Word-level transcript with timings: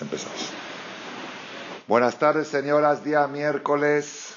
Empezamos. 0.00 0.50
Buenas 1.88 2.16
tardes, 2.18 2.48
señoras. 2.48 3.02
Día 3.02 3.26
miércoles, 3.26 4.34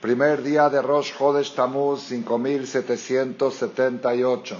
primer 0.00 0.42
día 0.42 0.68
de 0.68 0.82
Rosh 0.82 1.12
Hodesh 1.18 1.54
Tammuz 1.54 2.02
5778, 2.02 4.56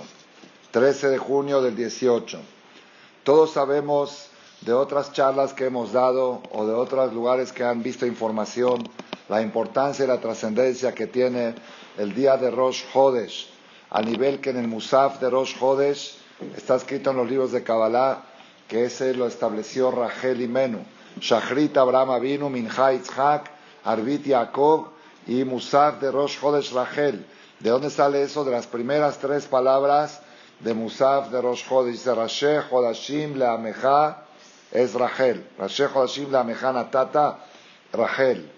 13 0.70 1.08
de 1.08 1.18
junio 1.18 1.60
del 1.60 1.76
18. 1.76 2.40
Todos 3.24 3.52
sabemos 3.52 4.28
de 4.62 4.72
otras 4.72 5.12
charlas 5.12 5.52
que 5.52 5.66
hemos 5.66 5.92
dado 5.92 6.42
o 6.52 6.66
de 6.66 6.72
otros 6.72 7.12
lugares 7.12 7.52
que 7.52 7.64
han 7.64 7.82
visto 7.82 8.06
información 8.06 8.88
la 9.28 9.42
importancia 9.42 10.04
y 10.04 10.08
la 10.08 10.20
trascendencia 10.20 10.94
que 10.94 11.06
tiene 11.06 11.54
el 11.98 12.14
día 12.14 12.36
de 12.36 12.50
Rosh 12.50 12.84
Hodesh, 12.94 13.50
a 13.90 14.02
nivel 14.02 14.40
que 14.40 14.50
en 14.50 14.56
el 14.56 14.68
Musaf 14.68 15.20
de 15.20 15.28
Rosh 15.28 15.56
Hodesh 15.60 16.16
está 16.56 16.76
escrito 16.76 17.10
en 17.10 17.18
los 17.18 17.28
libros 17.28 17.52
de 17.52 17.62
Kabbalah 17.62 18.29
que 18.70 18.84
ese 18.84 19.14
lo 19.14 19.26
estableció 19.26 19.90
Rachel 19.90 20.40
y 20.40 20.46
Menú. 20.46 20.78
Shachrit 21.20 21.76
Abraham 21.76 22.12
Avinu, 22.12 22.48
Mincha 22.48 22.92
Itzhak, 22.94 23.50
Arbit 23.84 24.24
Yaakov 24.26 24.86
y 25.26 25.42
Musaf 25.44 26.00
de 26.00 26.12
Rosh 26.12 26.38
Chodesh 26.38 26.72
Rachel. 26.72 27.26
¿De 27.58 27.68
dónde 27.68 27.90
sale 27.90 28.22
eso? 28.22 28.44
De 28.44 28.52
las 28.52 28.68
primeras 28.68 29.18
tres 29.18 29.46
palabras 29.46 30.22
de 30.60 30.72
Musaf 30.72 31.30
de 31.32 31.42
Rosh 31.42 31.68
Chodesh. 31.68 31.94
Dice 31.94 32.14
Rashe 32.14 32.60
Chodashim 32.70 33.34
Leamecha 33.36 34.18
es 34.70 34.94
Rachel. 34.94 35.44
Rashe 35.58 35.88
Chodashim 35.88 36.30
Leamecha 36.30 36.72
Natata 36.72 37.40
Rachel. 37.92 38.48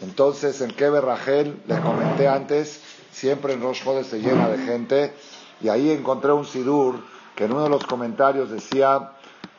Entonces, 0.00 0.62
en 0.62 0.70
Keber 0.70 1.04
Rachel, 1.04 1.62
les 1.66 1.78
comenté 1.78 2.26
antes, 2.26 2.80
siempre 3.12 3.52
en 3.52 3.60
Rosh 3.60 3.84
Chodesh 3.84 4.06
se 4.06 4.18
llena 4.18 4.48
de 4.48 4.64
gente. 4.64 5.12
Y 5.60 5.68
ahí 5.68 5.90
encontré 5.90 6.32
un 6.32 6.46
sidur 6.46 7.04
que 7.36 7.44
en 7.44 7.52
uno 7.52 7.64
de 7.64 7.68
los 7.68 7.84
comentarios 7.84 8.50
decía 8.50 9.12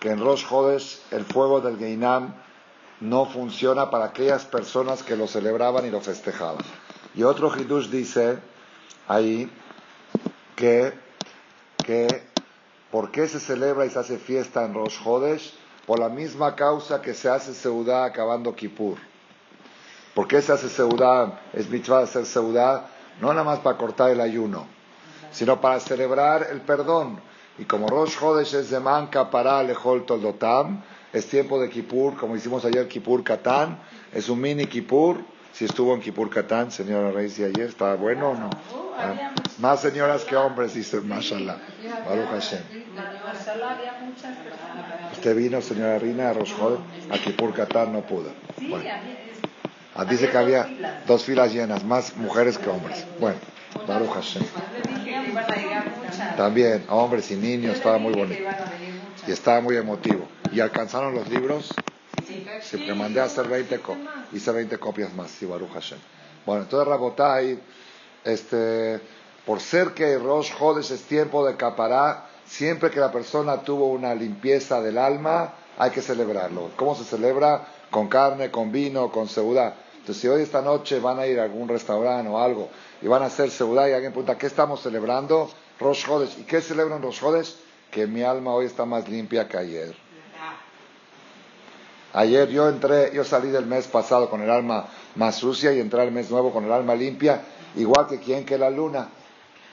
que 0.03 0.09
en 0.09 0.19
Rosh 0.19 0.45
Hodesh 0.49 0.99
el 1.11 1.23
fuego 1.23 1.61
del 1.61 1.77
Geinam 1.77 2.33
no 2.99 3.25
funciona 3.25 3.89
para 3.89 4.03
aquellas 4.03 4.43
personas 4.43 5.01
que 5.01 5.15
lo 5.15 5.27
celebraban 5.27 5.85
y 5.85 5.91
lo 5.91 6.01
festejaban. 6.01 6.57
Y 7.15 7.23
otro 7.23 7.49
Hidush 7.55 7.87
dice 7.87 8.37
ahí 9.07 9.49
que, 10.57 10.91
que 11.85 12.21
¿por 12.91 13.11
qué 13.11 13.29
se 13.29 13.39
celebra 13.39 13.85
y 13.85 13.91
se 13.91 13.99
hace 13.99 14.17
fiesta 14.17 14.65
en 14.65 14.73
Rosh 14.73 14.97
Hodesh? 15.05 15.53
Por 15.87 15.99
la 15.99 16.09
misma 16.09 16.53
causa 16.53 17.01
que 17.01 17.13
se 17.13 17.29
hace 17.29 17.53
Seudá 17.53 18.03
acabando 18.03 18.53
Kippur. 18.53 18.97
¿Por 20.13 20.27
qué 20.27 20.41
se 20.41 20.51
hace 20.51 20.67
Seudá? 20.67 21.39
Es 21.53 21.69
mitzvah 21.69 21.99
hacer 21.99 22.25
Seudá, 22.25 22.89
no 23.21 23.29
nada 23.29 23.45
más 23.45 23.59
para 23.59 23.77
cortar 23.77 24.11
el 24.11 24.19
ayuno, 24.19 24.67
sino 25.31 25.61
para 25.61 25.79
celebrar 25.79 26.47
el 26.51 26.59
perdón 26.59 27.21
y 27.57 27.65
como 27.65 27.87
Rosh 27.87 28.17
Hodesh 28.19 28.55
es 28.55 28.69
de 28.69 28.79
Manca 28.79 29.29
para 29.29 29.61
Lejol 29.63 30.05
Toldotam, 30.05 30.81
es 31.11 31.27
tiempo 31.27 31.59
de 31.59 31.69
Kippur, 31.69 32.15
como 32.17 32.35
hicimos 32.35 32.65
ayer 32.65 32.87
Kippur 32.87 33.23
Katán, 33.23 33.77
es 34.11 34.29
un 34.29 34.41
mini 34.41 34.65
Kippur. 34.65 35.17
Si 35.53 35.65
estuvo 35.65 35.93
en 35.93 36.01
Kippur 36.01 36.31
Katán, 36.31 36.71
señora 36.71 37.11
Reis, 37.11 37.37
ayer, 37.37 37.69
¿estaba 37.69 37.93
bueno 37.93 38.31
o 38.31 38.33
no? 38.33 38.49
Ah, 38.97 39.33
más 39.59 39.81
señoras 39.81 40.23
que 40.23 40.35
hombres, 40.35 40.73
dice 40.73 40.99
Mashallah. 40.99 41.57
Baruch 42.09 42.29
Hashem. 42.29 42.63
Usted 45.11 45.35
vino, 45.35 45.61
señora 45.61 45.99
Rina, 45.99 46.31
a 46.31 46.33
Rosh 46.33 46.53
Hodesh, 46.59 46.79
a 47.11 47.19
Kippur 47.19 47.53
Katán, 47.53 47.93
no 47.93 48.01
pudo. 48.01 48.31
Bueno. 48.67 48.89
Ah, 49.95 50.05
dice 50.05 50.27
que 50.31 50.37
había 50.37 50.67
dos 51.05 51.23
filas 51.23 51.53
llenas, 51.53 51.83
más 51.83 52.17
mujeres 52.17 52.57
que 52.57 52.69
hombres. 52.71 53.05
Bueno, 53.19 53.37
Baruch 53.87 54.09
Hashem. 54.09 54.43
También, 56.37 56.85
hombres 56.89 57.29
y 57.31 57.35
niños, 57.35 57.75
estaba 57.75 57.97
muy 57.97 58.13
bonito. 58.13 58.43
Y 59.27 59.31
estaba 59.31 59.61
muy 59.61 59.77
emotivo. 59.77 60.27
¿Y 60.51 60.59
alcanzaron 60.59 61.13
los 61.13 61.27
libros? 61.29 61.73
Sí, 62.61 62.77
me 62.87 62.93
mandé 62.93 63.19
a 63.19 63.25
hacer 63.25 63.47
20, 63.47 63.79
hice 64.31 64.51
20 64.51 64.77
copias 64.77 65.13
más, 65.13 65.31
sí, 65.31 65.45
Baruch 65.45 65.71
Hashem. 65.71 65.99
Bueno, 66.45 66.63
entonces 66.63 66.87
Rabotai, 66.87 67.59
este, 68.23 68.99
por 69.45 69.59
ser 69.59 69.93
que 69.93 70.17
Rosh 70.17 70.51
Hodesh 70.59 70.91
es 70.91 71.03
tiempo 71.03 71.45
de 71.45 71.55
capará, 71.55 72.25
siempre 72.45 72.89
que 72.89 72.99
la 72.99 73.11
persona 73.11 73.61
tuvo 73.61 73.87
una 73.87 74.15
limpieza 74.15 74.81
del 74.81 74.97
alma, 74.97 75.53
hay 75.77 75.91
que 75.91 76.01
celebrarlo. 76.01 76.71
¿Cómo 76.75 76.95
se 76.95 77.03
celebra? 77.03 77.67
Con 77.89 78.07
carne, 78.07 78.51
con 78.51 78.71
vino, 78.71 79.11
con 79.11 79.27
seudá. 79.27 79.75
Entonces, 79.93 80.21
si 80.21 80.27
hoy 80.27 80.41
esta 80.41 80.61
noche 80.61 80.99
van 80.99 81.19
a 81.19 81.27
ir 81.27 81.39
a 81.39 81.43
algún 81.43 81.67
restaurante 81.67 82.29
o 82.29 82.37
algo 82.37 82.69
y 83.01 83.07
van 83.07 83.23
a 83.23 83.27
hacer 83.27 83.49
seudá 83.49 83.89
y 83.89 83.93
alguien 83.93 84.11
pregunta, 84.11 84.37
¿qué 84.37 84.47
estamos 84.47 84.81
celebrando? 84.81 85.49
Rosh 85.79 86.07
Hodesh. 86.07 86.39
¿Y 86.39 86.43
qué 86.43 86.61
celebran 86.61 87.01
Rosh? 87.01 87.21
Que 87.91 88.07
mi 88.07 88.23
alma 88.23 88.53
hoy 88.53 88.65
está 88.65 88.85
más 88.85 89.07
limpia 89.07 89.47
que 89.47 89.57
ayer. 89.57 89.95
Ayer 92.13 92.47
yo 92.49 92.69
entré, 92.69 93.11
yo 93.13 93.23
salí 93.23 93.49
del 93.49 93.65
mes 93.65 93.87
pasado 93.87 94.29
con 94.29 94.41
el 94.41 94.49
alma 94.49 94.87
más 95.15 95.35
sucia 95.35 95.73
y 95.73 95.79
entré 95.79 96.01
al 96.01 96.11
mes 96.11 96.29
nuevo 96.29 96.51
con 96.51 96.63
el 96.63 96.71
alma 96.71 96.93
limpia, 96.93 97.41
igual 97.75 98.07
que 98.07 98.19
quien 98.19 98.45
que 98.45 98.57
la 98.57 98.69
luna. 98.69 99.09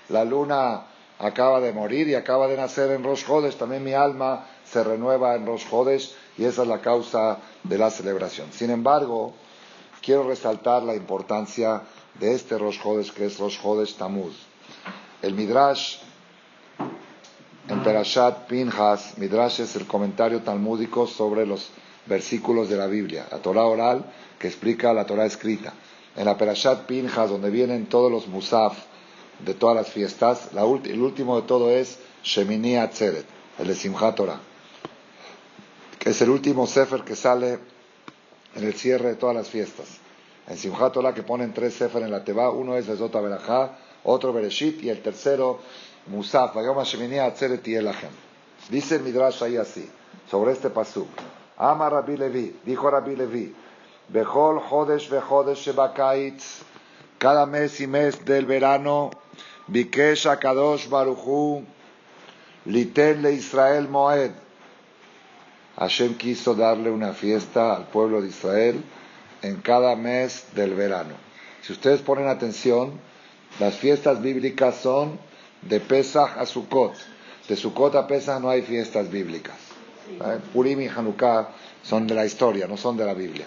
La 0.09 0.25
luna 0.25 0.87
acaba 1.19 1.61
de 1.61 1.73
morir 1.73 2.09
y 2.09 2.15
acaba 2.15 2.49
de 2.49 2.57
nacer 2.57 2.91
en 2.93 3.05
Rosh 3.05 3.25
Hodesh, 3.29 3.57
también 3.57 3.85
mi 3.85 3.93
alma 3.93 4.47
se 4.65 4.83
renueva 4.83 5.35
en 5.35 5.45
Rosh 5.45 5.67
Hodesh 5.71 6.15
y 6.39 6.45
esa 6.47 6.63
es 6.63 6.69
la 6.69 6.81
causa 6.81 7.39
de 7.63 7.77
la 7.77 7.91
celebración. 7.91 8.51
Sin 8.53 8.71
embargo, 8.71 9.35
quiero 10.01 10.27
resaltar 10.27 10.83
la 10.83 10.95
importancia 10.95 11.83
de 12.19 12.35
este 12.35 12.57
Rosh 12.57 12.81
Hodesh 12.83 13.13
que 13.13 13.27
es 13.27 13.39
Rosh 13.39 13.59
Hodesh 13.63 13.97
Tamuz. 13.97 14.50
El 15.23 15.35
Midrash 15.35 15.99
en 17.69 17.83
Perashat 17.83 18.47
Pinhas, 18.49 19.19
Midrash 19.19 19.61
es 19.61 19.77
el 19.77 19.87
comentario 19.87 20.41
talmúdico 20.41 21.07
sobre 21.07 21.45
los 21.45 21.69
versículos 22.07 22.69
de 22.71 22.77
la 22.77 22.87
Biblia, 22.87 23.27
la 23.31 23.39
Torah 23.39 23.67
oral 23.67 24.05
que 24.39 24.49
explica 24.49 24.95
la 24.95 25.05
Torah 25.05 25.27
escrita. 25.27 25.75
En 26.17 26.25
la 26.25 26.39
Perashat 26.39 26.87
Pinhas, 26.87 27.29
donde 27.29 27.51
vienen 27.51 27.87
todos 27.87 28.11
los 28.11 28.29
musaf 28.29 28.79
de 29.45 29.55
todas 29.55 29.77
las 29.77 29.91
fiestas, 29.91 30.49
el 30.53 31.01
último 31.01 31.41
de 31.41 31.47
todo 31.47 31.71
es 31.71 31.99
Shemini 32.25 32.77
Atzeret, 32.77 33.27
el 33.59 33.69
de 33.69 33.75
Simchat 33.75 34.17
Torah, 34.17 34.41
que 35.99 36.11
es 36.11 36.23
el 36.23 36.31
último 36.31 36.67
sefer 36.67 37.05
que 37.05 37.15
sale 37.15 37.59
en 38.57 38.65
el 38.65 38.75
cierre 38.75 39.11
de 39.11 39.15
todas 39.17 39.37
las 39.37 39.49
fiestas. 39.49 39.87
En 40.49 40.57
Simchat 40.57 40.93
Torah 40.95 41.15
que 41.15 41.23
ponen 41.23 41.53
tres 41.53 41.75
sefer 41.75 42.03
en 42.03 42.11
la 42.11 42.25
Teba, 42.25 42.51
uno 42.51 42.77
es 42.77 42.87
Zota 42.87 43.21
Berajá, 43.21 43.77
otro 44.05 44.33
Bereshit 44.33 44.83
y 44.83 44.91
el 44.91 45.03
tercero 45.03 45.61
Musaf, 46.07 46.55
Dice 48.69 48.97
el 48.97 49.03
Midrash 49.03 49.43
ahí 49.43 49.57
así, 49.57 49.89
sobre 50.31 50.53
este 50.53 50.71
pasuk. 50.71 51.09
Ama 51.57 51.91
Rabbi 51.91 52.17
Levi, 52.17 52.57
dijo 52.65 52.91
Rabbi 52.91 53.17
Levi, 53.17 53.55
Bechol 54.09 54.61
Hodesh 54.61 55.09
Bechodesh 55.09 55.59
Shebakaitz, 55.59 56.63
cada 57.19 57.47
mes 57.47 57.81
y 57.81 57.87
mes 57.87 58.25
del 58.25 58.47
verano, 58.47 59.11
Bikesh 59.67 60.27
Akadosh 60.27 60.89
Baruchu, 60.89 61.65
Liten 62.65 63.25
Israel 63.27 63.89
Moed. 63.89 64.33
Hashem 65.77 66.15
quiso 66.17 66.55
darle 66.55 66.91
una 66.91 67.13
fiesta 67.13 67.77
al 67.77 67.87
pueblo 67.87 68.21
de 68.21 68.29
Israel 68.29 68.83
en 69.43 69.61
cada 69.61 69.97
mes 69.97 70.47
del 70.55 70.75
verano. 70.75 71.15
Si 71.63 71.73
ustedes 71.73 72.01
ponen 72.03 72.29
atención, 72.29 73.01
las 73.59 73.75
fiestas 73.75 74.23
bíblicas 74.23 74.77
son 74.77 75.19
de 75.63 75.81
Pesach 75.81 76.39
a 76.39 76.47
Sukkot. 76.47 76.95
De 77.49 77.57
Sukkot 77.57 77.95
a 77.97 78.07
Pesach 78.07 78.41
no 78.41 78.49
hay 78.51 78.63
fiestas 78.63 79.11
bíblicas. 79.11 79.57
¿Eh? 80.11 80.39
Purim 80.53 80.81
y 80.81 80.89
Hanukkah 80.89 81.49
son 81.83 82.07
de 82.07 82.15
la 82.15 82.25
historia, 82.25 82.67
no 82.67 82.77
son 82.77 82.97
de 82.97 83.05
la 83.05 83.15
Biblia. 83.15 83.47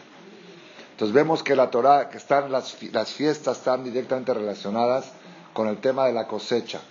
Entonces 0.91 1.13
vemos 1.13 1.41
que 1.41 1.55
la 1.55 1.71
Torah, 1.71 2.09
que 2.09 2.17
están 2.17 2.51
las, 2.51 2.77
las 2.91 3.11
fiestas 3.11 3.57
están 3.57 3.83
directamente 3.83 4.33
relacionadas 4.33 5.11
con 5.53 5.67
el 5.67 5.77
tema 5.77 6.05
de 6.05 6.13
la 6.13 6.27
cosecha. 6.27 6.81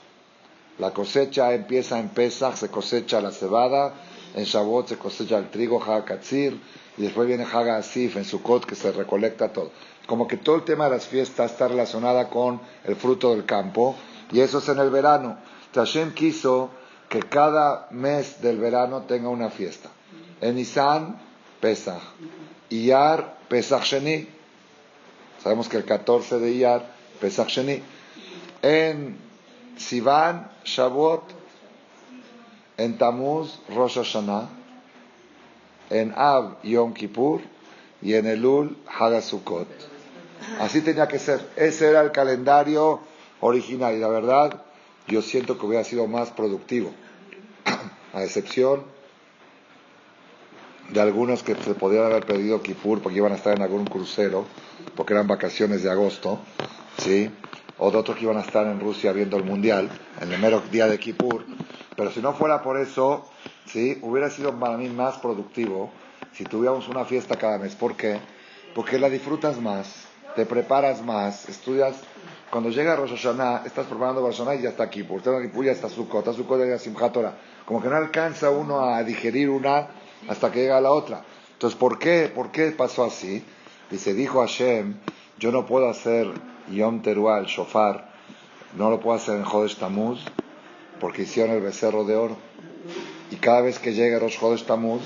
La 0.79 0.91
cosecha 0.91 1.53
empieza 1.55 1.99
en 1.99 2.09
Pesach, 2.09 2.57
se 2.57 2.69
cosecha 2.69 3.21
la 3.21 3.31
cebada, 3.31 3.93
en 4.35 4.45
Shavuot 4.45 4.89
se 4.89 4.99
cosecha 4.99 5.39
el 5.39 5.51
trigo, 5.51 5.83
Hagatzir, 5.83 6.61
y 6.97 7.03
después 7.03 7.27
viene 7.27 7.45
Haga 7.45 7.77
Asif 7.77 8.17
en 8.17 8.25
Sukkot 8.25 8.67
que 8.67 8.75
se 8.75 8.93
recolecta 8.93 9.53
todo 9.53 9.71
como 10.07 10.27
que 10.27 10.37
todo 10.37 10.57
el 10.57 10.63
tema 10.63 10.85
de 10.85 10.91
las 10.91 11.07
fiestas 11.07 11.53
está 11.53 11.69
relacionada 11.69 12.29
con 12.29 12.61
el 12.85 12.97
fruto 12.97 13.31
del 13.31 13.45
campo, 13.45 13.97
y 14.31 14.41
eso 14.41 14.59
es 14.59 14.69
en 14.69 14.79
el 14.79 14.91
verano. 14.91 15.39
Tashem 15.73 16.13
quiso 16.13 16.71
que 17.09 17.21
cada 17.21 17.89
mes 17.91 18.41
del 18.41 18.59
verano 18.59 19.03
tenga 19.03 19.29
una 19.29 19.51
fiesta. 19.51 19.91
En 20.41 20.57
Nisan, 20.57 21.21
Pesach. 21.61 22.03
Iyar, 22.71 23.39
Pesach 23.49 23.85
Sheni. 23.85 24.29
Sabemos 25.43 25.69
que 25.69 25.77
el 25.77 25.85
14 25.85 26.39
de 26.39 26.51
Iyar, 26.51 26.87
Pesach 27.21 27.49
Sheni. 27.49 27.83
En 28.63 29.17
Sivan, 29.77 30.51
Shavuot. 30.65 31.42
En 32.83 32.99
Tamuz, 32.99 33.61
Rosh 33.75 33.95
Hashanah. 33.95 34.49
En 35.91 36.13
Av, 36.17 36.57
Yom 36.65 36.93
Kippur. 36.93 37.41
Y 38.03 38.15
en 38.15 38.27
Elul, 38.27 38.77
Hagasukot. 38.87 39.69
Así 40.59 40.81
tenía 40.81 41.07
que 41.07 41.21
ser. 41.21 41.41
Ese 41.55 41.89
era 41.89 42.01
el 42.01 42.11
calendario 42.11 43.01
original 43.41 43.95
y 43.95 44.01
la 44.01 44.09
verdad 44.09 44.63
yo 45.07 45.23
siento 45.23 45.59
que 45.59 45.67
hubiera 45.67 45.85
sido 45.85 46.09
más 46.09 46.31
productivo. 46.31 46.91
A 48.13 48.25
excepción 48.25 48.83
de 50.91 51.01
algunos 51.01 51.45
que 51.45 51.55
se 51.55 51.75
podían 51.75 52.05
haber 52.05 52.27
pedido 52.27 52.63
Kippur 52.63 53.01
porque 53.01 53.19
iban 53.19 53.33
a 53.33 53.37
estar 53.37 53.57
en 53.57 53.63
algún 53.63 53.85
crucero, 53.85 54.45
porque 54.97 55.15
eran 55.15 55.29
vacaciones 55.29 55.85
de 55.85 55.91
agosto, 55.91 56.41
¿sí? 56.99 57.31
O 57.85 57.91
de 57.91 57.99
otros 57.99 58.17
que 58.17 58.23
iban 58.23 58.37
a 58.37 58.43
estar 58.43 58.65
en 58.69 58.79
Rusia 58.79 59.11
viendo 59.13 59.37
el 59.37 59.43
Mundial, 59.43 59.91
en 60.21 60.33
el 60.33 60.41
mero 60.41 60.63
día 60.71 60.87
de 60.87 61.01
Kippur. 61.01 61.45
Pero 61.97 62.13
si 62.13 62.21
no 62.21 62.33
fuera 62.33 62.63
por 62.63 62.79
eso, 62.79 63.25
¿sí? 63.67 63.99
Hubiera 64.03 64.31
sido 64.31 64.57
para 64.57 64.77
mí 64.77 64.89
más 64.89 65.19
productivo 65.19 65.91
si 66.33 66.45
tuviéramos 66.45 66.87
una 66.87 67.05
fiesta 67.05 67.35
cada 67.35 67.59
mes. 67.59 67.75
¿Por 67.75 67.97
qué? 67.97 68.21
Porque 68.73 69.01
la 69.01 69.11
disfrutas 69.11 69.61
más, 69.61 70.07
te 70.37 70.47
preparas 70.47 71.03
más, 71.03 71.49
estudias. 71.49 71.97
Cuando 72.53 72.71
llega 72.71 72.95
Rosh 72.95 73.17
Hashanah, 73.17 73.65
estás 73.67 73.87
preparando 73.87 74.21
Rosh 74.21 74.37
Hashanah 74.37 74.55
y 74.55 74.63
ya 74.63 74.69
está 74.69 74.89
Kippur. 74.89 75.19
Está 75.19 75.43
Kippur 75.43 75.65
ya 75.65 75.73
está 75.73 75.89
Sukkot, 75.89 76.21
está 76.21 76.33
Sukkot 76.35 76.65
ya 76.65 76.79
Simchat 76.79 77.13
Torah. 77.13 77.35
Como 77.67 77.83
que 77.83 77.89
no 77.89 77.97
alcanza 77.97 78.51
uno 78.51 78.79
a 78.79 79.03
digerir 79.03 79.51
una 79.51 79.89
hasta 80.29 80.53
que 80.53 80.61
llega 80.61 80.81
la 80.81 80.93
otra. 80.93 81.25
Entonces, 81.55 81.77
¿por 81.77 81.99
qué, 81.99 82.31
¿por 82.33 82.53
qué 82.53 82.71
pasó 82.71 83.03
así? 83.03 83.45
Dice, 83.91 84.15
dijo 84.15 84.39
Hashem, 84.39 84.95
yo 85.41 85.51
no 85.51 85.67
puedo 85.67 85.89
hacer 85.91 86.31
Yom 86.71 87.03
Teruah, 87.03 87.39
el 87.39 87.47
shofar, 87.47 88.11
no 88.77 88.91
lo 88.91 89.01
puedo 89.01 89.17
hacer 89.17 89.37
en 89.37 89.45
Jodesh 89.45 89.77
Tamuz, 89.77 90.21
porque 91.01 91.23
hicieron 91.23 91.57
el 91.57 91.63
becerro 91.63 92.05
de 92.05 92.17
oro. 92.17 92.37
Y 93.31 93.37
cada 93.37 93.61
vez 93.63 93.79
que 93.79 93.93
llegue 93.93 94.19
Rosh 94.19 94.39
Jodesh 94.39 94.65
Tamuz, 94.65 95.03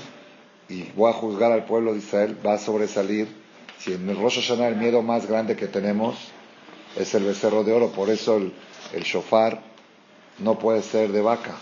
y 0.69 0.83
voy 0.95 1.09
a 1.09 1.13
juzgar 1.13 1.51
al 1.51 1.65
pueblo 1.65 1.93
de 1.93 1.99
Israel, 1.99 2.37
va 2.45 2.53
a 2.53 2.57
sobresalir. 2.57 3.27
Si 3.79 3.93
en 3.93 4.09
el 4.09 4.17
Rosh 4.17 4.35
Hashanah 4.35 4.67
el 4.67 4.75
miedo 4.75 5.01
más 5.01 5.27
grande 5.27 5.55
que 5.55 5.67
tenemos 5.67 6.15
es 6.97 7.13
el 7.15 7.23
becerro 7.23 7.63
de 7.63 7.73
oro, 7.73 7.89
por 7.91 8.09
eso 8.09 8.37
el, 8.37 8.53
el 8.93 9.03
shofar 9.03 9.61
no 10.39 10.59
puede 10.59 10.81
ser 10.81 11.11
de 11.11 11.21
vaca. 11.21 11.55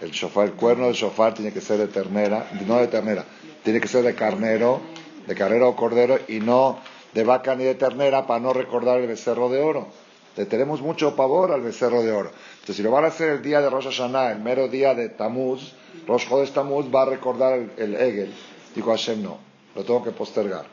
El 0.00 0.12
shofar, 0.12 0.46
el 0.46 0.52
cuerno 0.52 0.86
del 0.86 0.94
shofar 0.94 1.34
tiene 1.34 1.52
que 1.52 1.60
ser 1.60 1.78
de 1.78 1.88
ternera, 1.88 2.48
no 2.66 2.78
de 2.78 2.88
ternera, 2.88 3.24
tiene 3.62 3.80
que 3.80 3.88
ser 3.88 4.02
de 4.02 4.14
carnero, 4.14 4.80
de 5.26 5.34
carnero 5.34 5.68
o 5.68 5.76
cordero 5.76 6.18
y 6.26 6.40
no 6.40 6.78
de 7.14 7.24
vaca 7.24 7.54
ni 7.54 7.64
de 7.64 7.74
ternera 7.74 8.26
para 8.26 8.40
no 8.40 8.52
recordar 8.52 9.00
el 9.00 9.08
becerro 9.08 9.48
de 9.48 9.60
oro. 9.60 9.88
Le 10.36 10.46
tenemos 10.46 10.80
mucho 10.80 11.16
pavor 11.16 11.52
al 11.52 11.60
becerro 11.60 12.02
de 12.02 12.12
oro. 12.12 12.30
Entonces, 12.52 12.76
si 12.76 12.82
lo 12.82 12.90
van 12.90 13.04
a 13.04 13.08
hacer 13.08 13.30
el 13.30 13.42
día 13.42 13.60
de 13.60 13.68
Rosh 13.68 13.86
Hashanah, 13.86 14.32
el 14.32 14.40
mero 14.40 14.68
día 14.68 14.94
de 14.94 15.08
Tamuz, 15.08 15.72
Rosh 16.06 16.28
Chodesh 16.28 16.52
Tamuz 16.52 16.86
va 16.94 17.02
a 17.02 17.06
recordar 17.06 17.54
el, 17.54 17.72
el 17.76 17.94
Egel. 17.96 18.32
Dijo 18.74 18.90
Hashem, 18.90 19.22
no, 19.22 19.38
lo 19.74 19.84
tengo 19.84 20.04
que 20.04 20.12
postergar. 20.12 20.66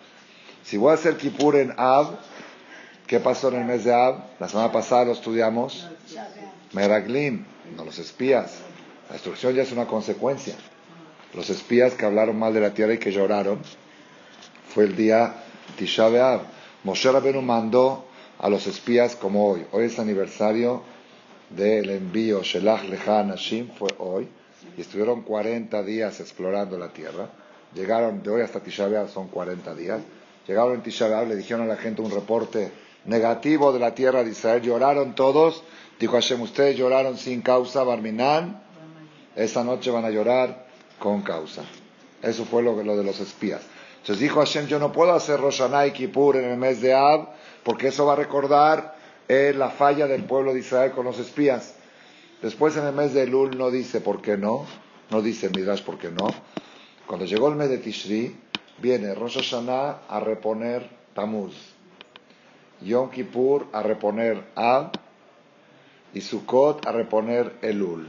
Si 0.64 0.78
voy 0.78 0.92
a 0.92 0.94
hacer 0.94 1.18
Kippur 1.18 1.56
en 1.56 1.74
Av, 1.78 2.20
¿qué 3.08 3.20
pasó 3.20 3.50
en 3.50 3.56
el 3.56 3.66
mes 3.66 3.84
de 3.84 3.94
Av? 3.94 4.24
La 4.40 4.48
semana 4.48 4.72
pasada 4.72 5.06
lo 5.06 5.14
estudiamos. 5.14 5.88
Meraglim, 6.74 7.46
no 7.76 7.86
los 7.86 7.98
espías. 7.98 8.60
La 9.08 9.14
destrucción 9.14 9.56
ya 9.56 9.64
es 9.64 9.72
una 9.72 9.88
consecuencia. 9.88 10.56
Los 11.34 11.50
espías 11.50 11.94
que 11.94 12.06
hablaron 12.06 12.38
mal 12.38 12.54
de 12.54 12.60
la 12.60 12.74
tierra 12.74 12.94
y 12.94 13.00
que 13.00 13.12
lloraron, 13.12 13.60
fue 14.74 14.84
el 14.84 14.96
día 14.96 15.44
Tisha 15.78 16.10
B'Av. 16.10 16.42
Moshe 16.84 17.12
Rabbeinu 17.12 17.42
mandó 17.42 18.06
a 18.40 18.50
los 18.50 18.68
espías 18.68 19.16
como 19.16 19.48
hoy. 19.48 19.66
Hoy 19.72 19.86
es 19.86 20.00
aniversario 20.00 20.82
del 21.50 21.90
envío 21.90 22.42
Shelach 22.44 22.84
Lecha 22.84 23.24
Nashim, 23.24 23.70
fue 23.70 23.90
hoy, 24.00 24.28
y 24.76 24.82
estuvieron 24.82 25.22
40 25.22 25.84
días 25.84 26.20
explorando 26.20 26.78
la 26.78 26.90
tierra. 26.90 27.30
Llegaron 27.74 28.24
de 28.24 28.30
hoy 28.30 28.42
hasta 28.42 28.60
Tisha 28.60 28.88
B'Av, 28.88 29.10
son 29.10 29.28
40 29.28 29.76
días. 29.76 30.02
Llegaron 30.48 30.74
en 30.74 30.82
Tisha 30.82 31.08
B'Av, 31.08 31.28
le 31.28 31.36
dijeron 31.36 31.64
a 31.64 31.68
la 31.68 31.78
gente 31.78 32.02
un 32.02 32.12
reporte 32.12 32.72
negativo 33.06 33.72
de 33.72 33.80
la 33.80 33.94
tierra 33.94 34.24
de 34.24 34.32
Israel. 34.32 34.62
Lloraron 34.62 35.16
todos. 35.16 35.64
Dijo 36.00 36.14
Hashem, 36.14 36.42
ustedes 36.42 36.78
lloraron 36.78 37.18
sin 37.18 37.42
causa, 37.42 37.84
Barminan 37.84 38.68
esa 39.36 39.64
noche 39.64 39.92
van 39.92 40.04
a 40.04 40.10
llorar 40.10 40.66
con 40.98 41.22
causa. 41.22 41.64
Eso 42.24 42.46
fue 42.46 42.64
lo 42.64 42.76
de 42.76 43.04
los 43.04 43.20
espías. 43.20 43.62
Entonces 44.08 44.22
dijo 44.22 44.40
Hashem, 44.40 44.68
yo 44.68 44.80
no 44.80 44.94
puedo 44.94 45.12
hacer 45.12 45.38
Roshaná 45.38 45.86
y 45.86 45.92
Kippur 45.92 46.38
en 46.38 46.50
el 46.50 46.58
mes 46.58 46.80
de 46.80 46.94
Ab, 46.94 47.28
porque 47.66 47.90
eso 47.90 48.06
va 48.06 48.14
a 48.14 48.16
recordar 48.16 48.96
eh, 49.28 49.54
la 49.54 49.70
falla 49.70 50.08
del 50.08 50.24
pueblo 50.24 50.54
de 50.54 50.62
Israel 50.62 50.94
con 50.94 51.04
los 51.04 51.20
espías. 51.20 51.76
Después 52.42 52.78
en 52.78 52.86
el 52.86 52.94
mes 52.94 53.14
de 53.14 53.24
Elul 53.24 53.58
no 53.58 53.70
dice 53.70 54.00
por 54.00 54.22
qué 54.22 54.38
no, 54.38 54.66
no 55.10 55.22
dice 55.22 55.50
Midrash 55.50 55.84
por 55.84 55.98
qué 55.98 56.10
no. 56.10 56.30
Cuando 57.06 57.26
llegó 57.26 57.50
el 57.50 57.56
mes 57.56 57.68
de 57.68 57.80
Tishri, 57.80 58.34
viene 58.78 59.14
Rosh 59.14 59.40
Hashanah 59.40 60.04
a 60.08 60.22
reponer 60.22 60.90
Tamuz, 61.14 61.54
Yom 62.80 63.10
Kippur 63.10 63.68
a 63.74 63.84
reponer 63.84 64.42
Ab 64.56 64.92
y 66.14 66.22
Sukkot 66.22 66.88
a 66.88 66.94
reponer 66.94 67.58
Elul. 67.62 68.08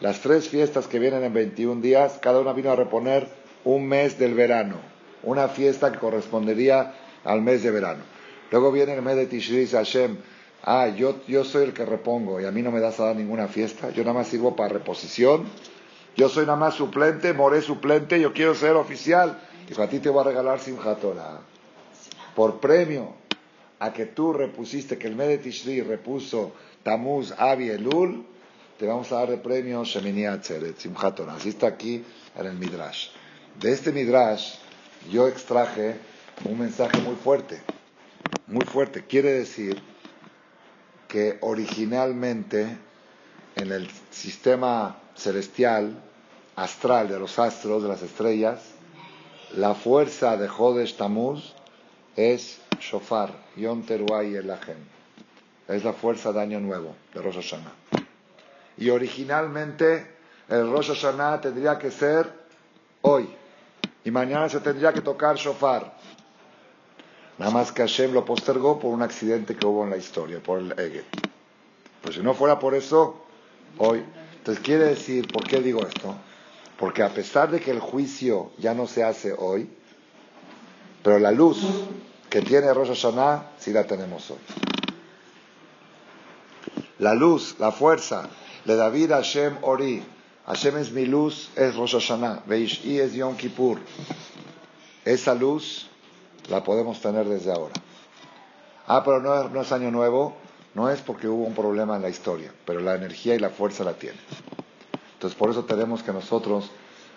Las 0.00 0.20
tres 0.20 0.48
fiestas 0.48 0.86
que 0.86 1.00
vienen 1.00 1.24
en 1.24 1.34
21 1.34 1.80
días, 1.80 2.20
cada 2.22 2.38
una 2.38 2.52
vino 2.52 2.70
a 2.70 2.76
reponer 2.76 3.45
un 3.66 3.84
mes 3.84 4.16
del 4.18 4.34
verano, 4.34 4.76
una 5.24 5.48
fiesta 5.48 5.90
que 5.90 5.98
correspondería 5.98 6.94
al 7.24 7.42
mes 7.42 7.64
de 7.64 7.72
verano. 7.72 8.04
Luego 8.52 8.70
viene 8.70 8.94
el 8.94 9.02
mes 9.02 9.16
de 9.16 9.26
Tishri 9.26 9.66
Hashem, 9.66 10.18
ah, 10.62 10.88
yo, 10.88 11.16
yo 11.26 11.44
soy 11.44 11.64
el 11.64 11.72
que 11.72 11.84
repongo 11.84 12.40
y 12.40 12.44
a 12.44 12.52
mí 12.52 12.62
no 12.62 12.70
me 12.70 12.78
das 12.78 13.00
a 13.00 13.06
dar 13.06 13.16
ninguna 13.16 13.48
fiesta, 13.48 13.90
yo 13.90 14.04
nada 14.04 14.14
más 14.14 14.28
sirvo 14.28 14.54
para 14.54 14.68
reposición, 14.68 15.46
yo 16.16 16.28
soy 16.28 16.46
nada 16.46 16.56
más 16.56 16.74
suplente, 16.74 17.32
moré 17.32 17.60
suplente, 17.60 18.20
yo 18.20 18.32
quiero 18.32 18.54
ser 18.54 18.76
oficial. 18.76 19.40
y 19.68 19.80
a 19.80 19.88
ti 19.88 19.98
te 19.98 20.10
voy 20.10 20.20
a 20.20 20.28
regalar 20.28 20.60
Simchat 20.60 21.00
Torah. 21.00 21.40
Por 22.36 22.60
premio 22.60 23.14
a 23.80 23.92
que 23.92 24.06
tú 24.06 24.32
repusiste, 24.32 24.96
que 24.96 25.08
el 25.08 25.16
mes 25.16 25.26
de 25.26 25.38
Tishri 25.38 25.80
repuso 25.80 26.52
Tamuz, 26.84 27.32
Avi, 27.36 27.68
Elul, 27.68 28.24
te 28.78 28.86
vamos 28.86 29.10
a 29.10 29.16
dar 29.16 29.30
de 29.30 29.38
premio 29.38 29.82
Shemini 29.82 30.24
Atzeret, 30.24 30.76
Así 31.30 31.48
está 31.48 31.66
aquí 31.66 32.04
en 32.36 32.46
el 32.46 32.54
Midrash. 32.54 33.08
De 33.60 33.72
este 33.72 33.90
Midrash 33.90 34.56
yo 35.10 35.28
extraje 35.28 35.96
un 36.44 36.58
mensaje 36.58 37.00
muy 37.00 37.16
fuerte, 37.16 37.62
muy 38.46 38.66
fuerte. 38.66 39.04
Quiere 39.04 39.32
decir 39.32 39.80
que 41.08 41.38
originalmente 41.40 42.76
en 43.54 43.72
el 43.72 43.88
sistema 44.10 44.98
celestial, 45.14 45.98
astral 46.54 47.08
de 47.08 47.18
los 47.18 47.38
astros, 47.38 47.82
de 47.82 47.88
las 47.88 48.02
estrellas, 48.02 48.60
la 49.54 49.74
fuerza 49.74 50.36
de 50.36 50.48
Jodesh 50.48 50.96
Tamuz 50.96 51.54
es 52.14 52.58
Shofar, 52.78 53.32
Yom 53.56 53.84
Teruah 53.84 54.22
y 54.24 54.34
Elahem. 54.36 54.76
Es 55.66 55.82
la 55.82 55.94
fuerza 55.94 56.30
de 56.32 56.42
Año 56.42 56.60
Nuevo, 56.60 56.94
de 57.14 57.22
Rosh 57.22 57.36
Hashanah. 57.36 57.72
Y 58.76 58.90
originalmente 58.90 60.06
el 60.50 60.70
Rosh 60.70 60.88
Hashanah 60.88 61.40
tendría 61.40 61.78
que 61.78 61.90
ser. 61.90 62.45
Y 64.06 64.12
mañana 64.12 64.48
se 64.48 64.60
tendría 64.60 64.92
que 64.92 65.00
tocar 65.00 65.34
shofar. 65.34 65.92
Nada 67.38 67.50
más 67.50 67.72
que 67.72 67.82
Hashem 67.82 68.12
lo 68.12 68.24
postergó 68.24 68.78
por 68.78 68.94
un 68.94 69.02
accidente 69.02 69.56
que 69.56 69.66
hubo 69.66 69.82
en 69.82 69.90
la 69.90 69.96
historia, 69.96 70.38
por 70.38 70.60
el 70.60 70.70
Ege. 70.78 71.02
Pues 72.02 72.14
si 72.14 72.22
no 72.22 72.32
fuera 72.32 72.60
por 72.60 72.76
eso, 72.76 73.26
hoy. 73.78 74.04
Entonces 74.38 74.62
quiere 74.62 74.84
decir, 74.84 75.26
¿por 75.26 75.44
qué 75.44 75.60
digo 75.60 75.84
esto? 75.84 76.14
Porque 76.78 77.02
a 77.02 77.08
pesar 77.08 77.50
de 77.50 77.58
que 77.58 77.72
el 77.72 77.80
juicio 77.80 78.52
ya 78.58 78.74
no 78.74 78.86
se 78.86 79.02
hace 79.02 79.34
hoy, 79.36 79.68
pero 81.02 81.18
la 81.18 81.32
luz 81.32 81.58
que 82.30 82.42
tiene 82.42 82.72
Rosh 82.72 82.90
Hashanah 82.90 83.54
sí 83.58 83.72
la 83.72 83.88
tenemos 83.88 84.30
hoy. 84.30 84.38
La 87.00 87.12
luz, 87.12 87.56
la 87.58 87.72
fuerza 87.72 88.28
le 88.66 88.76
David 88.76 89.10
Hashem 89.10 89.58
Ori. 89.62 90.04
Hashem 90.46 90.76
es 90.78 90.92
mi 90.92 91.06
luz, 91.06 91.50
es 91.56 91.74
Rosh 91.74 91.94
Hashanah. 91.94 92.44
y 92.84 92.98
es 92.98 93.14
Yom 93.14 93.36
Kippur. 93.36 93.80
Esa 95.04 95.34
luz 95.34 95.88
la 96.48 96.62
podemos 96.62 97.00
tener 97.00 97.26
desde 97.26 97.50
ahora. 97.50 97.74
Ah, 98.86 99.02
pero 99.04 99.20
no, 99.20 99.48
no 99.48 99.62
es 99.62 99.72
año 99.72 99.90
nuevo. 99.90 100.36
No 100.74 100.90
es 100.90 101.00
porque 101.00 101.26
hubo 101.26 101.44
un 101.44 101.54
problema 101.54 101.96
en 101.96 102.02
la 102.02 102.10
historia, 102.10 102.52
pero 102.66 102.80
la 102.80 102.94
energía 102.94 103.34
y 103.34 103.38
la 103.38 103.48
fuerza 103.48 103.82
la 103.82 103.94
tiene. 103.94 104.18
Entonces 105.14 105.36
por 105.36 105.50
eso 105.50 105.64
tenemos 105.64 106.02
que 106.02 106.12
nosotros 106.12 106.70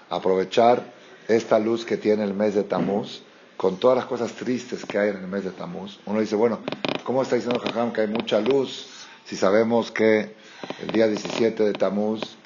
aprovechar 0.09 0.81
esta 1.27 1.59
luz 1.59 1.85
que 1.85 1.97
tiene 1.97 2.23
el 2.23 2.33
mes 2.33 2.55
de 2.55 2.63
Tamuz, 2.63 3.21
con 3.57 3.77
todas 3.77 3.97
las 3.97 4.05
cosas 4.05 4.31
tristes 4.31 4.85
que 4.85 4.97
hay 4.97 5.09
en 5.09 5.17
el 5.17 5.27
mes 5.27 5.43
de 5.43 5.51
Tamuz. 5.51 5.99
Uno 6.05 6.21
dice, 6.21 6.35
bueno, 6.35 6.59
¿cómo 7.03 7.21
está 7.21 7.35
diciendo 7.35 7.59
Jajam 7.59 7.91
que 7.91 8.01
hay 8.01 8.07
mucha 8.07 8.39
luz 8.39 8.87
si 9.25 9.35
sabemos 9.35 9.91
que 9.91 10.33
el 10.81 10.91
día 10.91 11.07
17 11.07 11.61
de 11.61 11.73
Tamuz 11.73 12.38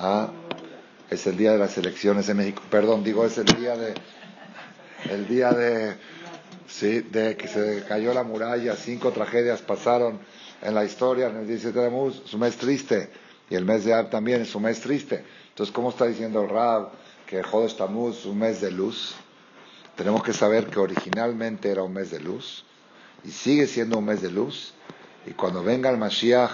ah, 0.00 0.30
es 1.08 1.26
el 1.26 1.36
día 1.36 1.52
de 1.52 1.58
las 1.58 1.76
elecciones 1.78 2.28
en 2.28 2.38
México. 2.38 2.62
Perdón, 2.70 3.04
digo, 3.04 3.24
es 3.24 3.38
el 3.38 3.46
día 3.46 3.76
de. 3.76 3.94
El 5.08 5.28
día 5.28 5.52
de. 5.52 5.96
Sí, 6.66 7.00
de 7.00 7.36
que 7.36 7.48
se 7.48 7.84
cayó 7.88 8.14
la 8.14 8.22
muralla, 8.22 8.76
cinco 8.76 9.10
tragedias 9.10 9.60
pasaron 9.60 10.20
en 10.62 10.74
la 10.74 10.84
historia 10.84 11.26
en 11.26 11.38
el 11.38 11.46
17 11.46 11.78
de 11.78 12.08
es 12.08 12.32
un 12.34 12.40
mes 12.40 12.56
triste. 12.56 13.10
Y 13.48 13.56
el 13.56 13.64
mes 13.64 13.84
de 13.84 13.92
Ab 13.92 14.10
también 14.10 14.42
es 14.42 14.54
un 14.54 14.62
mes 14.62 14.80
triste. 14.80 15.24
Entonces, 15.48 15.74
¿cómo 15.74 15.90
está 15.90 16.06
diciendo 16.06 16.42
el 16.42 16.48
Rab 16.48 16.90
que 17.26 17.42
Jodes 17.42 17.76
Tamuz 17.76 18.18
es 18.18 18.26
un 18.26 18.38
mes 18.38 18.60
de 18.60 18.70
luz? 18.70 19.16
Tenemos 19.96 20.22
que 20.22 20.32
saber 20.32 20.66
que 20.66 20.78
originalmente 20.78 21.70
era 21.70 21.82
un 21.82 21.92
mes 21.92 22.12
de 22.12 22.20
luz 22.20 22.64
y 23.24 23.30
sigue 23.30 23.66
siendo 23.66 23.98
un 23.98 24.04
mes 24.04 24.22
de 24.22 24.30
luz. 24.30 24.72
Y 25.26 25.32
cuando 25.32 25.64
venga 25.64 25.90
el 25.90 25.98
Mashiach, 25.98 26.52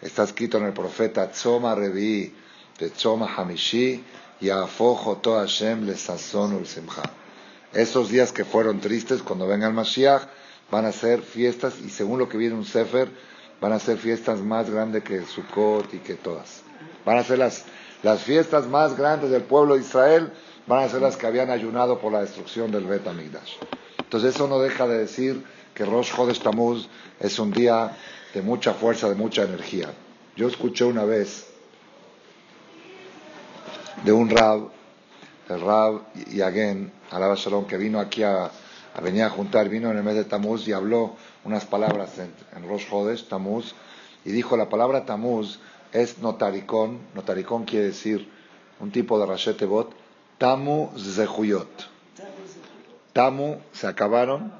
Está 0.00 0.22
escrito 0.22 0.58
en 0.58 0.64
el 0.64 0.72
profeta 0.72 1.28
Tzoma 1.28 1.74
Revi 1.74 2.32
de 2.78 2.90
Tzoma 2.90 3.28
Hamishi 3.36 4.04
y 4.40 4.50
afojo 4.50 5.20
Hashem 5.22 5.84
le 5.86 5.96
sazon 5.96 6.64
simcha. 6.64 7.02
Esos 7.72 8.08
días 8.08 8.32
que 8.32 8.44
fueron 8.44 8.80
tristes, 8.80 9.22
cuando 9.22 9.46
venga 9.46 9.66
el 9.66 9.74
Mashiach, 9.74 10.22
van 10.70 10.86
a 10.86 10.92
ser 10.92 11.22
fiestas, 11.22 11.74
y 11.84 11.90
según 11.90 12.18
lo 12.18 12.28
que 12.28 12.38
viene 12.38 12.54
un 12.54 12.64
Sefer, 12.64 13.10
van 13.60 13.72
a 13.72 13.78
ser 13.78 13.98
fiestas 13.98 14.40
más 14.40 14.70
grandes 14.70 15.02
que 15.02 15.24
Sukkot 15.24 15.92
y 15.92 15.98
que 15.98 16.14
todas. 16.14 16.62
Van 17.04 17.18
a 17.18 17.24
ser 17.24 17.38
las, 17.38 17.64
las 18.02 18.22
fiestas 18.22 18.66
más 18.66 18.96
grandes 18.96 19.30
del 19.30 19.42
pueblo 19.42 19.74
de 19.74 19.80
Israel, 19.80 20.32
van 20.66 20.84
a 20.84 20.88
ser 20.88 21.02
las 21.02 21.16
que 21.16 21.26
habían 21.26 21.50
ayunado 21.50 21.98
por 21.98 22.12
la 22.12 22.20
destrucción 22.20 22.70
del 22.70 22.84
Bet 22.84 23.06
Amigdash. 23.06 23.54
Entonces 23.98 24.34
eso 24.34 24.46
no 24.46 24.60
deja 24.60 24.86
de 24.86 24.98
decir 24.98 25.44
que 25.74 25.84
Rosh 25.84 26.14
Chodesh 26.14 26.40
Tammuz 26.40 26.88
es 27.20 27.38
un 27.38 27.50
día 27.50 27.96
de 28.32 28.42
mucha 28.42 28.72
fuerza, 28.72 29.08
de 29.08 29.14
mucha 29.14 29.42
energía. 29.42 29.92
Yo 30.36 30.46
escuché 30.46 30.84
una 30.84 31.04
vez 31.04 31.47
de 34.04 34.12
un 34.12 34.30
Rab, 34.30 34.68
el 35.48 35.60
Rab 35.60 36.02
Yagen, 36.30 36.92
Alaba 37.10 37.34
Shalom, 37.34 37.66
que 37.66 37.76
vino 37.76 38.00
aquí 38.00 38.22
a, 38.22 38.50
venir 39.02 39.22
a 39.22 39.30
juntar, 39.30 39.68
vino 39.68 39.90
en 39.90 39.96
el 39.96 40.02
mes 40.02 40.14
de 40.14 40.24
Tamuz 40.24 40.66
y 40.68 40.72
habló 40.72 41.14
unas 41.44 41.64
palabras 41.64 42.18
en, 42.18 42.68
Rosh 42.68 42.88
Chodesh, 42.88 43.28
Tamuz, 43.28 43.74
y 44.24 44.32
dijo 44.32 44.56
la 44.56 44.68
palabra 44.68 45.04
Tamuz 45.04 45.58
es 45.92 46.18
notaricón, 46.18 46.98
notaricón 47.14 47.64
quiere 47.64 47.86
decir 47.86 48.28
un 48.80 48.90
tipo 48.90 49.18
de 49.18 49.26
rachete 49.26 49.64
bot, 49.64 49.90
tamu 50.38 50.90
zehuyot. 50.96 51.68
Tamu 53.12 53.56
se 53.72 53.86
acabaron 53.86 54.52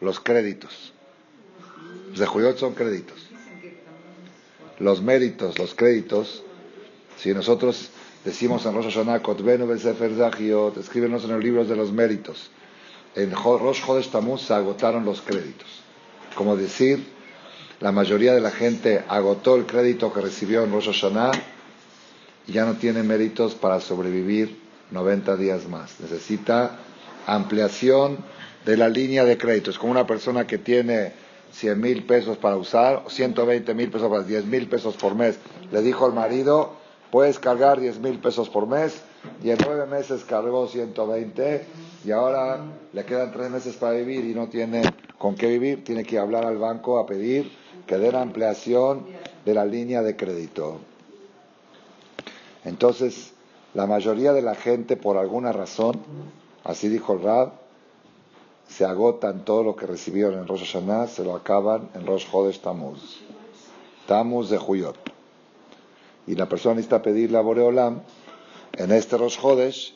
los 0.00 0.20
créditos. 0.20 0.92
Zehuyot 2.14 2.58
son 2.58 2.74
créditos. 2.74 3.18
Los 4.78 5.02
méritos, 5.02 5.58
los 5.58 5.74
créditos, 5.74 6.42
si 7.16 7.32
nosotros 7.32 7.90
decimos 8.24 8.64
en 8.66 8.74
Rosh 8.74 8.86
Hashanah, 8.86 9.22
Kotbenu 9.22 9.66
Besefer 9.66 10.16
Zahiot, 10.16 10.76
escríbenos 10.78 11.24
en 11.24 11.32
los 11.32 11.44
libros 11.44 11.68
de 11.68 11.76
los 11.76 11.92
méritos. 11.92 12.50
En 13.14 13.30
Rosh 13.30 13.84
Chodesh 13.84 14.10
Tamuz 14.10 14.42
se 14.42 14.54
agotaron 14.54 15.04
los 15.04 15.20
créditos. 15.20 15.68
Como 16.34 16.56
decir, 16.56 17.04
la 17.80 17.92
mayoría 17.92 18.34
de 18.34 18.40
la 18.40 18.50
gente 18.50 19.04
agotó 19.08 19.56
el 19.56 19.66
crédito 19.66 20.12
que 20.12 20.20
recibió 20.20 20.64
en 20.64 20.72
Rosh 20.72 20.86
Hashanah 20.86 21.32
y 22.46 22.52
ya 22.52 22.64
no 22.64 22.74
tiene 22.74 23.02
méritos 23.02 23.54
para 23.54 23.80
sobrevivir 23.80 24.58
90 24.90 25.36
días 25.36 25.68
más. 25.68 26.00
Necesita 26.00 26.78
ampliación 27.26 28.18
de 28.64 28.76
la 28.76 28.88
línea 28.88 29.24
de 29.24 29.38
crédito. 29.38 29.70
Es 29.70 29.78
como 29.78 29.92
una 29.92 30.06
persona 30.06 30.46
que 30.46 30.58
tiene 30.58 31.12
100 31.52 31.80
mil 31.80 32.04
pesos 32.04 32.36
para 32.38 32.56
usar, 32.56 33.04
120 33.08 33.74
mil 33.74 33.90
pesos 33.90 34.10
para 34.10 34.22
10 34.22 34.46
mil 34.46 34.66
pesos 34.68 34.96
por 34.96 35.14
mes. 35.14 35.38
Le 35.70 35.82
dijo 35.82 36.06
al 36.06 36.12
marido, 36.12 36.76
puedes 37.14 37.38
cargar 37.38 37.78
10 37.78 38.00
mil 38.00 38.18
pesos 38.18 38.48
por 38.48 38.66
mes 38.66 39.00
y 39.40 39.50
en 39.50 39.58
nueve 39.64 39.86
meses 39.86 40.24
cargó 40.24 40.66
120 40.66 41.64
y 42.04 42.10
ahora 42.10 42.58
le 42.92 43.04
quedan 43.04 43.30
tres 43.30 43.52
meses 43.52 43.76
para 43.76 43.92
vivir 43.92 44.24
y 44.24 44.34
no 44.34 44.48
tiene 44.48 44.82
con 45.16 45.36
qué 45.36 45.46
vivir, 45.46 45.84
tiene 45.84 46.02
que 46.02 46.18
hablar 46.18 46.44
al 46.44 46.58
banco 46.58 46.98
a 46.98 47.06
pedir 47.06 47.52
que 47.86 47.98
den 47.98 48.16
ampliación 48.16 49.06
de 49.44 49.54
la 49.54 49.64
línea 49.64 50.02
de 50.02 50.16
crédito. 50.16 50.78
Entonces, 52.64 53.32
la 53.74 53.86
mayoría 53.86 54.32
de 54.32 54.42
la 54.42 54.56
gente, 54.56 54.96
por 54.96 55.16
alguna 55.16 55.52
razón, 55.52 56.00
así 56.64 56.88
dijo 56.88 57.12
el 57.12 57.22
Rab, 57.22 57.52
se 58.66 58.84
agotan 58.84 59.44
todo 59.44 59.62
lo 59.62 59.76
que 59.76 59.86
recibieron 59.86 60.40
en 60.40 60.48
Rosh 60.48 60.64
Hashanah, 60.64 61.06
se 61.06 61.22
lo 61.22 61.36
acaban 61.36 61.90
en 61.94 62.08
Rosh 62.08 62.28
Chodesh 62.28 62.60
Tamuz. 62.60 63.20
Tamuz 64.08 64.50
de 64.50 64.58
Juyot. 64.58 65.03
Y 66.26 66.34
la 66.34 66.48
persona 66.48 66.76
necesita 66.76 67.02
pedirle 67.02 67.38
a 67.38 67.42
Boreolam, 67.42 68.00
en 68.72 68.92
este 68.92 69.16
Rosh 69.16 69.38
Chodesh, 69.38 69.94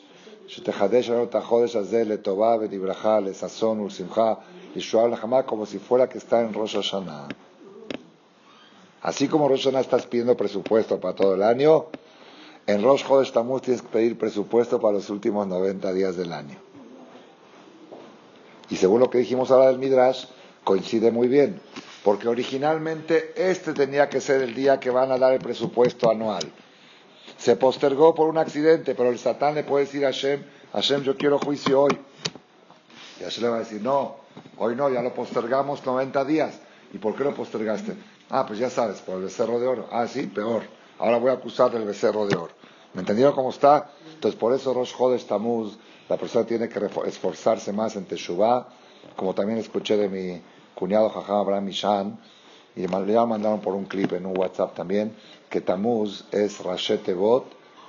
como 5.45 5.65
si 5.65 5.79
fuera 5.79 6.09
que 6.09 6.17
está 6.17 6.41
en 6.41 6.53
Rosh 6.53 6.75
Hashanah. 6.75 7.27
Así 9.01 9.27
como 9.27 9.47
Rosh 9.47 9.63
Hashanah 9.63 9.81
estás 9.81 10.05
pidiendo 10.05 10.35
presupuesto 10.37 10.99
para 10.99 11.15
todo 11.15 11.35
el 11.35 11.43
año, 11.43 11.85
en 12.67 12.83
Rosh 12.83 13.05
Chodesh 13.05 13.31
Tamuz 13.31 13.61
tienes 13.63 13.81
que 13.81 13.87
pedir 13.89 14.17
presupuesto 14.17 14.79
para 14.79 14.93
los 14.93 15.09
últimos 15.09 15.47
90 15.47 15.91
días 15.93 16.15
del 16.15 16.31
año. 16.33 16.57
Y 18.69 18.75
según 18.75 18.99
lo 18.99 19.09
que 19.09 19.17
dijimos 19.17 19.49
ahora 19.51 19.67
del 19.67 19.79
Midrash, 19.79 20.25
coincide 20.63 21.11
muy 21.11 21.27
bien, 21.27 21.59
porque 22.03 22.27
originalmente 22.27 23.33
este 23.35 23.73
tenía 23.73 24.09
que 24.09 24.21
ser 24.21 24.41
el 24.41 24.53
día 24.53 24.79
que 24.79 24.89
van 24.89 25.11
a 25.11 25.17
dar 25.17 25.33
el 25.33 25.39
presupuesto 25.39 26.09
anual. 26.09 26.43
Se 27.37 27.55
postergó 27.55 28.15
por 28.15 28.27
un 28.27 28.37
accidente, 28.37 28.95
pero 28.95 29.09
el 29.09 29.19
Satán 29.19 29.55
le 29.55 29.63
puede 29.63 29.85
decir 29.85 30.05
a 30.05 30.09
Hashem, 30.09 30.43
Hashem, 30.73 31.03
yo 31.03 31.17
quiero 31.17 31.39
juicio 31.39 31.81
hoy. 31.81 31.97
Y 33.19 33.23
Hashem 33.23 33.43
le 33.43 33.49
va 33.49 33.55
a 33.57 33.59
decir, 33.59 33.81
no, 33.81 34.17
hoy 34.57 34.75
no, 34.75 34.89
ya 34.89 35.01
lo 35.01 35.13
postergamos 35.13 35.85
90 35.85 36.25
días. 36.25 36.59
¿Y 36.93 36.97
por 36.97 37.15
qué 37.15 37.23
lo 37.23 37.33
postergaste? 37.33 37.93
Ah, 38.29 38.45
pues 38.45 38.59
ya 38.59 38.69
sabes, 38.69 39.01
por 39.01 39.17
el 39.17 39.23
becerro 39.23 39.59
de 39.59 39.67
oro. 39.67 39.87
Ah, 39.91 40.07
sí, 40.07 40.27
peor. 40.27 40.63
Ahora 40.99 41.17
voy 41.17 41.29
a 41.29 41.33
acusar 41.33 41.71
del 41.71 41.85
becerro 41.85 42.25
de 42.27 42.35
oro. 42.35 42.53
¿Me 42.93 43.01
entendieron 43.01 43.33
cómo 43.33 43.51
está? 43.51 43.91
Entonces, 44.13 44.39
por 44.39 44.53
eso 44.53 44.73
Rosh 44.73 44.95
Chodesh 44.95 45.25
Tamuz, 45.25 45.77
la 46.07 46.17
persona 46.17 46.45
tiene 46.45 46.67
que 46.67 46.79
esforzarse 47.05 47.71
más 47.71 47.95
en 47.95 48.05
Teshuvah, 48.05 48.67
como 49.15 49.35
también 49.35 49.59
escuché 49.59 49.95
de 49.95 50.09
mi 50.09 50.41
cuñado 50.79 51.09
Jajam 51.09 51.37
Abraham 51.37 51.65
Mishan, 51.65 52.19
y 52.75 52.81
le 52.81 52.87
mandaron 52.87 53.59
por 53.59 53.75
un 53.75 53.85
clip 53.85 54.13
en 54.13 54.25
un 54.25 54.37
WhatsApp 54.37 54.73
también, 54.73 55.13
que 55.49 55.59
Tamuz 55.59 56.23
es 56.31 56.63
Rashet 56.63 57.07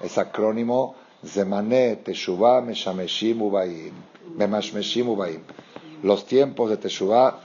es 0.02 0.18
acrónimo 0.18 0.96
Zemane 1.24 1.96
Teshuvah 1.96 2.62
Meshameshim 2.62 3.40
Ubayim. 3.40 3.92
Memashmeshim 4.36 5.06
Ubayim. 5.08 5.42
Los 6.02 6.24
tiempos 6.24 6.70
de 6.70 6.78
Teshuvah 6.78 7.38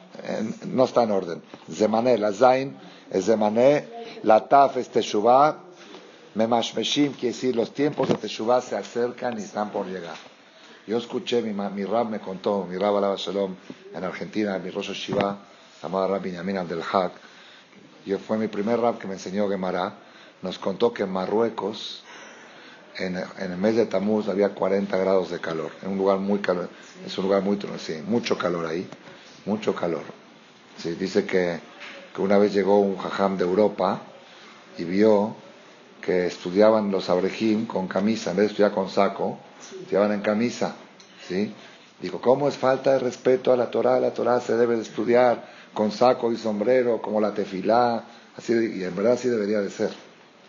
no 0.67 0.85
está 0.85 1.03
en 1.03 1.11
orden. 1.11 1.41
Zemane, 1.69 2.17
la 2.17 2.31
Zain 2.31 2.77
es 3.11 3.25
Zemane, 3.25 3.85
la 4.23 4.47
Taf 4.47 4.77
es 4.77 4.89
Teshuvah, 4.89 5.57
Memashmeshim 6.35 7.13
quiere 7.13 7.33
decir 7.33 7.55
los 7.55 7.71
tiempos 7.71 8.09
de 8.09 8.15
Teshuvah 8.15 8.61
se 8.61 8.75
acercan 8.75 9.37
y 9.39 9.43
están 9.43 9.71
por 9.71 9.85
llegar. 9.85 10.15
Yo 10.87 10.97
escuché, 10.97 11.41
mi, 11.41 11.51
mi 11.51 11.83
Rab 11.83 12.09
me 12.09 12.19
contó, 12.19 12.65
mi 12.69 12.77
Rab 12.77 12.97
Alaba 12.97 13.15
Shalom, 13.17 13.55
en 13.93 14.03
Argentina, 14.03 14.59
mi 14.59 14.69
Rosh 14.69 14.91
Shiva, 14.91 15.39
llamado 15.81 16.07
Rab 16.09 16.21
Binyamin 16.21 16.57
Abdel 16.57 16.83
Haq, 16.83 17.13
yo 18.05 18.19
fue 18.19 18.37
mi 18.37 18.47
primer 18.47 18.79
Rab 18.79 18.99
que 18.99 19.07
me 19.07 19.13
enseñó 19.13 19.49
Gemara, 19.49 19.95
nos 20.43 20.59
contó 20.59 20.93
que 20.93 21.03
en 21.03 21.11
Marruecos, 21.11 22.03
en, 22.97 23.17
el 23.17 23.57
mes 23.57 23.75
de 23.75 23.87
Tamuz, 23.87 24.27
había 24.27 24.49
40 24.49 24.95
grados 24.97 25.31
de 25.31 25.39
calor, 25.39 25.71
en 25.81 25.91
un 25.91 25.97
lugar 25.97 26.19
muy 26.19 26.37
calor, 26.37 26.69
es 27.03 27.17
un 27.17 27.25
lugar 27.25 27.41
muy, 27.41 27.57
sí, 27.79 28.03
mucho 28.05 28.37
calor 28.37 28.67
ahí, 28.67 28.87
mucho 29.45 29.73
calor. 29.73 30.03
Sí, 30.77 30.91
dice 30.91 31.25
que, 31.25 31.59
que 32.13 32.21
una 32.21 32.37
vez 32.37 32.53
llegó 32.53 32.79
un 32.79 32.97
jajam 32.97 33.37
de 33.37 33.43
Europa 33.43 34.01
y 34.77 34.83
vio 34.83 35.35
que 35.99 36.27
estudiaban 36.27 36.91
los 36.91 37.09
abrejim 37.09 37.65
con 37.65 37.87
camisa, 37.87 38.29
en 38.29 38.37
vez 38.37 38.45
de 38.45 38.51
estudiar 38.51 38.71
con 38.71 38.87
saco, 38.89 39.39
estudiaban 39.81 40.11
en 40.11 40.21
camisa. 40.21 40.75
¿sí? 41.27 41.53
Dijo, 42.01 42.21
¿cómo 42.21 42.47
es 42.47 42.57
falta 42.57 42.93
de 42.93 42.99
respeto 42.99 43.51
a 43.51 43.57
la 43.57 43.71
Torah? 43.71 43.99
La 43.99 44.13
Torah 44.13 44.39
se 44.39 44.55
debe 44.55 44.75
de 44.75 44.81
estudiar 44.81 45.47
con 45.73 45.91
saco 45.91 46.31
y 46.31 46.37
sombrero, 46.37 47.01
como 47.01 47.19
la 47.19 47.33
tefilá, 47.33 48.03
así, 48.37 48.53
y 48.53 48.83
en 48.83 48.95
verdad 48.95 49.13
así 49.13 49.27
debería 49.27 49.61
de 49.61 49.69
ser. 49.69 49.91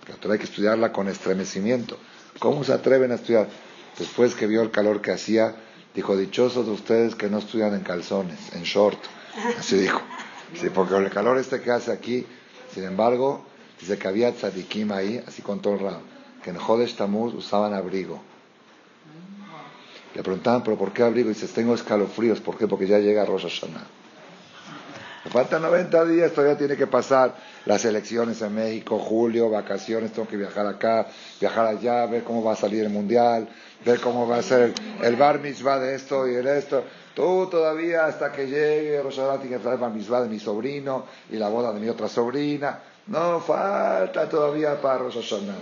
La 0.08 0.14
Torah 0.16 0.34
hay 0.34 0.38
que 0.38 0.46
estudiarla 0.46 0.92
con 0.92 1.08
estremecimiento. 1.08 1.98
¿Cómo 2.38 2.64
se 2.64 2.72
atreven 2.72 3.12
a 3.12 3.16
estudiar? 3.16 3.48
Después 3.98 4.34
que 4.34 4.46
vio 4.46 4.62
el 4.62 4.70
calor 4.70 5.00
que 5.00 5.12
hacía, 5.12 5.54
dijo, 5.94 6.16
dichosos 6.16 6.66
de 6.66 6.72
ustedes 6.72 7.14
que 7.14 7.28
no 7.28 7.38
estudian 7.38 7.74
en 7.74 7.80
calzones, 7.80 8.54
en 8.54 8.62
short. 8.62 8.98
Así 9.58 9.76
dijo. 9.76 10.00
Sí, 10.54 10.70
porque 10.70 10.96
el 10.96 11.10
calor 11.10 11.38
este 11.38 11.60
que 11.60 11.70
hace 11.70 11.90
aquí, 11.90 12.24
sin 12.72 12.84
embargo, 12.84 13.44
Dice 13.80 13.98
que 13.98 14.08
había 14.08 14.32
tzadikim 14.32 14.90
ahí, 14.92 15.22
así 15.26 15.42
con 15.42 15.60
todo 15.60 15.74
el 15.74 15.80
Ram, 15.80 16.00
que 16.42 16.50
en 16.50 16.56
Jodesh 16.56 16.96
Tamuz 16.96 17.34
usaban 17.34 17.74
abrigo. 17.74 18.22
Le 20.16 20.22
preguntaban, 20.22 20.64
¿pero 20.64 20.78
por 20.78 20.94
qué 20.94 21.02
abrigo? 21.02 21.28
Y 21.28 21.34
dice, 21.34 21.46
tengo 21.48 21.74
escalofríos. 21.74 22.40
¿Por 22.40 22.56
qué? 22.56 22.66
Porque 22.66 22.86
ya 22.86 22.98
llega 22.98 23.26
Rosh 23.26 23.42
Hashanah. 23.42 23.86
Me 25.26 25.30
faltan 25.30 25.60
90 25.60 26.04
días, 26.06 26.32
todavía 26.32 26.56
tiene 26.56 26.74
que 26.74 26.86
pasar 26.86 27.34
las 27.66 27.84
elecciones 27.84 28.40
en 28.40 28.54
México, 28.54 28.98
julio, 28.98 29.50
vacaciones, 29.50 30.12
tengo 30.12 30.26
que 30.26 30.38
viajar 30.38 30.66
acá, 30.66 31.08
viajar 31.38 31.66
allá, 31.66 32.06
ver 32.06 32.24
cómo 32.24 32.42
va 32.42 32.52
a 32.52 32.56
salir 32.56 32.84
el 32.84 32.88
mundial, 32.88 33.46
ver 33.84 34.00
cómo 34.00 34.26
va 34.26 34.38
a 34.38 34.42
ser 34.42 34.72
el, 35.02 35.16
bar 35.16 35.40
mitzvah 35.40 35.78
de 35.80 35.96
esto 35.96 36.26
y 36.26 36.34
el 36.34 36.46
esto. 36.46 36.82
Tú 37.14 37.48
todavía 37.50 38.06
hasta 38.06 38.32
que 38.32 38.46
llegue 38.46 39.02
Rosh 39.02 39.16
Hashanah 39.16 39.40
tienes 39.40 39.58
que 39.58 39.62
traer 39.62 39.74
el 39.74 39.80
bar 39.82 39.90
mitzvah 39.90 40.22
de 40.22 40.30
mi 40.30 40.38
sobrino 40.38 41.04
y 41.30 41.36
la 41.36 41.50
boda 41.50 41.74
de 41.74 41.80
mi 41.80 41.90
otra 41.90 42.08
sobrina. 42.08 42.80
No, 43.08 43.38
falta 43.40 44.26
todavía 44.30 44.80
para 44.80 44.98
Rosh 44.98 45.16
Hashanah. 45.16 45.58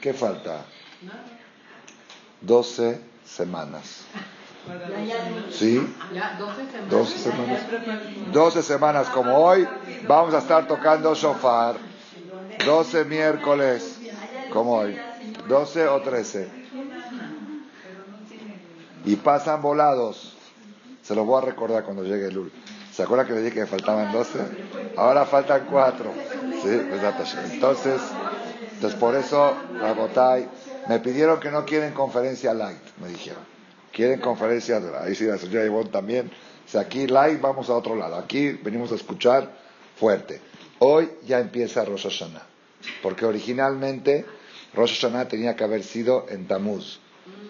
¿Qué 0.00 0.12
falta? 0.12 0.64
12 2.40 3.13
semanas. 3.34 4.04
¿Sí? 5.50 5.94
12 6.90 7.18
semanas. 7.18 7.60
12 8.32 8.62
semanas 8.62 9.08
como 9.08 9.36
hoy. 9.36 9.68
Vamos 10.06 10.34
a 10.34 10.38
estar 10.38 10.66
tocando 10.66 11.14
shofar. 11.14 11.76
12 12.64 13.04
miércoles 13.04 13.98
como 14.52 14.76
hoy. 14.78 14.96
12 15.48 15.88
o 15.88 16.00
13. 16.00 16.64
y 19.04 19.16
pasan 19.16 19.60
volados. 19.62 20.34
Se 21.02 21.14
los 21.14 21.26
voy 21.26 21.42
a 21.42 21.44
recordar 21.44 21.84
cuando 21.84 22.02
llegue 22.02 22.28
el 22.28 22.38
último. 22.38 22.62
¿Se 22.92 23.02
acuerda 23.02 23.26
que 23.26 23.32
le 23.34 23.42
dije 23.42 23.60
que 23.60 23.66
faltaban 23.66 24.12
12? 24.12 24.38
Ahora 24.96 25.26
faltan 25.26 25.66
4. 25.70 26.10
¿Sí? 26.62 26.80
Entonces, 27.52 28.00
entonces 28.74 28.98
por 28.98 29.14
eso, 29.14 29.54
Rabotay, 29.80 30.48
me 30.88 30.98
pidieron 31.00 31.40
que 31.40 31.50
no 31.50 31.64
quieren 31.64 31.92
conferencia 31.92 32.54
light, 32.54 32.82
me 33.00 33.08
dijeron. 33.08 33.42
Quieren 33.92 34.20
conferencia. 34.20 34.80
Ahí 35.00 35.14
sí 35.14 35.24
la 35.24 35.38
señora 35.38 35.64
Ivonne 35.64 35.90
también. 35.90 36.30
Sea, 36.66 36.82
aquí 36.82 37.06
light 37.06 37.40
vamos 37.40 37.70
a 37.70 37.74
otro 37.74 37.94
lado. 37.94 38.16
Aquí 38.16 38.50
venimos 38.50 38.90
a 38.92 38.96
escuchar 38.96 39.50
fuerte. 39.96 40.40
Hoy 40.80 41.10
ya 41.26 41.38
empieza 41.38 41.84
Rosh 41.84 42.02
Hashanah. 42.02 42.42
Porque 43.02 43.24
originalmente 43.24 44.26
Rosh 44.74 45.00
Hashanah 45.00 45.28
tenía 45.28 45.54
que 45.54 45.64
haber 45.64 45.84
sido 45.84 46.26
en 46.28 46.46
Tamuz. 46.46 46.98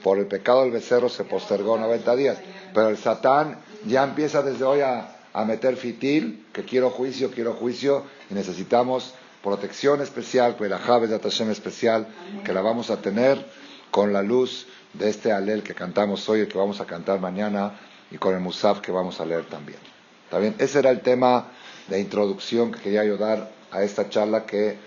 Por 0.02 0.18
el 0.18 0.26
pecado 0.26 0.62
del 0.62 0.70
becerro 0.70 1.08
se 1.08 1.24
postergó 1.24 1.78
90 1.78 2.16
días. 2.16 2.38
Pero 2.74 2.90
el 2.90 2.98
Satán 2.98 3.58
ya 3.86 4.04
empieza 4.04 4.42
desde 4.42 4.64
hoy 4.64 4.80
a, 4.80 5.16
a 5.32 5.44
meter 5.44 5.76
fitil, 5.76 6.46
que 6.52 6.64
quiero 6.64 6.90
juicio, 6.90 7.30
quiero 7.30 7.54
juicio, 7.54 8.04
y 8.30 8.34
necesitamos 8.34 9.14
protección 9.44 10.00
especial, 10.00 10.56
la 10.58 10.78
de 10.78 11.18
Hashem 11.18 11.50
especial, 11.50 12.08
que 12.44 12.54
la 12.54 12.62
vamos 12.62 12.88
a 12.88 13.02
tener 13.02 13.44
con 13.90 14.14
la 14.14 14.22
luz 14.22 14.66
de 14.94 15.10
este 15.10 15.32
alel 15.32 15.62
que 15.62 15.74
cantamos 15.74 16.26
hoy 16.30 16.40
y 16.40 16.46
que 16.46 16.56
vamos 16.56 16.80
a 16.80 16.86
cantar 16.86 17.20
mañana, 17.20 17.78
y 18.10 18.16
con 18.16 18.34
el 18.34 18.40
musaf 18.40 18.80
que 18.80 18.90
vamos 18.90 19.20
a 19.20 19.26
leer 19.26 19.44
también. 19.44 19.78
¿Está 20.24 20.38
bien? 20.38 20.54
Ese 20.58 20.78
era 20.78 20.90
el 20.90 21.00
tema 21.00 21.48
de 21.88 22.00
introducción 22.00 22.72
que 22.72 22.80
quería 22.80 23.04
yo 23.04 23.18
dar 23.18 23.50
a 23.70 23.82
esta 23.82 24.08
charla 24.08 24.46
que 24.46 24.78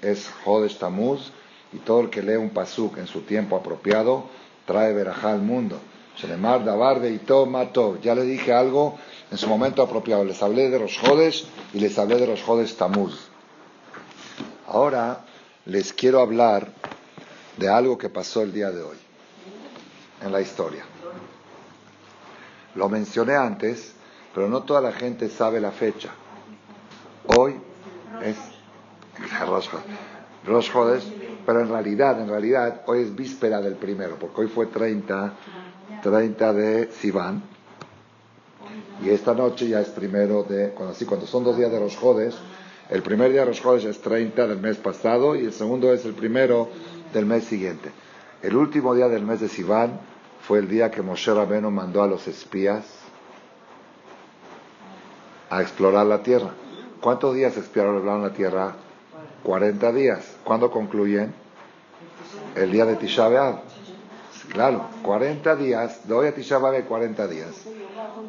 es 0.00 0.30
Jodesh 0.44 0.78
Tamuz, 0.78 1.30
y 1.74 1.78
todo 1.78 2.00
el 2.00 2.10
que 2.10 2.22
lee 2.22 2.36
un 2.36 2.50
pasuk 2.50 2.96
en 2.96 3.06
su 3.06 3.20
tiempo 3.20 3.54
apropiado 3.54 4.24
trae 4.64 4.94
verajá 4.94 5.32
al 5.32 5.42
mundo. 5.42 5.78
Shenemar 6.16 6.64
Dabar 6.64 7.00
de 7.00 7.20
Matov. 7.46 8.00
Ya 8.00 8.14
le 8.14 8.22
dije 8.22 8.52
algo 8.52 8.98
en 9.30 9.38
su 9.38 9.46
momento 9.46 9.82
apropiado. 9.82 10.24
Les 10.24 10.42
hablé 10.42 10.68
de 10.70 10.78
los 10.78 10.98
Jodes 10.98 11.44
y 11.72 11.80
les 11.80 11.98
hablé 11.98 12.16
de 12.16 12.26
los 12.26 12.42
Jodes 12.42 12.76
Tamuz. 12.76 13.29
Ahora 14.70 15.24
les 15.66 15.92
quiero 15.92 16.20
hablar 16.20 16.68
de 17.56 17.68
algo 17.68 17.98
que 17.98 18.08
pasó 18.08 18.42
el 18.42 18.52
día 18.52 18.70
de 18.70 18.80
hoy 18.82 18.96
en 20.22 20.30
la 20.30 20.40
historia. 20.40 20.84
Lo 22.76 22.88
mencioné 22.88 23.34
antes, 23.34 23.94
pero 24.32 24.48
no 24.48 24.62
toda 24.62 24.80
la 24.80 24.92
gente 24.92 25.28
sabe 25.28 25.60
la 25.60 25.72
fecha. 25.72 26.10
Hoy 27.36 27.56
es 28.22 28.36
Rosh 30.46 30.70
Jodes, 30.70 31.04
pero 31.44 31.62
en 31.62 31.68
realidad, 31.68 32.20
en 32.20 32.28
realidad, 32.28 32.82
hoy 32.86 33.02
es 33.02 33.16
víspera 33.16 33.60
del 33.60 33.74
primero, 33.74 34.16
porque 34.20 34.42
hoy 34.42 34.46
fue 34.46 34.66
30, 34.66 35.32
30 36.00 36.52
de 36.52 36.92
Sivan, 36.92 37.42
y 39.02 39.08
esta 39.08 39.34
noche 39.34 39.66
ya 39.66 39.80
es 39.80 39.88
primero 39.88 40.44
de, 40.44 40.70
cuando, 40.70 40.92
así, 40.92 41.06
cuando 41.06 41.26
son 41.26 41.42
dos 41.42 41.56
días 41.56 41.72
de 41.72 41.90
Jodes, 41.96 42.36
el 42.90 43.02
primer 43.02 43.30
día 43.30 43.40
de 43.42 43.46
los 43.46 43.60
Jodes 43.60 43.84
es 43.84 44.00
30 44.00 44.48
del 44.48 44.58
mes 44.58 44.76
pasado 44.76 45.36
y 45.36 45.44
el 45.44 45.52
segundo 45.52 45.92
es 45.92 46.04
el 46.04 46.12
primero 46.12 46.68
del 47.14 47.24
mes 47.24 47.44
siguiente. 47.44 47.90
El 48.42 48.56
último 48.56 48.94
día 48.96 49.08
del 49.08 49.22
mes 49.22 49.40
de 49.40 49.48
Sivan 49.48 50.00
fue 50.42 50.58
el 50.58 50.68
día 50.68 50.90
que 50.90 51.00
Moshe 51.00 51.32
Rabeno 51.32 51.70
mandó 51.70 52.02
a 52.02 52.08
los 52.08 52.26
espías 52.26 52.84
a 55.50 55.62
explorar 55.62 56.06
la 56.06 56.22
tierra. 56.24 56.50
¿Cuántos 57.00 57.34
días 57.36 57.56
exploraron 57.56 58.22
la 58.22 58.32
tierra? 58.32 58.74
40 59.44 59.92
días. 59.92 60.36
¿Cuándo 60.42 60.70
concluyen? 60.70 61.32
El 62.56 62.72
día 62.72 62.86
de 62.86 62.96
Tisha 62.96 63.28
B'Av. 63.28 63.60
Claro, 64.52 64.86
40 65.02 65.54
días. 65.54 66.08
De 66.08 66.14
hoy 66.14 66.26
a 66.26 66.34
Tisha 66.34 66.58
B'Av 66.58 66.84
40 66.84 67.28
días. 67.28 67.54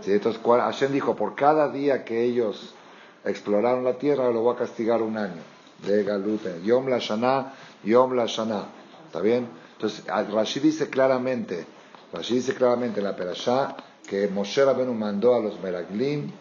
¿Sí? 0.02 0.14
Entonces 0.14 0.40
Hashem 0.44 0.92
dijo, 0.92 1.16
por 1.16 1.34
cada 1.34 1.70
día 1.70 2.06
que 2.06 2.24
ellos 2.24 2.76
exploraron 3.26 3.84
la 3.84 3.94
tierra, 3.94 4.32
lo 4.32 4.42
voy 4.42 4.56
a 4.56 4.58
castigar 4.58 5.02
un 5.02 5.18
año 5.18 5.42
de 5.86 6.04
Galute. 6.04 6.62
Yom 6.64 6.88
la 6.88 7.00
Shana, 7.00 7.54
Yom 7.84 8.14
la 8.14 8.26
Shana. 8.26 8.66
¿Está 9.08 9.22
bien? 9.22 9.48
Entonces, 9.74 10.06
Rashid 10.06 10.62
dice 10.62 10.90
claramente, 10.90 11.66
Rashid 12.14 12.36
dice 12.36 12.54
claramente 12.54 13.00
en 13.00 13.06
la 13.06 13.16
Perashá 13.16 13.76
que 14.08 14.28
Moshe 14.28 14.64
Rabenu 14.64 14.94
mandó 14.94 15.36
a 15.36 15.40
los 15.40 15.60
Meraglim 15.60 16.32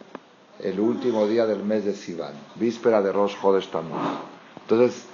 el 0.59 0.79
último 0.79 1.27
día 1.27 1.45
del 1.45 1.63
mes 1.63 1.85
de 1.85 1.93
Sivan, 1.93 2.33
víspera 2.55 3.01
de 3.01 3.11
Rosh 3.11 3.35
Chodesh 3.41 3.69
Tammuz. 3.71 3.99
Entonces, 4.61 5.05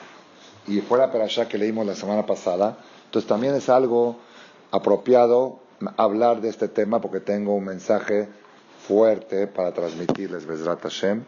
y 0.67 0.82
fue 0.82 0.97
la 0.97 1.12
Perashá 1.12 1.47
que 1.47 1.58
leímos 1.58 1.86
la 1.86 1.95
semana 1.95 2.25
pasada, 2.25 2.77
entonces 3.06 3.27
también 3.27 3.56
es 3.56 3.69
algo 3.69 4.17
apropiado 4.71 5.60
hablar 5.95 6.41
de 6.41 6.49
este 6.49 6.67
tema 6.67 6.99
porque 6.99 7.19
tengo 7.19 7.56
un 7.56 7.63
mensaje 7.63 8.27
fuerte 8.88 9.47
para 9.47 9.73
transmitirles, 9.73 10.45
Bezrat 10.45 10.82
Hashem. 10.82 11.23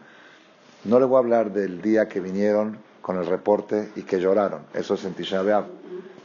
No 0.84 0.98
le 0.98 1.06
voy 1.06 1.16
a 1.16 1.18
hablar 1.18 1.52
del 1.52 1.82
día 1.82 2.08
que 2.08 2.20
vinieron 2.20 2.78
con 3.02 3.18
el 3.18 3.26
reporte 3.26 3.90
y 3.96 4.02
que 4.02 4.20
lloraron, 4.20 4.62
eso 4.74 4.94
es 4.94 5.04
en 5.04 5.14
Tisha 5.14 5.42
B'Av. 5.42 5.66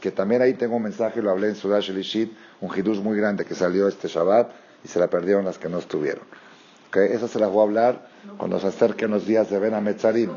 Que 0.00 0.10
también 0.10 0.42
ahí 0.42 0.54
tengo 0.54 0.76
un 0.76 0.82
mensaje, 0.82 1.22
lo 1.22 1.30
hablé 1.30 1.48
en 1.48 1.56
Sudash 1.56 1.90
Elishit, 1.90 2.32
un 2.60 2.70
hidush 2.74 3.00
muy 3.00 3.16
grande 3.16 3.44
que 3.44 3.54
salió 3.54 3.88
este 3.88 4.08
Shabbat 4.08 4.50
y 4.84 4.88
se 4.88 4.98
la 4.98 5.08
perdieron 5.08 5.44
las 5.44 5.58
que 5.58 5.68
no 5.68 5.78
estuvieron. 5.78 6.24
Okay, 6.88 7.08
eso 7.12 7.28
se 7.28 7.38
las 7.38 7.50
voy 7.50 7.60
a 7.60 7.62
hablar 7.64 8.08
cuando 8.36 8.60
se 8.60 8.68
acerquen 8.68 9.10
los 9.10 9.26
días 9.26 9.50
de 9.50 9.58
Ben 9.58 9.74
Ametzarim. 9.74 10.30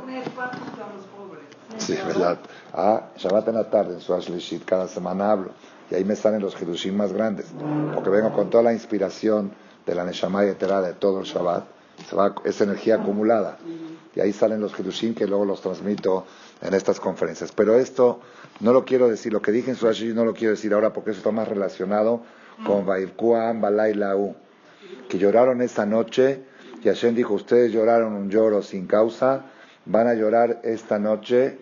Sí, 1.78 1.96
¿verdad? 2.08 2.40
Ah, 2.74 3.10
Shabbat 3.18 3.48
en 3.50 3.56
la 3.56 3.70
tarde 3.70 3.94
en 3.94 4.00
Sudash 4.02 4.30
Elishit, 4.30 4.66
cada 4.66 4.88
semana 4.88 5.32
hablo 5.32 5.52
y 5.92 5.96
ahí 5.96 6.06
me 6.06 6.16
salen 6.16 6.42
los 6.42 6.60
hidushim 6.62 6.96
más 6.96 7.14
grandes, 7.14 7.48
porque 7.94 8.10
vengo 8.10 8.32
con 8.34 8.50
toda 8.50 8.64
la 8.64 8.74
inspiración 8.74 9.52
de 9.86 9.96
la 9.96 10.04
Neshama 10.04 10.44
y 10.44 10.48
de 10.48 10.94
todo 11.00 11.20
el 11.20 11.26
Shabbat, 11.26 11.64
se 12.08 12.16
va, 12.16 12.36
es 12.44 12.62
energía 12.62 12.96
acumulada. 12.96 13.58
Y 14.16 14.20
ahí 14.20 14.34
salen 14.34 14.60
los 14.60 14.78
Hidushim 14.78 15.14
que 15.14 15.28
luego 15.28 15.46
los 15.46 15.62
transmito 15.62 16.26
en 16.62 16.74
estas 16.74 17.00
conferencias. 17.00 17.52
Pero 17.52 17.76
esto 17.76 18.20
no 18.60 18.74
lo 18.74 18.86
quiero 18.86 19.08
decir, 19.08 19.32
lo 19.32 19.42
que 19.42 19.52
dije 19.52 19.70
en 19.72 19.76
Surashiri 19.76 20.14
no 20.14 20.26
lo 20.26 20.34
quiero 20.34 20.52
decir 20.52 20.74
ahora 20.74 20.94
porque 20.94 21.12
eso 21.12 21.20
está 21.20 21.32
más 21.32 21.48
relacionado 21.48 22.22
con 22.66 22.86
Vaivkuam 22.86 23.62
Balai 23.62 23.94
Lau, 23.94 24.36
que 25.08 25.18
lloraron 25.18 25.62
esa 25.62 25.86
noche 25.86 26.44
y 26.84 26.88
Hashem 26.88 27.16
dijo, 27.16 27.34
ustedes 27.34 27.72
lloraron 27.72 28.14
un 28.14 28.30
lloro 28.30 28.62
sin 28.62 28.88
causa, 28.88 29.46
van 29.86 30.08
a 30.08 30.14
llorar 30.14 30.62
esta 30.64 30.98
noche 30.98 31.58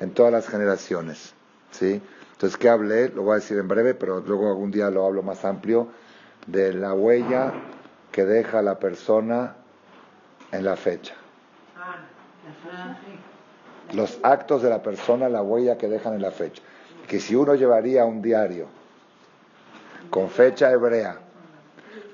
en 0.00 0.12
todas 0.12 0.32
las 0.32 0.48
generaciones. 0.48 1.34
¿Sí? 1.70 2.00
Entonces, 2.32 2.56
¿qué 2.56 2.68
hablé? 2.68 3.10
Lo 3.10 3.22
voy 3.22 3.32
a 3.32 3.34
decir 3.36 3.58
en 3.58 3.68
breve, 3.68 3.94
pero 3.94 4.20
luego 4.20 4.48
algún 4.48 4.70
día 4.70 4.90
lo 4.90 5.04
hablo 5.04 5.22
más 5.22 5.44
amplio, 5.44 5.88
de 6.46 6.72
la 6.72 6.94
huella 6.94 7.52
que 8.10 8.24
deja 8.24 8.62
la 8.62 8.78
persona 8.78 9.56
en 10.50 10.64
la 10.64 10.76
fecha. 10.76 11.14
Los 13.92 14.18
actos 14.22 14.62
de 14.62 14.70
la 14.70 14.82
persona, 14.82 15.28
la 15.28 15.42
huella 15.42 15.76
que 15.76 15.88
dejan 15.88 16.14
en 16.14 16.22
la 16.22 16.30
fecha. 16.30 16.62
Que 17.08 17.20
si 17.20 17.34
uno 17.34 17.54
llevaría 17.54 18.04
un 18.04 18.22
diario 18.22 18.66
con 20.10 20.28
fecha 20.28 20.70
hebrea 20.70 21.18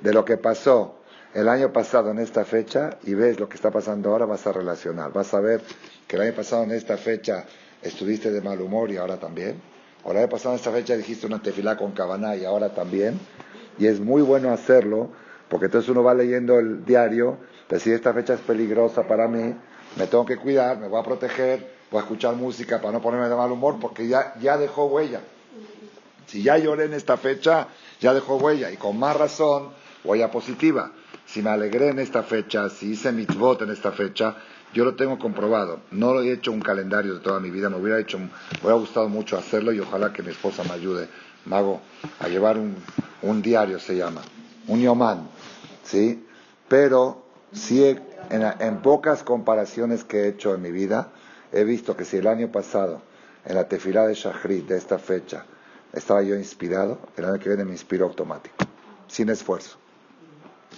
de 0.00 0.12
lo 0.12 0.24
que 0.24 0.36
pasó 0.36 0.96
el 1.34 1.48
año 1.48 1.72
pasado 1.72 2.10
en 2.10 2.18
esta 2.18 2.44
fecha 2.44 2.96
y 3.04 3.14
ves 3.14 3.38
lo 3.38 3.48
que 3.48 3.56
está 3.56 3.70
pasando 3.70 4.10
ahora, 4.10 4.24
vas 4.24 4.46
a 4.46 4.52
relacionar. 4.52 5.12
Vas 5.12 5.34
a 5.34 5.40
ver 5.40 5.60
que 6.06 6.16
el 6.16 6.22
año 6.22 6.32
pasado 6.32 6.62
en 6.62 6.70
esta 6.70 6.96
fecha 6.96 7.44
estuviste 7.82 8.30
de 8.30 8.40
mal 8.40 8.60
humor 8.60 8.90
y 8.90 8.96
ahora 8.96 9.18
también. 9.18 9.60
O 10.02 10.12
el 10.12 10.18
año 10.18 10.28
pasado 10.28 10.54
en 10.54 10.60
esta 10.60 10.70
fecha 10.70 10.96
dijiste 10.96 11.26
una 11.26 11.42
tefilá 11.42 11.76
con 11.76 11.92
cabana 11.92 12.36
y 12.36 12.44
ahora 12.44 12.70
también. 12.70 13.20
Y 13.78 13.86
es 13.86 14.00
muy 14.00 14.22
bueno 14.22 14.50
hacerlo 14.50 15.10
porque 15.48 15.66
entonces 15.66 15.90
uno 15.90 16.02
va 16.02 16.14
leyendo 16.14 16.58
el 16.58 16.84
diario, 16.84 17.38
decir 17.68 17.94
esta 17.94 18.12
fecha 18.12 18.34
es 18.34 18.40
peligrosa 18.40 19.06
para 19.06 19.28
mí, 19.28 19.54
me 19.96 20.06
tengo 20.06 20.24
que 20.24 20.36
cuidar, 20.36 20.78
me 20.78 20.88
voy 20.88 21.00
a 21.00 21.02
proteger, 21.02 21.74
voy 21.90 22.00
a 22.00 22.02
escuchar 22.02 22.34
música 22.36 22.80
para 22.80 22.92
no 22.92 23.00
ponerme 23.00 23.28
de 23.28 23.34
mal 23.34 23.50
humor, 23.50 23.76
porque 23.80 24.06
ya, 24.06 24.34
ya 24.40 24.56
dejó 24.56 24.86
huella. 24.86 25.20
Si 26.26 26.42
ya 26.42 26.58
lloré 26.58 26.84
en 26.84 26.94
esta 26.94 27.16
fecha, 27.16 27.68
ya 28.00 28.12
dejó 28.12 28.36
huella, 28.36 28.70
y 28.70 28.76
con 28.76 28.98
más 28.98 29.16
razón, 29.16 29.70
huella 30.04 30.30
positiva. 30.30 30.92
Si 31.24 31.42
me 31.42 31.50
alegré 31.50 31.88
en 31.88 31.98
esta 31.98 32.22
fecha, 32.22 32.68
si 32.68 32.90
hice 32.92 33.12
mitzvot 33.12 33.62
en 33.62 33.70
esta 33.70 33.92
fecha, 33.92 34.36
yo 34.74 34.84
lo 34.84 34.94
tengo 34.94 35.18
comprobado. 35.18 35.80
No 35.90 36.12
lo 36.12 36.22
he 36.22 36.32
hecho 36.32 36.52
un 36.52 36.60
calendario 36.60 37.14
de 37.14 37.20
toda 37.20 37.40
mi 37.40 37.50
vida, 37.50 37.70
me 37.70 37.76
hubiera 37.76 37.98
hecho, 37.98 38.18
me 38.18 38.28
hubiera 38.60 38.76
gustado 38.76 39.08
mucho 39.08 39.38
hacerlo 39.38 39.72
y 39.72 39.80
ojalá 39.80 40.12
que 40.12 40.22
mi 40.22 40.30
esposa 40.30 40.62
me 40.64 40.72
ayude, 40.72 41.08
Mago, 41.46 41.80
a 42.20 42.28
llevar 42.28 42.58
un, 42.58 42.76
un 43.22 43.40
diario, 43.40 43.78
se 43.78 43.96
llama, 43.96 44.20
un 44.66 44.80
yomán, 44.80 45.28
¿sí? 45.84 46.26
Pero 46.68 47.25
sí, 47.56 47.96
en, 48.30 48.82
pocas 48.82 49.22
comparaciones 49.22 50.04
que 50.04 50.20
he 50.20 50.28
hecho 50.28 50.54
en 50.54 50.62
mi 50.62 50.70
vida, 50.70 51.08
he 51.52 51.64
visto 51.64 51.96
que 51.96 52.04
si 52.04 52.18
el 52.18 52.26
año 52.26 52.52
pasado, 52.52 53.02
en 53.44 53.54
la 53.54 53.68
tefilá 53.68 54.06
de 54.06 54.14
Shachrit, 54.14 54.66
de 54.66 54.76
esta 54.76 54.98
fecha, 54.98 55.44
estaba 55.92 56.22
yo 56.22 56.36
inspirado, 56.36 56.98
el 57.16 57.24
año 57.24 57.38
que 57.38 57.48
viene 57.48 57.64
me 57.64 57.72
inspiro 57.72 58.06
automático, 58.06 58.56
sin 59.08 59.30
esfuerzo. 59.30 59.78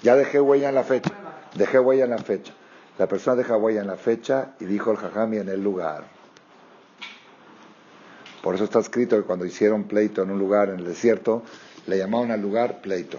Ya 0.03 0.15
dejé 0.15 0.41
huella 0.41 0.69
en 0.69 0.75
la 0.75 0.85
fecha, 0.85 1.11
dejé 1.55 1.79
huella 1.79 2.05
en 2.05 2.11
la 2.11 2.19
fecha. 2.19 2.53
La 2.99 3.07
persona 3.09 3.37
deja 3.37 3.57
huella 3.57 3.81
en 3.81 3.87
la 3.87 3.97
fecha 3.97 4.55
y 4.61 4.65
dijo 4.65 4.91
el 4.91 4.97
jajami 4.97 5.39
en 5.39 5.49
el 5.49 5.63
lugar. 5.63 6.05
Por 8.43 8.55
eso 8.55 8.65
está 8.65 8.79
escrito 8.79 9.17
que 9.17 9.23
cuando 9.23 9.45
hicieron 9.45 9.85
pleito 9.85 10.23
en 10.23 10.31
un 10.31 10.39
lugar 10.39 10.69
en 10.69 10.81
el 10.81 10.85
desierto, 10.85 11.43
le 11.87 11.99
llamaban 11.99 12.31
al 12.31 12.41
lugar 12.41 12.81
pleito. 12.81 13.19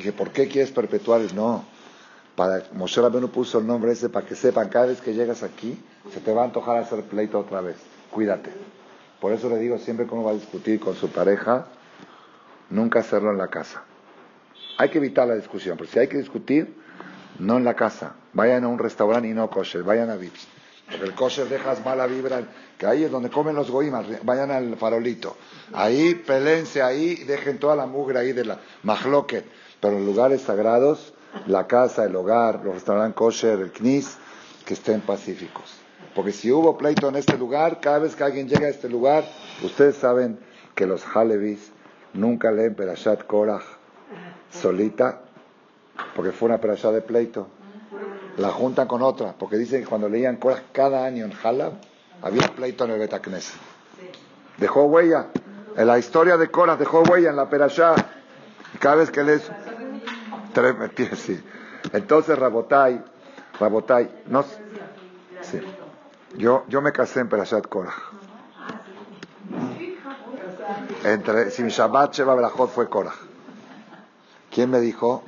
Dije, 0.00 0.12
¿por 0.14 0.30
qué 0.30 0.48
quieres 0.48 0.70
perpetuar? 0.70 1.20
No, 1.34 1.62
para, 2.34 2.64
Moshe 2.72 3.02
Rabbeinu 3.02 3.28
puso 3.28 3.58
el 3.58 3.66
nombre 3.66 3.92
ese 3.92 4.08
para 4.08 4.26
que 4.26 4.34
sepan, 4.34 4.70
cada 4.70 4.86
vez 4.86 5.02
que 5.02 5.12
llegas 5.12 5.42
aquí, 5.42 5.78
se 6.10 6.20
te 6.20 6.32
va 6.32 6.40
a 6.40 6.44
antojar 6.46 6.78
hacer 6.78 7.02
pleito 7.02 7.38
otra 7.38 7.60
vez. 7.60 7.76
Cuídate. 8.10 8.50
Por 9.20 9.32
eso 9.32 9.50
le 9.50 9.58
digo 9.58 9.76
siempre 9.76 10.06
uno 10.10 10.24
va 10.24 10.30
a 10.30 10.34
discutir 10.34 10.80
con 10.80 10.94
su 10.94 11.10
pareja, 11.10 11.66
nunca 12.70 13.00
hacerlo 13.00 13.30
en 13.30 13.36
la 13.36 13.48
casa. 13.48 13.82
Hay 14.78 14.88
que 14.88 14.96
evitar 14.96 15.28
la 15.28 15.34
discusión, 15.34 15.76
pero 15.76 15.90
si 15.90 15.98
hay 15.98 16.08
que 16.08 16.16
discutir, 16.16 16.74
no 17.38 17.58
en 17.58 17.64
la 17.64 17.74
casa. 17.74 18.14
Vayan 18.32 18.64
a 18.64 18.68
un 18.68 18.78
restaurante 18.78 19.28
y 19.28 19.34
no 19.34 19.50
kosher, 19.50 19.82
vayan 19.82 20.08
a 20.08 20.16
Vips. 20.16 20.48
Porque 20.90 21.04
el 21.04 21.14
kosher 21.14 21.46
dejas 21.46 21.84
mala 21.84 22.06
vibra, 22.06 22.42
que 22.78 22.86
ahí 22.86 23.04
es 23.04 23.10
donde 23.10 23.28
comen 23.28 23.54
los 23.54 23.70
goimas, 23.70 24.06
vayan 24.24 24.50
al 24.50 24.76
farolito. 24.76 25.36
Ahí, 25.74 26.14
pelense 26.14 26.80
ahí, 26.80 27.16
dejen 27.16 27.58
toda 27.58 27.76
la 27.76 27.84
mugre 27.84 28.18
ahí 28.18 28.32
de 28.32 28.46
la 28.46 28.58
mahloket. 28.82 29.44
Pero 29.80 29.96
en 29.96 30.06
lugares 30.06 30.42
sagrados, 30.42 31.12
la 31.46 31.66
casa, 31.66 32.04
el 32.04 32.14
hogar, 32.16 32.60
los 32.64 32.74
restaurantes 32.74 33.16
kosher, 33.16 33.60
el 33.60 33.72
knis, 33.72 34.18
que 34.64 34.74
estén 34.74 35.00
pacíficos. 35.00 35.80
Porque 36.14 36.32
si 36.32 36.50
hubo 36.50 36.76
pleito 36.76 37.08
en 37.08 37.16
este 37.16 37.38
lugar, 37.38 37.80
cada 37.80 38.00
vez 38.00 38.16
que 38.16 38.24
alguien 38.24 38.48
llega 38.48 38.66
a 38.66 38.70
este 38.70 38.88
lugar, 38.88 39.24
ustedes 39.62 39.96
saben 39.96 40.38
que 40.74 40.86
los 40.86 41.04
Halevis 41.14 41.72
nunca 42.14 42.50
leen 42.50 42.74
Perashat 42.74 43.26
Korach 43.26 43.62
solita, 44.50 45.20
porque 46.16 46.32
fue 46.32 46.48
una 46.48 46.58
Perashat 46.58 46.92
de 46.92 47.02
pleito. 47.02 47.46
La 48.36 48.50
juntan 48.50 48.88
con 48.88 49.02
otra, 49.02 49.34
porque 49.38 49.56
dicen 49.56 49.82
que 49.82 49.88
cuando 49.88 50.08
leían 50.08 50.36
Korach 50.36 50.62
cada 50.72 51.04
año 51.04 51.24
en 51.24 51.32
Halab, 51.42 51.72
había 52.22 52.48
pleito 52.48 52.84
en 52.84 52.92
el 52.92 52.98
Betacnes. 52.98 53.52
Dejó 54.56 54.84
huella. 54.84 55.28
En 55.76 55.86
la 55.86 55.98
historia 55.98 56.36
de 56.36 56.50
Korach 56.50 56.78
dejó 56.78 57.02
huella 57.02 57.30
en 57.30 57.36
la 57.36 57.48
Perashat. 57.48 58.19
Cada 58.78 58.96
vez 58.96 59.10
que 59.10 59.22
lees... 59.22 59.50
Sí. 61.16 61.40
Entonces, 61.92 62.38
Rabotai, 62.38 63.02
Rabotai, 63.58 64.22
no... 64.26 64.44
Sí. 65.42 65.60
Yo, 66.36 66.64
yo 66.68 66.82
me 66.82 66.92
casé 66.92 67.20
en 67.20 67.28
Perashat 67.28 67.66
Korah. 67.68 67.94
Entre, 71.04 71.50
si 71.50 71.62
mi 71.62 71.70
Shabbat 71.70 72.14
Sheba 72.14 72.34
Berachot 72.34 72.70
fue 72.70 72.88
Korah. 72.88 73.14
¿Quién 74.50 74.70
me 74.70 74.80
dijo? 74.80 75.22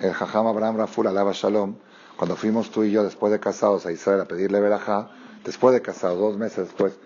El 0.00 0.12
Jajam 0.12 0.46
Abraham 0.46 0.76
Raful 0.76 1.06
Alaba 1.06 1.32
Shalom, 1.32 1.76
cuando 2.16 2.36
fuimos 2.36 2.70
tú 2.70 2.84
y 2.84 2.90
yo 2.90 3.02
después 3.02 3.32
de 3.32 3.40
casados 3.40 3.86
a 3.86 3.92
Israel 3.92 4.20
a 4.20 4.24
pedirle 4.26 4.60
Berajá, 4.60 5.10
después 5.44 5.74
de 5.74 5.82
casados, 5.82 6.18
dos 6.18 6.36
meses 6.36 6.68
después, 6.68 6.98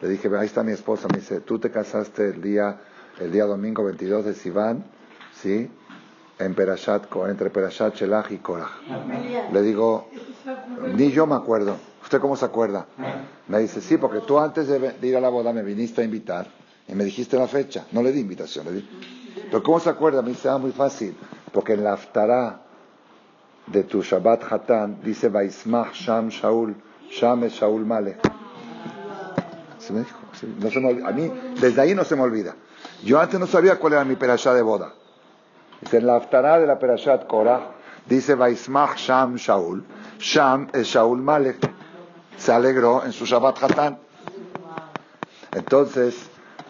le 0.00 0.08
dije, 0.08 0.30
ahí 0.38 0.46
está 0.46 0.62
mi 0.62 0.72
esposa, 0.72 1.08
me 1.08 1.18
dice, 1.18 1.40
tú 1.40 1.58
te 1.58 1.70
casaste 1.70 2.28
el 2.28 2.40
día, 2.40 2.80
el 3.18 3.32
día 3.32 3.44
domingo 3.44 3.84
22 3.84 4.24
de 4.24 4.34
Sivan, 4.34 4.84
¿sí? 5.42 5.70
En 6.38 6.54
Perashat, 6.54 7.04
entre 7.28 7.50
Perashat 7.50 7.94
Shelach 7.94 8.30
y 8.30 8.38
Korah. 8.38 8.70
Le 9.52 9.62
digo, 9.62 10.08
ni 10.96 11.10
yo 11.10 11.26
me 11.26 11.34
acuerdo. 11.34 11.76
¿Usted 12.02 12.18
cómo 12.20 12.36
se 12.36 12.46
acuerda? 12.46 12.86
Me 13.48 13.58
dice, 13.58 13.80
sí, 13.80 13.98
porque 13.98 14.20
tú 14.20 14.38
antes 14.38 14.68
de, 14.68 14.96
ir 15.02 15.16
a 15.16 15.20
la 15.20 15.28
boda 15.28 15.52
me 15.52 15.62
viniste 15.62 16.00
a 16.00 16.04
invitar 16.04 16.46
y 16.88 16.94
me 16.94 17.04
dijiste 17.04 17.36
la 17.36 17.46
fecha. 17.46 17.86
No 17.92 18.02
le 18.02 18.12
di 18.12 18.20
invitación, 18.20 18.64
le 18.66 18.72
di. 18.72 18.88
Pero 19.50 19.62
¿cómo 19.62 19.80
se 19.80 19.90
acuerda? 19.90 20.22
Me 20.22 20.30
dice, 20.30 20.48
ah, 20.48 20.58
muy 20.58 20.72
fácil. 20.72 21.14
Porque 21.52 21.74
en 21.74 21.84
la 21.84 21.92
aftará 21.92 22.62
de 23.66 23.84
tu 23.84 24.02
Shabbat 24.02 24.50
Hatan 24.50 25.00
dice, 25.02 25.28
Vaismach 25.28 25.92
Sham 25.92 26.28
Shaul, 26.28 26.74
Sham 27.10 27.44
es 27.44 27.52
Shaul 27.52 27.84
Male. 27.84 28.16
¿Se 29.78 29.92
me 29.92 30.00
dijo? 30.00 30.18
No 30.58 30.70
se 30.70 30.80
me 30.80 31.06
a 31.06 31.10
mí, 31.10 31.30
desde 31.60 31.80
ahí 31.80 31.94
no 31.94 32.04
se 32.04 32.16
me 32.16 32.22
olvida. 32.22 32.54
Yo 33.04 33.20
antes 33.20 33.38
no 33.38 33.46
sabía 33.46 33.78
cuál 33.78 33.94
era 33.94 34.04
mi 34.04 34.16
perashá 34.16 34.54
de 34.54 34.62
boda. 34.62 34.94
Dice, 35.80 35.98
en 35.98 36.06
la 36.06 36.16
aftará 36.16 36.58
de 36.58 36.66
la 36.66 36.78
perashat 36.78 37.26
Korah, 37.26 37.72
dice, 38.06 38.34
Vaismach 38.34 38.96
Sham 38.96 39.36
Shaul, 39.36 39.84
Sham 40.18 40.68
es 40.72 40.86
Shaul 40.88 41.22
Malek 41.22 41.70
se 42.40 42.52
alegró 42.52 43.04
en 43.04 43.12
su 43.12 43.26
Shabbat 43.26 43.62
Hatán. 43.62 43.98
Entonces, 45.52 46.16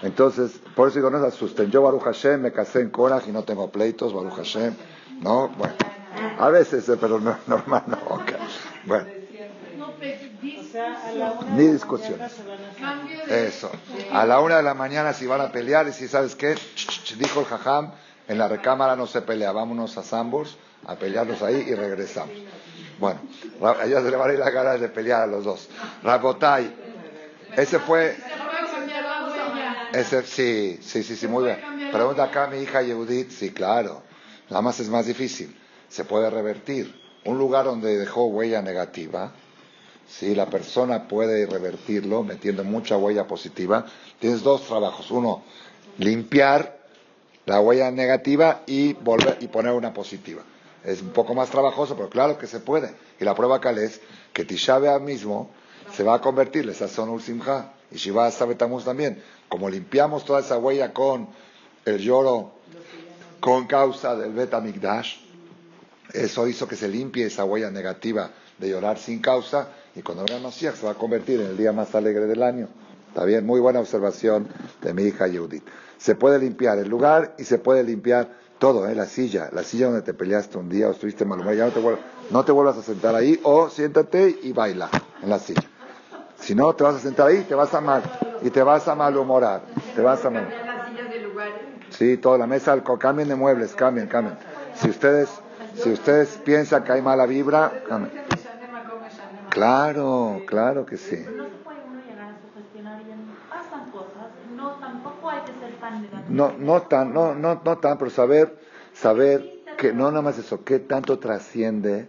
entonces, 0.03 0.61
por 0.75 0.89
eso 0.89 0.99
digo, 0.99 1.11
no 1.11 1.21
se 1.21 1.29
asusten. 1.29 1.71
Yo, 1.71 1.83
Baruch 1.83 2.03
Hashem, 2.03 2.41
me 2.41 2.53
casé 2.53 2.81
en 2.81 2.91
Korah 2.91 3.23
y 3.27 3.31
no 3.31 3.45
tengo 3.45 3.71
pleitos, 3.71 4.13
Baruch 4.13 4.35
Hashem. 4.35 4.75
No, 5.21 5.49
bueno, 5.49 5.75
a 6.39 6.49
veces, 6.49 6.89
eh, 6.89 6.97
pero 7.01 7.21
no, 7.21 7.37
normal 7.47 7.85
no. 7.87 7.99
Bueno. 8.87 9.07
Ni 11.55 11.67
discusiones. 11.67 12.33
Eso. 13.29 13.71
A 14.13 14.25
la 14.25 14.41
una 14.41 14.57
de 14.57 14.63
la 14.63 14.75
mañana 14.75 15.13
si 15.13 15.27
van 15.27 15.43
a 15.43 15.53
pelear 15.53 15.87
y 15.89 15.93
si 15.93 16.09
sabes 16.09 16.35
qué, 16.35 16.57
dijo 17.19 17.41
el 17.41 17.47
jajam, 17.47 17.93
en 18.31 18.39
la 18.39 18.47
recámara 18.47 18.95
no 18.95 19.09
se 19.09 19.23
pelea, 19.23 19.51
vámonos 19.51 19.99
a 19.99 20.05
Sambors 20.05 20.57
a 20.87 20.95
pelearnos 20.95 21.43
ahí 21.43 21.67
y 21.67 21.75
regresamos. 21.75 22.37
Bueno, 23.01 23.19
ella 23.85 24.01
se 24.03 24.09
le 24.09 24.17
va 24.17 24.27
a 24.27 24.33
ir 24.33 24.39
la 24.39 24.53
cara 24.53 24.79
de 24.79 24.89
pelear 24.89 25.23
a 25.23 25.27
los 25.27 25.45
dos. 25.45 25.69
Rabotai, 26.05 26.73
ese 27.57 27.81
fue. 27.81 28.17
Ese, 29.93 30.23
sí, 30.23 30.79
sí, 30.81 31.03
sí, 31.03 31.17
sí, 31.17 31.27
muy 31.27 31.43
bien. 31.43 31.91
Pregunta 31.91 32.23
acá 32.23 32.47
mi 32.47 32.59
hija 32.59 32.83
Yehudit, 32.83 33.31
sí, 33.31 33.51
claro. 33.51 34.03
Nada 34.49 34.63
más 34.63 34.79
es 34.79 34.89
más 34.89 35.07
difícil. 35.07 35.59
Se 35.89 36.05
puede 36.05 36.31
revertir. 36.31 37.01
Un 37.25 37.37
lugar 37.37 37.65
donde 37.65 37.99
dejó 37.99 38.27
huella 38.27 38.63
negativa, 38.63 39.33
si 40.09 40.37
la 40.37 40.47
persona 40.47 41.09
puede 41.09 41.47
revertirlo 41.47 42.23
metiendo 42.23 42.63
mucha 42.63 42.97
huella 42.97 43.27
positiva, 43.27 43.87
tienes 44.21 44.45
dos 44.45 44.69
trabajos. 44.69 45.11
Uno, 45.11 45.43
limpiar 45.99 46.80
la 47.51 47.61
huella 47.61 47.91
negativa 47.91 48.63
y 48.65 48.93
volver 48.93 49.39
y 49.41 49.49
poner 49.49 49.73
una 49.73 49.93
positiva. 49.93 50.41
Es 50.85 51.03
un 51.03 51.11
poco 51.11 51.35
más 51.35 51.51
trabajoso, 51.51 51.97
pero 51.97 52.09
claro 52.09 52.39
que 52.39 52.47
se 52.47 52.61
puede. 52.61 52.95
Y 53.19 53.25
la 53.25 53.35
prueba 53.35 53.57
acá 53.57 53.73
es 53.73 54.01
que 54.33 54.45
Tisha 54.45 54.79
mismo 55.01 55.51
se 55.93 56.05
va 56.05 56.15
a 56.15 56.21
convertir, 56.21 56.69
esa 56.69 56.87
son 56.87 57.21
Simha, 57.21 57.73
y 57.91 57.97
Shiva 57.97 58.31
Sabetamos 58.31 58.85
también. 58.85 59.21
Como 59.49 59.69
limpiamos 59.69 60.25
toda 60.25 60.39
esa 60.39 60.59
huella 60.59 60.93
con 60.93 61.27
el 61.87 61.99
lloro, 61.99 62.53
con 63.41 63.67
causa 63.67 64.15
del 64.15 64.33
Betamigdash, 64.33 65.17
eso 66.13 66.47
hizo 66.47 66.69
que 66.69 66.77
se 66.77 66.87
limpie 66.87 67.27
esa 67.27 67.45
huella 67.45 67.73
negativa 67.73 68.31
de 68.59 68.69
llorar 68.69 68.97
sin 68.97 69.19
causa, 69.21 69.71
y 69.97 70.03
cuando 70.03 70.25
venga 70.25 70.39
Mashiach 70.39 70.77
se 70.77 70.87
va 70.87 70.93
a 70.93 70.95
convertir 70.95 71.41
en 71.41 71.49
el 71.49 71.57
día 71.57 71.73
más 71.73 71.93
alegre 71.97 72.27
del 72.27 72.45
año. 72.45 72.69
Está 73.11 73.25
bien, 73.25 73.45
muy 73.45 73.59
buena 73.59 73.81
observación 73.81 74.47
de 74.83 74.95
mi 74.95 75.03
hija 75.03 75.27
Judith. 75.27 75.65
Se 75.99 76.15
puede 76.15 76.39
limpiar 76.39 76.79
el 76.79 76.89
lugar 76.89 77.35
y 77.39 77.45
se 77.45 77.59
puede 77.59 77.83
limpiar 77.83 78.29
todo, 78.61 78.89
¿eh? 78.89 78.95
la 78.95 79.07
silla, 79.07 79.49
la 79.53 79.65
silla 79.65 79.87
donde 79.87 80.03
te 80.03 80.15
peleaste 80.15 80.59
un 80.59 80.69
día 80.69 80.87
o 80.87 80.93
estuviste 80.93 81.25
mal, 81.25 81.43
ya 81.57 81.67
no 81.67 81.73
te, 81.73 81.81
vuelvas, 81.81 82.05
no 82.31 82.45
te 82.45 82.53
vuelvas 82.53 82.79
a 82.79 82.83
sentar 82.83 83.17
ahí 83.17 83.41
o 83.43 83.69
siéntate 83.69 84.39
y 84.45 84.53
baila 84.53 84.89
en 85.25 85.29
la 85.29 85.41
silla. 85.41 85.65
Si 86.39 86.55
no, 86.55 86.73
te 86.77 86.85
vas 86.85 86.95
a 86.95 86.99
sentar 87.01 87.27
ahí 87.27 87.39
y 87.39 87.43
te 87.43 87.57
vas 87.57 87.75
a 87.75 87.81
mal 87.81 88.01
y 88.43 88.51
te 88.51 88.63
vas 88.63 88.87
a 88.87 88.95
malhumorar. 88.95 89.63
Te 89.97 90.03
vas 90.03 90.25
a 90.25 90.31
mal. 90.31 90.49
Sí, 91.91 92.17
toda 92.17 92.39
la 92.39 92.47
mesa, 92.47 92.81
cambien 92.97 93.29
de 93.29 93.35
muebles, 93.35 93.75
cambien, 93.75 94.07
cambien. 94.07 94.39
Si 94.77 94.89
ustedes, 94.89 95.29
si 95.75 95.91
ustedes 95.91 96.29
piensan 96.45 96.85
que 96.85 96.93
hay 96.93 97.03
mala 97.03 97.27
vibra, 97.27 97.83
cambien. 97.89 98.13
Claro, 99.51 100.43
claro 100.47 100.87
que 100.87 100.97
sí. 100.97 101.27
No, 106.31 106.55
no 106.57 106.83
tan, 106.83 107.13
no, 107.13 107.35
no, 107.35 107.61
no 107.65 107.79
tan, 107.79 107.99
pero 107.99 108.11
saber, 108.11 108.57
saber 108.95 109.63
que 109.77 109.93
no 109.93 110.11
nada 110.11 110.23
más 110.23 110.39
eso, 110.39 110.65
qué 110.65 110.79
tanto 110.79 111.19
trasciende 111.19 112.09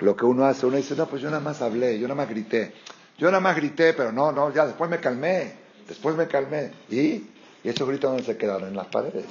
lo 0.00 0.16
que 0.16 0.24
uno 0.24 0.46
hace. 0.46 0.64
Uno 0.64 0.78
dice, 0.78 0.96
no, 0.96 1.06
pues 1.06 1.20
yo 1.20 1.28
nada 1.28 1.42
más 1.42 1.60
hablé, 1.60 1.98
yo 1.98 2.08
nada 2.08 2.14
más 2.14 2.30
grité. 2.30 2.72
Yo 3.18 3.26
nada 3.26 3.40
más 3.40 3.56
grité, 3.56 3.92
pero 3.92 4.10
no, 4.10 4.32
no, 4.32 4.52
ya 4.54 4.66
después 4.66 4.88
me 4.88 5.00
calmé, 5.00 5.52
después 5.86 6.16
me 6.16 6.26
calmé. 6.26 6.72
¿Y? 6.88 7.26
¿Y 7.62 7.68
esos 7.68 7.86
gritos 7.86 8.10
dónde 8.10 8.24
se 8.24 8.38
quedaron? 8.38 8.68
En 8.68 8.76
las 8.76 8.86
paredes. 8.86 9.26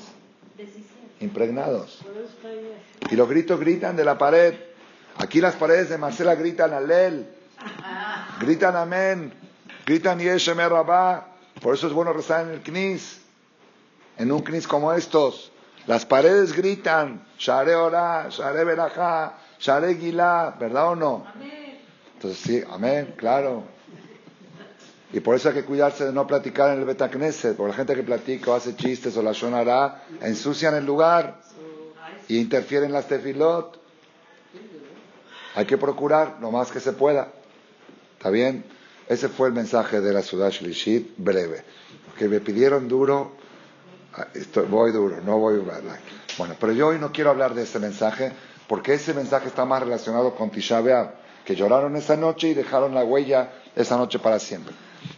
Impregnados. 1.19 2.06
Y 3.10 3.15
los 3.15 3.28
gritos 3.28 3.60
gritan 3.60 3.95
de 3.95 4.06
la 4.06 4.19
pared. 4.19 4.54
Aquí 5.17 5.41
las 5.41 5.56
paredes 5.56 5.89
de 5.89 5.97
Marcela 5.97 6.36
gritan 6.36 6.73
alel. 6.73 7.28
Gritan 8.39 8.76
amén. 8.76 9.34
Gritan 9.84 10.19
yeshem 10.19 10.58
rabá. 10.58 11.26
Por 11.60 11.73
eso 11.73 11.88
es 11.88 11.93
bueno 11.93 12.13
rezar 12.13 12.45
en 12.45 12.52
el 12.52 12.62
knis 12.62 13.21
en 14.17 14.32
un 14.32 14.41
knis 14.41 14.67
como 14.67 14.93
estos. 14.93 15.51
Las 15.86 16.06
paredes 16.06 16.53
gritan, 16.53 17.25
Share 17.38 17.75
Ora, 17.75 18.27
Share 18.30 18.65
Berajá, 18.65 19.38
Share 19.60 19.95
Gilá, 19.97 20.56
¿verdad 20.60 20.89
o 20.89 20.95
no? 20.95 21.25
Entonces 22.15 22.39
sí, 22.39 22.63
amén, 22.69 23.13
claro. 23.15 23.63
Y 25.13 25.21
por 25.21 25.36
eso 25.36 25.49
hay 25.49 25.56
que 25.56 25.63
cuidarse 25.63 26.06
de 26.06 26.12
no 26.12 26.27
platicar 26.27 26.73
en 26.73 26.80
el 26.80 26.86
Betacneset, 26.86 27.56
porque 27.56 27.69
la 27.69 27.77
gente 27.77 27.95
que 27.95 28.03
platica 28.03 28.51
o 28.51 28.56
hace 28.56 28.75
chistes 28.75 29.15
o 29.15 29.21
la 29.21 29.34
sonará, 29.34 30.03
ensucian 30.21 30.75
el 30.75 30.86
lugar 30.86 31.39
y 32.27 32.39
interfieren 32.39 32.91
las 32.91 33.08
tefilot. 33.08 33.80
Hay 35.56 35.65
que 35.65 35.77
procurar 35.77 36.38
lo 36.41 36.51
más 36.51 36.71
que 36.71 36.82
se 36.82 36.91
pueda. 36.91 37.30
¿Está 38.17 38.30
bien? 38.30 38.65
Ese 39.08 39.30
fue 39.30 39.47
el 39.47 39.53
mensaje 39.53 40.01
de 40.01 40.12
la 40.12 40.21
Sudash 40.21 40.62
Lishit, 40.62 41.13
breve. 41.17 41.63
Que 42.19 42.27
me 42.27 42.41
pidieron 42.41 42.89
duro 42.89 43.37
Ah, 44.19 44.25
voy 44.67 44.91
duro, 44.91 45.21
no 45.21 45.38
voy 45.38 45.60
a 45.60 45.80
Bueno, 46.39 46.56
pero 46.60 46.73
yo 46.73 46.88
hoy 46.88 46.97
no 46.97 47.12
quiero 47.12 47.30
hablar 47.30 47.53
de 47.53 47.63
ese 47.63 47.77
mensaje 47.77 48.32
porque 48.67 48.95
ese 48.95 49.13
mensaje 49.13 49.47
está 49.47 49.63
más 49.63 49.84
relacionado 49.84 50.34
con 50.34 50.49
Tisha 50.49 50.82
que 51.45 51.56
lloraron 51.56 51.95
esa 51.95 52.17
noche 52.17 52.49
y 52.49 52.53
dejaron 52.56 52.95
la 52.95 53.03
huella 53.03 53.51
esa 53.75 53.95
noche 53.95 54.17
para 54.17 54.39
siempre. 54.39 54.73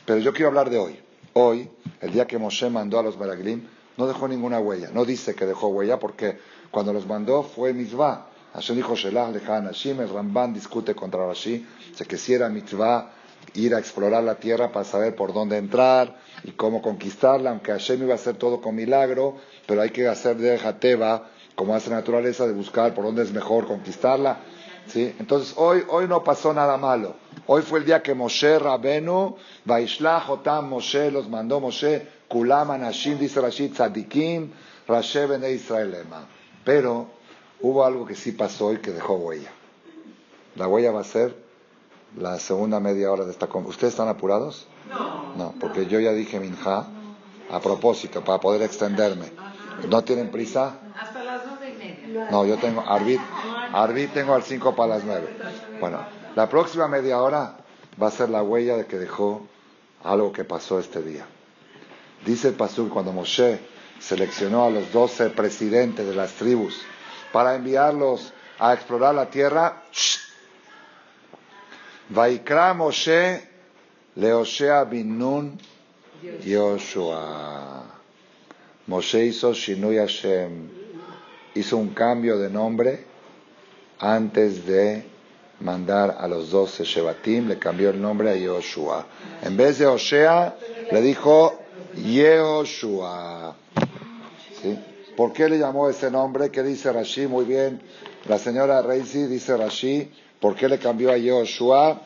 Pero 0.06 0.20
yo 0.20 0.34
quiero 0.34 0.50
hablar 0.50 0.70
de 0.70 0.80
hoy. 0.80 1.00
Hoy, 1.32 1.72
el 2.02 2.12
día 2.12 2.28
que 2.28 2.38
Moshe 2.38 2.70
mandó 2.70 3.00
a 3.00 3.04
los 3.04 3.18
Meraglim, 3.18 3.66
no 3.96 4.06
dejó 4.06 4.28
ninguna 4.28 4.60
huella. 4.60 4.90
No 4.94 5.06
dice 5.06 5.34
que 5.34 5.46
dejó 5.46 5.70
huella 5.70 5.98
porque 5.98 6.38
cuando 6.70 6.92
los 6.92 7.08
mandó 7.08 7.44
fue 7.44 7.74
mitzvah. 7.74 8.28
Hashem 8.54 8.76
dijo, 8.76 8.96
Shelah 8.96 9.32
lejan 9.32 9.68
Hashim, 9.68 10.02
el 10.02 10.10
Ramban 10.10 10.54
discute 10.54 10.94
contra 10.94 11.26
Rashi, 11.26 11.66
se 11.96 12.06
que 12.06 12.18
si 12.18 12.34
era 12.34 12.50
mitzvah 12.50 13.12
ir 13.54 13.76
a 13.76 13.80
explorar 13.80 14.24
la 14.24 14.36
tierra 14.36 14.72
para 14.72 14.86
saber 14.86 15.16
por 15.16 15.34
dónde 15.34 15.58
entrar 15.58 16.18
y 16.44 16.52
cómo 16.52 16.82
conquistarla, 16.82 17.52
aunque 17.52 17.72
Hashem 17.72 18.04
iba 18.04 18.14
a 18.14 18.16
hacer 18.16 18.36
todo 18.36 18.62
con 18.62 18.76
milagro, 18.76 19.36
pero 19.66 19.82
hay 19.82 19.90
que 19.90 20.08
hacer 20.08 20.38
de 20.38 20.58
Jateba, 20.58 21.30
como 21.56 21.76
hace 21.76 21.90
naturaleza, 21.90 22.48
de 22.48 22.54
buscar 22.54 22.94
por 22.94 23.06
dónde 23.06 23.24
es 23.24 23.32
mejor 23.32 23.68
conquistarla. 23.68 24.40
¿sí? 24.88 25.14
Entonces, 25.20 25.54
hoy, 25.58 25.84
hoy 25.90 26.08
no 26.08 26.24
pasó 26.24 26.54
nada 26.54 26.78
malo. 26.78 27.16
Hoy 27.48 27.62
fue 27.62 27.80
el 27.80 27.86
día 27.86 28.02
que 28.02 28.14
Moshe 28.14 28.60
Rabenu, 28.60 29.36
Vaishlach 29.66 30.30
Otam 30.30 30.70
Moshe, 30.70 31.12
los 31.12 31.28
mandó 31.30 31.60
Moshe, 31.60 32.08
Kulam 32.28 32.72
Anashim, 32.72 33.18
dice 33.18 33.42
Rashid, 33.42 33.74
Tzadikim, 33.74 34.52
Rashe 34.88 35.26
Bene 35.26 35.52
Israelema. 35.52 36.28
Pero 36.64 37.08
hubo 37.62 37.84
algo 37.84 38.06
que 38.06 38.16
sí 38.16 38.32
pasó 38.32 38.74
y 38.74 38.78
que 38.78 38.92
dejó 38.92 39.16
huella. 39.16 39.52
La 40.56 40.68
huella 40.68 40.92
va 40.92 41.02
a 41.02 41.06
ser 41.06 41.49
la 42.17 42.39
segunda 42.39 42.80
media 42.80 43.12
hora 43.12 43.26
de 43.26 43.32
esta 43.32 43.45
¿Ustedes 43.45 43.93
están 43.93 44.08
apurados? 44.08 44.67
No. 44.89 45.36
No, 45.36 45.54
porque 45.60 45.86
yo 45.86 46.00
ya 46.00 46.12
dije 46.12 46.39
minja 46.39 46.88
a 47.52 47.60
propósito, 47.60 48.24
para 48.24 48.39
poder 48.39 48.62
extenderme. 48.62 49.32
¿No 49.88 50.04
tienen 50.04 50.30
prisa? 50.30 50.80
Hasta 51.00 51.24
las 51.24 51.43
nueve 51.45 51.74
y 51.74 51.78
media. 51.78 52.30
No, 52.30 52.45
yo 52.45 52.58
tengo, 52.58 52.82
Arbit, 52.82 53.22
Arbit 53.74 54.13
tengo 54.13 54.36
al 54.36 54.43
cinco 54.43 54.76
para 54.76 54.95
las 54.95 55.04
nueve. 55.04 55.36
Bueno, 55.80 56.00
la 56.36 56.50
próxima 56.50 56.88
media 56.88 57.22
hora 57.22 57.58
va 58.02 58.08
a 58.08 58.12
ser 58.12 58.30
la 58.30 58.43
huella 58.43 58.76
de 58.78 58.86
que 58.86 58.98
dejó 58.98 59.48
algo 60.04 60.32
que 60.32 60.43
pasó 60.43 60.80
este 60.80 61.02
día. 61.02 61.26
Dice 62.26 62.50
el 62.50 62.56
Pasuk 62.56 62.89
cuando 62.89 63.13
Moshe 63.13 63.60
seleccionó 64.00 64.65
a 64.65 64.69
los 64.69 64.91
doce 64.91 65.30
presidentes 65.30 66.06
de 66.06 66.15
las 66.15 66.34
tribus 66.34 66.82
para 67.32 67.56
enviarlos 67.56 68.34
a 68.60 68.74
explorar 68.74 69.15
la 69.15 69.30
tierra, 69.30 69.84
Vaikra 72.12 72.74
Moshe 72.76 73.39
Leoshea 74.17 74.89
bin 74.89 75.17
Nun 75.17 75.60
Yoshua. 76.24 77.84
Moshe 78.88 79.26
hizo 79.28 79.54
Shinui 79.54 79.98
Hashem, 79.98 80.69
hizo 81.56 81.78
un 81.78 81.93
cambio 81.93 82.39
de 82.39 82.50
nombre 82.50 83.06
antes 84.00 84.65
de 84.65 85.04
mandar 85.62 86.17
a 86.19 86.28
los 86.28 86.50
doce 86.50 86.84
Shebatim, 86.84 87.48
le 87.48 87.60
cambió 87.60 87.91
el 87.91 88.02
nombre 88.02 88.32
a 88.32 88.36
Yoshua. 88.36 89.06
En 89.43 89.56
vez 89.56 89.78
de 89.78 89.86
Oshea, 89.86 90.56
le 90.91 91.02
dijo 91.02 91.60
Yehoshua. 91.95 93.56
¿Por 95.15 95.34
qué 95.34 95.48
le 95.48 95.60
llamó 95.60 95.89
ese 95.89 96.10
nombre? 96.10 96.50
¿Qué 96.50 96.63
dice 96.63 96.91
Rashi? 96.91 97.28
Muy 97.28 97.45
bien. 97.45 97.82
La 98.28 98.39
señora 98.39 98.82
Reisi 98.82 99.28
dice 99.28 99.56
Rashi 99.56 100.10
¿Por 100.39 100.56
qué 100.56 100.69
le 100.69 100.80
cambió 100.80 101.12
a 101.12 101.17
Yoshua? 101.17 102.02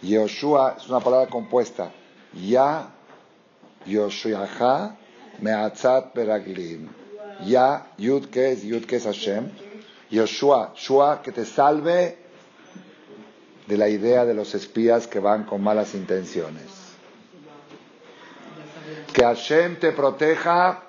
Yoshua 0.00 0.76
es 0.78 0.88
una 0.88 1.00
palabra 1.00 1.28
compuesta. 1.28 1.90
Ya, 2.32 2.88
Yoshuaha, 3.84 4.96
Meatzat 5.40 6.14
Beraglim. 6.14 6.88
Ya, 7.44 7.92
Yud 7.98 8.26
que 8.30 8.52
es, 8.52 8.62
Yud 8.62 8.86
Hashem. 8.88 9.50
Yoshua, 10.10 10.72
Shua, 10.76 11.20
que 11.22 11.32
te 11.32 11.44
salve 11.44 12.16
de 13.66 13.76
la 13.76 13.88
idea 13.88 14.24
de 14.24 14.32
los 14.32 14.54
espías 14.54 15.06
que 15.06 15.20
van 15.20 15.44
con 15.44 15.62
malas 15.62 15.94
intenciones. 15.94 16.64
Que 19.12 19.22
Hashem 19.22 19.78
te 19.78 19.92
proteja 19.92 20.82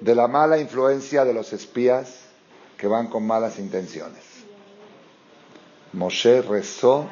de 0.00 0.14
la 0.14 0.26
mala 0.26 0.58
influencia 0.58 1.24
de 1.24 1.34
los 1.34 1.52
espías 1.52 2.25
que 2.76 2.86
van 2.86 3.08
con 3.08 3.26
malas 3.26 3.58
intenciones. 3.58 4.22
Moshe 5.92 6.42
rezó, 6.42 7.08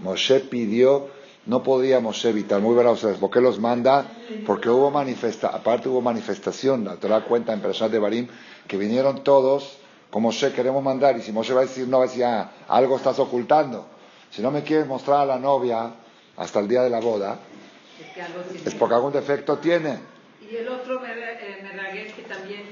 Moshe 0.00 0.40
pidió, 0.40 1.08
no 1.46 1.62
podía 1.62 1.98
Moshe 2.00 2.28
evitar, 2.30 2.60
muy 2.60 2.74
bravo, 2.76 2.96
¿por 3.18 3.30
qué 3.30 3.40
los 3.40 3.58
manda? 3.58 4.06
Porque 4.46 4.68
hubo 4.68 4.90
manifestación, 4.90 5.54
aparte 5.54 5.88
hubo 5.88 6.00
manifestación, 6.00 6.84
la 6.84 6.96
Torah 6.96 7.24
cuenta 7.24 7.52
en 7.52 7.60
Perashat 7.60 7.90
de 7.90 7.98
Barim, 7.98 8.28
que 8.68 8.76
vinieron 8.76 9.24
todos, 9.24 9.78
como 10.10 10.28
Moshe 10.28 10.52
queremos 10.52 10.84
mandar, 10.84 11.16
y 11.16 11.22
si 11.22 11.32
Moshe 11.32 11.52
va 11.52 11.62
a 11.62 11.64
decir, 11.64 11.88
no, 11.88 11.98
va 11.98 12.04
a 12.04 12.06
decir, 12.06 12.24
ah, 12.24 12.52
algo 12.68 12.96
estás 12.96 13.18
ocultando. 13.18 13.86
Si 14.30 14.40
no 14.40 14.50
me 14.50 14.62
quieres 14.62 14.86
mostrar 14.86 15.20
a 15.20 15.26
la 15.26 15.38
novia 15.38 15.92
hasta 16.36 16.60
el 16.60 16.68
día 16.68 16.82
de 16.82 16.90
la 16.90 17.00
boda, 17.00 17.38
es, 18.64 18.74
porque 18.74 18.94
algún 18.94 19.12
defecto 19.12 19.58
tiene. 19.58 19.98
Y 20.48 20.56
el 20.56 20.68
otro 20.68 21.04
eh, 21.04 22.12
que 22.14 22.22
también 22.22 22.62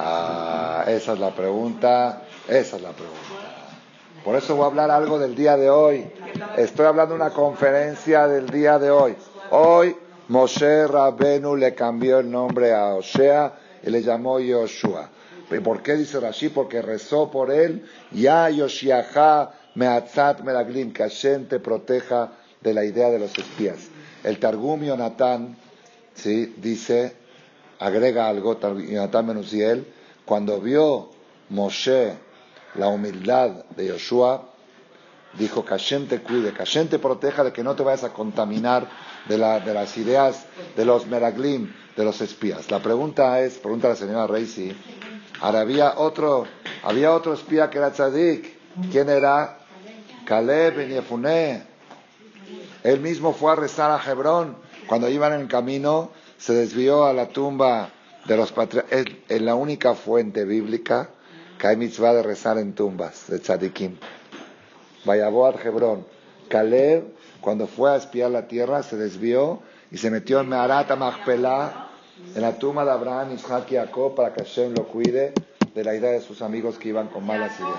Ah, 0.00 0.47
esa 0.88 1.12
es 1.12 1.18
la 1.18 1.34
pregunta, 1.34 2.22
esa 2.48 2.76
es 2.76 2.82
la 2.82 2.92
pregunta. 2.92 3.18
Por 4.24 4.36
eso 4.36 4.56
voy 4.56 4.64
a 4.64 4.66
hablar 4.66 4.90
algo 4.90 5.18
del 5.18 5.34
día 5.34 5.56
de 5.56 5.70
hoy. 5.70 6.10
Estoy 6.56 6.86
hablando 6.86 7.14
de 7.14 7.20
una 7.20 7.30
conferencia 7.30 8.26
del 8.26 8.48
día 8.50 8.78
de 8.78 8.90
hoy. 8.90 9.14
Hoy 9.50 9.96
Moshe 10.28 10.86
Rabenu 10.86 11.56
le 11.56 11.74
cambió 11.74 12.18
el 12.18 12.30
nombre 12.30 12.74
a 12.74 12.94
Osea 12.94 13.54
y 13.82 13.90
le 13.90 14.02
llamó 14.02 14.40
Yoshua. 14.40 15.08
¿Y 15.50 15.60
por 15.60 15.82
qué 15.82 15.94
dice 15.94 16.20
Rashi? 16.20 16.50
Porque 16.50 16.82
rezó 16.82 17.30
por 17.30 17.50
él. 17.50 17.88
Ya 18.12 18.50
Yoshiaha 18.50 19.52
Meatzat 19.76 20.40
Meraglim, 20.40 20.92
que 20.92 21.04
Hashem 21.04 21.46
te 21.46 21.60
proteja 21.60 22.32
de 22.60 22.74
la 22.74 22.84
idea 22.84 23.08
de 23.08 23.18
los 23.18 23.36
espías. 23.38 23.88
El 24.24 24.38
Targum 24.38 24.82
Yonatán 24.82 25.56
¿sí? 26.14 26.54
dice 26.58 27.14
agrega 27.78 28.28
algo, 28.28 28.58
Jonathan 28.60 29.26
Menusiel, 29.26 29.86
cuando 30.28 30.60
vio 30.60 31.08
Moshe 31.48 32.12
la 32.74 32.88
humildad 32.88 33.64
de 33.74 33.86
Yoshua, 33.86 34.44
dijo 35.38 35.64
que 35.64 35.70
Hashem 35.70 36.06
te 36.06 36.20
cuide, 36.20 36.52
que 36.52 36.58
Hashem 36.58 36.88
te 36.88 36.98
proteja 36.98 37.44
de 37.44 37.52
que 37.52 37.64
no 37.64 37.74
te 37.74 37.82
vayas 37.82 38.04
a 38.04 38.12
contaminar 38.12 38.86
de, 39.26 39.38
las 39.38 39.96
ideas 39.96 40.44
de 40.76 40.84
los 40.84 41.06
meraglim, 41.06 41.72
de 41.96 42.04
los 42.04 42.20
espías. 42.20 42.70
La 42.70 42.80
pregunta 42.80 43.40
es, 43.40 43.56
pregunta 43.56 43.88
la 43.88 43.96
señora 43.96 44.26
Reisi, 44.26 44.76
ahora 45.40 45.60
había 45.60 45.98
otro, 45.98 46.46
había 46.82 47.14
otro 47.14 47.32
espía 47.32 47.70
que 47.70 47.78
era 47.78 47.90
tzadik, 47.92 48.58
¿quién 48.92 49.08
era? 49.08 49.60
Caleb 50.26 50.76
Ben 50.76 50.90
Yefuné. 50.90 51.62
Él 52.84 53.00
mismo 53.00 53.32
fue 53.32 53.52
a 53.52 53.56
rezar 53.56 53.90
a 53.90 54.10
Hebrón 54.10 54.56
cuando 54.86 55.08
iban 55.08 55.32
en 55.32 55.48
camino 55.48 56.10
se 56.36 56.52
desvió 56.52 57.06
a 57.06 57.14
la 57.14 57.28
tumba 57.28 57.92
de 58.28 58.36
los 58.36 58.52
patriarcas. 58.52 59.06
Es, 59.28 59.42
la 59.42 59.54
única 59.54 59.94
fuente 59.94 60.44
bíblica 60.44 61.10
que 61.58 61.66
hay 61.66 61.76
mitzvah 61.76 62.12
de 62.14 62.22
rezar 62.22 62.58
en 62.58 62.74
tumbas 62.74 63.26
de 63.28 63.40
tzadikim. 63.40 63.96
Vayaboat 65.04 65.64
Hebrón. 65.64 66.06
Caleb, 66.48 67.14
cuando 67.40 67.66
fue 67.66 67.90
a 67.90 67.96
espiar 67.96 68.30
la 68.30 68.46
tierra, 68.46 68.82
se 68.82 68.96
desvió 68.96 69.60
y 69.90 69.98
se 69.98 70.10
metió 70.10 70.40
en 70.40 70.48
Meharat 70.48 70.96
Machpelah, 70.96 71.88
en 72.34 72.40
la 72.40 72.58
tumba 72.58 72.84
de 72.84 72.90
Abraham, 72.90 73.32
Isaac 73.34 73.70
y 73.72 73.74
Jacob, 73.74 74.14
para 74.14 74.32
que 74.32 74.44
Hashem 74.44 74.74
lo 74.74 74.86
cuide 74.86 75.34
de 75.74 75.84
la 75.84 75.94
idea 75.94 76.10
de 76.10 76.20
sus 76.20 76.40
amigos 76.40 76.78
que 76.78 76.88
iban 76.88 77.08
con 77.08 77.26
malas 77.26 77.52
ideas. 77.60 77.74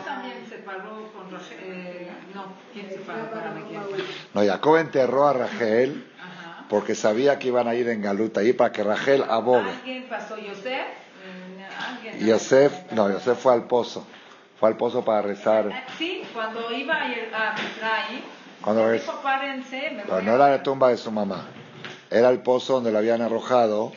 No, 4.33 4.45
Jacob 4.45 4.77
enterró 4.77 5.27
a 5.27 5.33
Rachel 5.33 6.08
porque 6.69 6.93
sabía 6.93 7.39
que 7.39 7.47
iban 7.47 7.67
a 7.67 7.75
ir 7.75 7.89
en 7.89 8.01
Galuta 8.01 8.41
ahí 8.41 8.53
para 8.53 8.71
que 8.71 8.83
Rachel 8.83 9.25
abogue. 9.27 9.71
¿Alguien 9.71 10.05
pasó? 10.07 10.37
¿Yosef? 10.37 10.85
Mm, 12.21 12.25
Yosef, 12.25 12.91
no, 12.91 13.11
Yosef 13.11 13.39
fue 13.39 13.53
al 13.53 13.63
pozo. 13.67 14.05
Fue 14.59 14.69
al 14.69 14.77
pozo 14.77 15.03
para 15.03 15.21
rezar. 15.21 15.67
Eh, 15.67 15.83
sí, 15.97 16.21
cuando 16.33 16.71
iba 16.71 16.95
a 16.95 17.07
Misraim, 17.07 18.21
cuando 18.61 18.91
dijo, 18.91 19.19
párense, 19.23 19.91
me 19.91 20.21
no 20.21 20.35
era 20.35 20.49
la 20.49 20.63
tumba 20.63 20.89
de 20.89 20.97
su 20.97 21.11
mamá, 21.11 21.47
era 22.11 22.29
el 22.29 22.41
pozo 22.41 22.73
donde 22.73 22.91
la 22.91 22.99
habían 22.99 23.21
arrojado. 23.21 23.91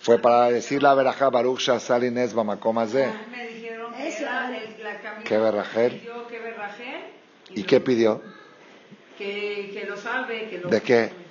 Fue 0.00 0.20
para 0.20 0.50
decir 0.50 0.82
la 0.82 0.94
verajá 0.94 1.30
Baruch 1.30 1.58
Shasal 1.58 2.04
Inés 2.04 2.32
Bamakomazé. 2.32 3.06
Ah, 3.06 3.26
me 3.30 3.48
dijeron 3.48 3.92
que 3.92 4.08
era 4.08 4.48
la 4.48 5.24
¿Qué 5.24 5.38
verajel? 5.38 6.02
¿Y 7.54 7.64
qué 7.64 7.80
pidió? 7.80 8.22
Que, 9.18 9.70
que 9.72 9.86
lo 9.88 9.96
salve. 9.96 10.48
Que 10.48 10.58
lo... 10.58 10.68
¿De 10.68 10.80
qué? 10.82 11.25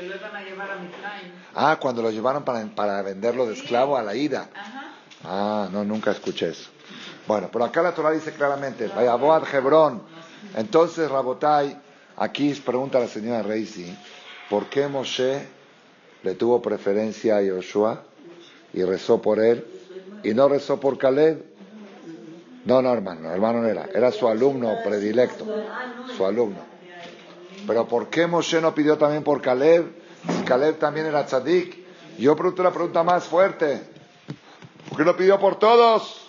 Que 0.00 0.08
lo 0.08 0.16
iban 0.16 0.34
a 0.34 0.42
llevar 0.42 0.70
a 0.70 0.76
Ah, 1.54 1.78
cuando 1.80 2.02
lo 2.02 2.10
llevaron 2.10 2.44
para, 2.44 2.64
para 2.66 3.02
venderlo 3.02 3.46
de 3.46 3.54
esclavo 3.54 3.96
a 3.96 4.02
la 4.02 4.14
ida. 4.14 4.48
Ah, 5.24 5.68
no, 5.70 5.84
nunca 5.84 6.10
escuché 6.10 6.48
eso. 6.48 6.70
Bueno, 7.26 7.48
pero 7.52 7.64
acá 7.64 7.82
la 7.82 7.94
Torah 7.94 8.10
dice 8.10 8.32
claramente, 8.32 8.88
vaya 8.88 9.14
Boad 9.14 9.44
Hebrón. 9.52 10.02
Entonces, 10.56 11.10
Rabotai, 11.10 11.76
aquí 12.16 12.52
pregunta 12.54 12.98
la 12.98 13.08
señora 13.08 13.42
Reisi, 13.42 13.94
¿por 14.48 14.66
qué 14.66 14.88
Moshe 14.88 15.46
le 16.22 16.34
tuvo 16.34 16.60
preferencia 16.62 17.36
a 17.36 17.42
Yoshua 17.42 18.02
y 18.72 18.82
rezó 18.82 19.20
por 19.20 19.40
él 19.40 19.64
y 20.22 20.34
no 20.34 20.48
rezó 20.48 20.78
por 20.80 20.98
Caleb. 20.98 21.44
No, 22.64 22.82
no, 22.82 22.92
hermano, 22.92 23.30
hermano 23.30 23.62
no 23.62 23.68
era, 23.68 23.88
era 23.94 24.12
su 24.12 24.28
alumno 24.28 24.76
predilecto, 24.84 25.46
su 26.16 26.24
alumno. 26.26 26.69
Pero 27.66 27.86
¿por 27.86 28.08
qué 28.08 28.26
Moshe 28.26 28.60
no 28.60 28.74
pidió 28.74 28.98
también 28.98 29.22
por 29.22 29.40
Caleb? 29.40 29.86
Si 30.28 30.44
Caleb 30.44 30.78
también 30.78 31.06
era 31.06 31.24
tzadik. 31.26 31.78
Yo 32.18 32.36
pregunto 32.36 32.62
la 32.62 32.70
pregunta 32.70 33.02
más 33.02 33.24
fuerte. 33.24 33.82
¿Por 34.88 34.98
qué 34.98 35.04
no 35.04 35.16
pidió 35.16 35.38
por 35.38 35.58
todos? 35.58 36.28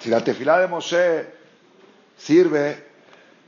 Si 0.00 0.08
la 0.08 0.24
tefilá 0.24 0.58
de 0.58 0.66
Moshe 0.66 1.26
sirve, 2.16 2.86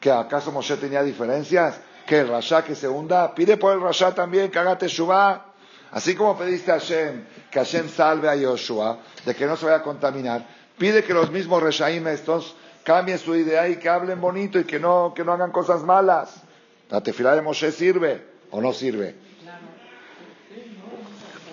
¿que 0.00 0.10
acaso 0.10 0.52
Moshe 0.52 0.76
tenía 0.76 1.02
diferencias? 1.02 1.80
Que 2.06 2.20
el 2.20 2.28
Rasha 2.28 2.62
que 2.64 2.74
se 2.74 2.88
hunda, 2.88 3.34
pide 3.34 3.56
por 3.56 3.72
el 3.72 3.80
Rasha 3.80 4.14
también 4.14 4.50
que 4.50 4.58
haga 4.58 4.76
teshuvah. 4.76 5.46
Así 5.92 6.14
como 6.14 6.36
pediste 6.36 6.72
a 6.72 6.78
Hashem 6.78 7.24
que 7.50 7.58
Hashem 7.58 7.88
salve 7.88 8.28
a 8.28 8.34
Yoshua, 8.34 8.98
de 9.26 9.34
que 9.34 9.44
no 9.46 9.56
se 9.56 9.66
vaya 9.66 9.78
a 9.78 9.82
contaminar, 9.82 10.46
pide 10.78 11.04
que 11.04 11.12
los 11.12 11.30
mismos 11.30 11.62
Reshaim 11.62 12.06
estos 12.08 12.56
cambien 12.84 13.18
su 13.18 13.34
idea 13.34 13.68
y 13.68 13.76
que 13.76 13.88
hablen 13.88 14.20
bonito 14.20 14.58
y 14.58 14.64
que 14.64 14.78
no, 14.78 15.12
que 15.14 15.24
no 15.24 15.32
hagan 15.32 15.50
cosas 15.50 15.82
malas. 15.82 16.42
¿La 16.90 17.00
tefilá 17.00 17.34
de 17.34 17.42
Moshe 17.42 17.72
sirve 17.72 18.24
o 18.50 18.60
no 18.60 18.72
sirve? 18.72 19.14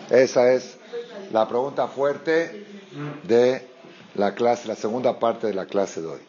Esa 0.10 0.52
es 0.54 0.78
la 1.32 1.48
pregunta 1.48 1.88
fuerte 1.88 2.66
de 3.24 3.68
la 4.16 4.34
clase, 4.34 4.68
la 4.68 4.76
segunda 4.76 5.20
parte 5.20 5.48
de 5.48 5.54
la 5.54 5.66
clase 5.66 6.02
de 6.02 6.08
hoy. 6.08 6.20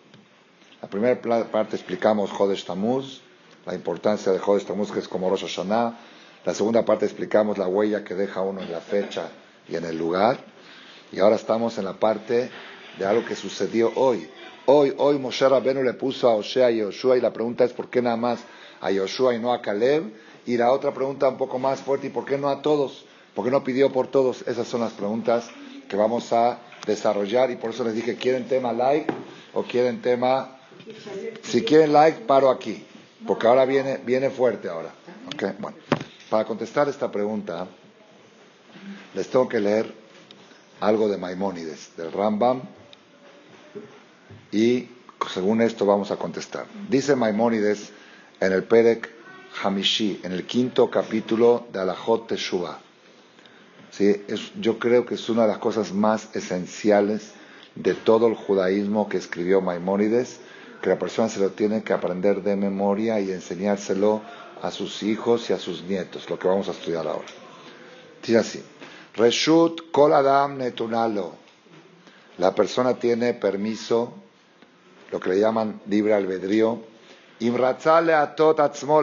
La 0.82 0.88
primera 0.88 1.20
parte 1.50 1.76
explicamos 1.76 2.30
Jodesh 2.30 2.64
Tamuz, 2.64 3.20
la 3.66 3.74
importancia 3.74 4.32
de 4.32 4.38
Jodesh 4.38 4.66
Tamuz, 4.66 4.92
que 4.92 5.00
es 5.00 5.08
como 5.08 5.28
Rosh 5.28 5.42
Hashanah. 5.42 5.96
La 6.44 6.54
segunda 6.54 6.84
parte 6.84 7.04
explicamos 7.04 7.58
la 7.58 7.66
huella 7.66 8.02
que 8.02 8.14
deja 8.14 8.40
uno 8.40 8.60
en 8.60 8.72
la 8.72 8.80
fecha 8.80 9.28
y 9.68 9.76
en 9.76 9.84
el 9.84 9.98
lugar. 9.98 10.38
Y 11.12 11.18
ahora 11.18 11.36
estamos 11.36 11.76
en 11.78 11.84
la 11.84 11.94
parte 11.94 12.50
de 12.98 13.06
algo 13.06 13.24
que 13.26 13.36
sucedió 13.36 13.92
hoy. 13.96 14.28
Hoy, 14.72 14.94
hoy 14.98 15.18
Moshe 15.18 15.48
Rabenu 15.48 15.83
le 15.83 15.94
puso 15.94 16.28
a 16.28 16.37
Osea 16.37 16.70
y 16.70 16.80
a 16.80 16.85
Yoshua 16.85 17.18
y 17.18 17.20
la 17.20 17.33
pregunta 17.33 17.64
es 17.64 17.72
¿por 17.72 17.90
qué 17.90 18.00
nada 18.00 18.16
más 18.16 18.38
a 18.80 18.92
Yoshua 18.92 19.35
y 19.35 19.40
no 19.40 19.52
a 19.52 19.61
Caleb? 19.61 20.14
Y 20.46 20.56
la 20.56 20.70
otra 20.70 20.94
pregunta 20.94 21.28
un 21.28 21.38
poco 21.38 21.59
más 21.59 21.80
fuerte 21.80 22.06
¿y 22.06 22.11
por 22.11 22.24
qué 22.24 22.38
no 22.38 22.48
a 22.48 22.62
todos? 22.62 23.04
¿Por 23.35 23.44
qué 23.44 23.50
no 23.50 23.64
pidió 23.64 23.90
por 23.90 24.06
todos? 24.06 24.42
Esas 24.46 24.68
son 24.68 24.83
las 24.83 24.92
preguntas 24.92 25.50
que 25.88 25.96
vamos 25.96 26.33
a 26.33 26.61
desarrollar 26.87 27.50
y 27.50 27.56
por 27.56 27.70
eso 27.70 27.83
les 27.83 27.96
dije, 27.96 28.14
¿quieren 28.14 28.46
tema 28.46 28.72
like 28.72 29.12
o 29.54 29.64
quieren 29.64 30.00
tema... 30.02 30.56
Si 31.42 31.64
quieren 31.64 31.92
like, 31.92 32.20
paro 32.20 32.48
aquí, 32.48 32.85
porque 33.26 33.48
ahora 33.48 33.64
viene, 33.64 33.96
viene 33.96 34.30
fuerte 34.30 34.68
ahora. 34.68 34.92
Bueno, 35.59 35.78
para 36.30 36.44
contestar 36.44 36.88
esta 36.88 37.11
pregunta, 37.11 37.66
les 39.14 39.28
tengo 39.28 39.48
que 39.48 39.59
leer 39.59 39.92
algo 40.78 41.09
de 41.09 41.16
Maimónides, 41.16 41.96
del 41.96 42.12
Rambam, 42.12 42.62
y 44.52 44.88
según 45.32 45.60
esto 45.60 45.86
vamos 45.86 46.10
a 46.10 46.16
contestar. 46.16 46.66
Dice 46.88 47.16
Maimónides 47.16 47.90
en 48.40 48.52
el 48.52 48.64
Perek 48.64 49.10
Hamishi, 49.62 50.20
en 50.22 50.32
el 50.32 50.46
quinto 50.46 50.90
capítulo 50.90 51.66
de 51.72 51.80
Alajot 51.80 52.28
Teshuvah 52.28 52.78
yo 54.60 54.78
creo 54.78 55.04
que 55.04 55.14
es 55.14 55.28
una 55.28 55.42
de 55.42 55.48
las 55.48 55.58
cosas 55.58 55.92
más 55.92 56.34
esenciales 56.34 57.32
de 57.74 57.94
todo 57.94 58.28
el 58.28 58.34
judaísmo 58.34 59.08
que 59.08 59.16
escribió 59.16 59.60
Maimónides, 59.60 60.40
que 60.80 60.90
la 60.90 60.98
persona 60.98 61.28
se 61.28 61.40
lo 61.40 61.50
tiene 61.50 61.82
que 61.82 61.92
aprender 61.92 62.42
de 62.42 62.56
memoria 62.56 63.20
y 63.20 63.30
enseñárselo 63.30 64.22
a 64.62 64.70
sus 64.70 65.02
hijos 65.02 65.50
y 65.50 65.52
a 65.52 65.58
sus 65.58 65.82
nietos, 65.82 66.28
lo 66.30 66.38
que 66.38 66.48
vamos 66.48 66.68
a 66.68 66.72
estudiar 66.72 67.06
ahora. 67.06 67.26
Dice 68.22 68.38
así, 68.38 68.62
Reshut 69.16 69.90
kol 69.90 70.12
adam 70.12 70.58
netunalo. 70.58 71.34
La 72.38 72.54
persona 72.54 72.94
tiene 72.94 73.34
permiso, 73.34 74.14
lo 75.10 75.20
que 75.20 75.30
le 75.30 75.40
llaman 75.40 75.80
libre 75.86 76.14
albedrío, 76.14 76.82
imratzale 77.40 78.14
atot 78.14 78.60
atzmo 78.60 79.02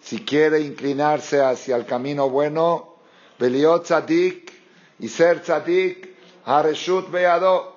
si 0.00 0.24
quiere 0.24 0.60
inclinarse 0.60 1.40
hacia 1.40 1.74
el 1.74 1.84
camino 1.84 2.30
bueno, 2.30 2.94
Beliot 3.38 3.84
tzadik 3.84 4.52
y 5.00 5.08
ser 5.08 5.42
tzadik, 5.42 6.16
Hareshut 6.44 7.10
beado, 7.10 7.74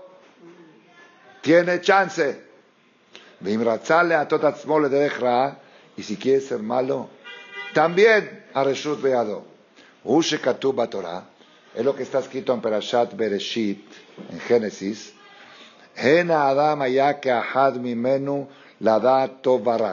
tiene 1.41 1.81
chance. 1.81 2.43
Vimratzale 3.39 4.13
a 4.13 4.27
totatzmo 4.27 4.79
le 4.79 4.89
dejra, 4.89 5.59
y 5.97 6.03
si 6.03 6.17
quiere 6.17 6.41
ser 6.41 6.59
malo, 6.59 7.09
también 7.73 8.45
Hareshut 8.53 9.01
beado. 9.01 9.43
Ushe 10.03 10.39
katuba 10.39 10.87
Torah, 10.87 11.25
es 11.73 11.83
lo 11.83 11.95
que 11.95 12.03
está 12.03 12.19
escrito 12.19 12.53
en 12.53 12.61
Perashat 12.61 13.15
Bereshit, 13.15 13.85
en 14.31 14.39
Génesis. 14.39 15.13
Adam 15.99 16.79
mimenu 17.81 18.47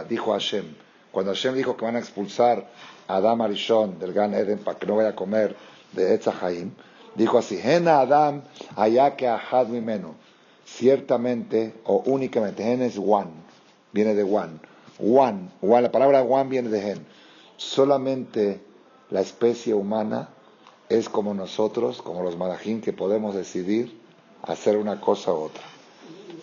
dijo 0.09 0.33
Hashem. 0.33 0.75
Cuando 1.11 1.33
Hashem 1.33 1.55
dijo 1.55 1.77
que 1.77 1.85
van 1.85 1.97
a 1.97 1.99
expulsar 1.99 2.67
Adam 3.09 3.41
Arishon 3.41 3.99
del 3.99 4.13
Gan 4.13 4.35
Eden 4.35 4.59
para 4.59 4.79
que 4.79 4.87
no 4.87 4.97
vaya 4.97 5.11
a 5.11 5.17
comer 5.17 5.57
de 5.93 6.15
Etzahaim, 6.15 6.73
dijo 7.15 7.39
así, 7.39 7.59
Hena 7.63 8.01
Adam 8.01 8.43
ahad 8.77 9.69
mimeno. 9.69 10.15
Ciertamente 10.65 11.75
o 11.85 12.03
únicamente, 12.07 12.63
Hen 12.71 12.83
es 12.83 12.99
one, 12.99 13.31
viene 13.93 14.15
de 14.15 14.23
one. 14.25 14.61
One, 14.99 15.51
one, 15.61 15.83
la 15.83 15.93
palabra 15.93 16.23
one 16.23 16.51
viene 16.51 16.69
de 16.69 16.91
Hen. 16.91 17.07
Solamente 17.57 18.61
la 19.11 19.21
especie 19.21 19.75
humana 19.75 20.29
es 20.89 21.09
como 21.09 21.35
nosotros, 21.35 22.03
como 22.03 22.23
los 22.23 22.37
malajim, 22.37 22.81
que 22.81 22.93
podemos 22.93 23.35
decidir 23.35 24.01
hacer 24.43 24.77
una 24.77 25.01
cosa 25.01 25.33
u 25.33 25.37
otra. 25.37 25.63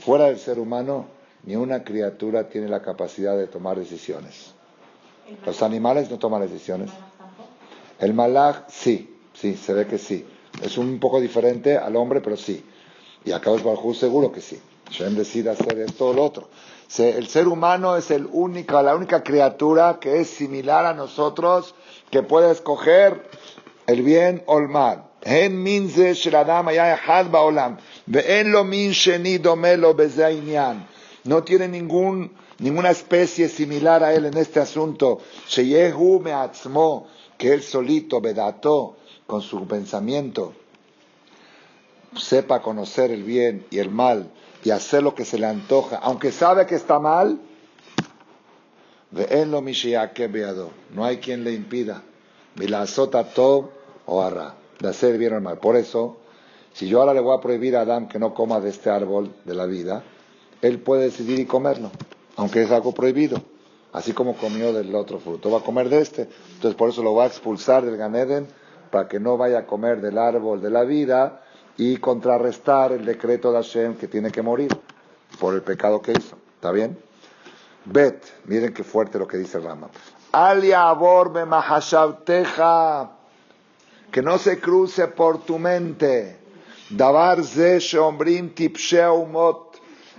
Fuera 0.05 0.25
del 0.25 0.37
ser 0.37 0.59
humano, 0.59 1.05
ni 1.43 1.55
una 1.55 1.83
criatura 1.83 2.49
tiene 2.49 2.67
la 2.67 2.81
capacidad 2.81 3.37
de 3.37 3.47
tomar 3.47 3.77
decisiones. 3.77 4.53
Los 5.45 5.61
animales 5.63 6.11
no 6.11 6.19
toman 6.19 6.41
decisiones. 6.41 6.89
El 7.99 8.13
malaj 8.13 8.63
sí, 8.67 9.17
sí, 9.33 9.55
se 9.55 9.73
ve 9.73 9.87
que 9.87 9.97
sí. 9.97 10.25
Es 10.61 10.77
un 10.77 10.99
poco 10.99 11.21
diferente 11.21 11.77
al 11.77 11.95
hombre, 11.95 12.19
pero 12.19 12.35
sí. 12.35 12.65
Y 13.23 13.31
a 13.31 13.39
Kadosh 13.39 13.63
Baruj 13.63 13.95
seguro 13.95 14.31
que 14.31 14.41
sí. 14.41 14.59
Shem 14.89 15.15
decide 15.15 15.51
hacer 15.51 15.79
esto 15.79 16.09
o 16.09 16.13
lo 16.13 16.25
otro. 16.25 16.49
El 16.97 17.27
ser 17.27 17.47
humano 17.47 17.95
es 17.95 18.11
el 18.11 18.27
único, 18.31 18.81
la 18.81 18.95
única 18.95 19.23
criatura 19.23 19.99
que 20.01 20.19
es 20.19 20.27
similar 20.27 20.85
a 20.85 20.93
nosotros, 20.93 21.75
que 22.11 22.21
puede 22.23 22.51
escoger 22.51 23.23
el 23.87 24.01
bien 24.03 24.43
o 24.47 24.59
el 24.59 24.67
mal. 24.67 25.05
No 31.25 31.43
tiene 31.43 31.67
ningún 31.67 32.31
ninguna 32.59 32.91
especie 32.91 33.49
similar 33.49 34.03
a 34.03 34.13
él 34.13 34.25
en 34.25 34.37
este 34.37 34.59
asunto. 34.59 35.19
Sheyehu 35.47 36.19
me'atzmo, 36.19 37.07
que 37.37 37.53
él 37.53 37.61
solito, 37.61 38.21
con 39.27 39.41
su 39.41 39.67
pensamiento, 39.67 40.53
sepa 42.17 42.61
conocer 42.61 43.11
el 43.11 43.23
bien 43.23 43.65
y 43.69 43.79
el 43.79 43.89
mal 43.89 44.29
y 44.63 44.69
hacer 44.69 45.03
lo 45.03 45.13
que 45.15 45.25
se 45.25 45.37
le 45.37 45.47
antoja, 45.47 45.97
aunque 45.97 46.31
sabe 46.31 46.65
que 46.65 46.75
está 46.75 46.99
mal, 46.99 47.39
lo 49.51 49.61
no 50.91 51.05
hay 51.05 51.17
quien 51.17 51.43
le 51.43 51.53
impida, 51.53 52.01
o 54.05 54.21
arra, 54.21 54.55
de 54.79 54.89
hacer 54.89 55.17
bien 55.17 55.33
o 55.33 55.41
mal. 55.41 55.57
Por 55.57 55.75
eso, 55.75 56.17
si 56.73 56.87
yo 56.87 56.99
ahora 56.99 57.13
le 57.13 57.21
voy 57.21 57.37
a 57.37 57.41
prohibir 57.41 57.75
a 57.75 57.81
Adán 57.81 58.07
que 58.07 58.19
no 58.19 58.33
coma 58.33 58.59
de 58.59 58.69
este 58.69 58.89
árbol 58.89 59.33
de 59.45 59.55
la 59.55 59.65
vida, 59.65 60.03
él 60.61 60.79
puede 60.79 61.03
decidir 61.03 61.39
y 61.39 61.45
comerlo 61.45 61.91
aunque 62.35 62.63
es 62.63 62.71
algo 62.71 62.93
prohibido, 62.93 63.41
así 63.91 64.13
como 64.13 64.35
comió 64.35 64.73
del 64.73 64.93
otro 64.95 65.19
fruto, 65.19 65.51
va 65.51 65.59
a 65.59 65.63
comer 65.63 65.89
de 65.89 66.01
este, 66.01 66.29
entonces 66.55 66.75
por 66.75 66.89
eso 66.89 67.03
lo 67.03 67.13
va 67.13 67.25
a 67.25 67.27
expulsar 67.27 67.85
del 67.85 67.97
Ganeden 67.97 68.47
para 68.91 69.07
que 69.07 69.19
no 69.19 69.37
vaya 69.37 69.59
a 69.59 69.65
comer 69.65 70.01
del 70.01 70.17
árbol 70.17 70.61
de 70.61 70.69
la 70.69 70.83
vida 70.83 71.41
y 71.77 71.97
contrarrestar 71.97 72.91
el 72.91 73.05
decreto 73.05 73.51
de 73.51 73.57
Hashem 73.57 73.95
que 73.95 74.07
tiene 74.07 74.31
que 74.31 74.41
morir 74.41 74.69
por 75.39 75.55
el 75.55 75.61
pecado 75.61 76.01
que 76.01 76.11
hizo. 76.11 76.37
¿Está 76.55 76.71
bien? 76.71 76.97
Bet, 77.85 78.23
miren 78.45 78.73
qué 78.73 78.83
fuerte 78.83 79.17
lo 79.17 79.27
que 79.27 79.37
dice 79.37 79.59
Rama. 79.59 79.89
Alia 80.31 80.93
mahashavteja, 80.93 83.11
que 84.11 84.21
no 84.21 84.37
se 84.37 84.59
cruce 84.59 85.07
por 85.07 85.39
tu 85.39 85.57
mente. 85.57 86.42
Davar 86.95 87.43
ze 87.43 87.79
shombrim 87.79 88.53
tipsheumot 88.53 89.73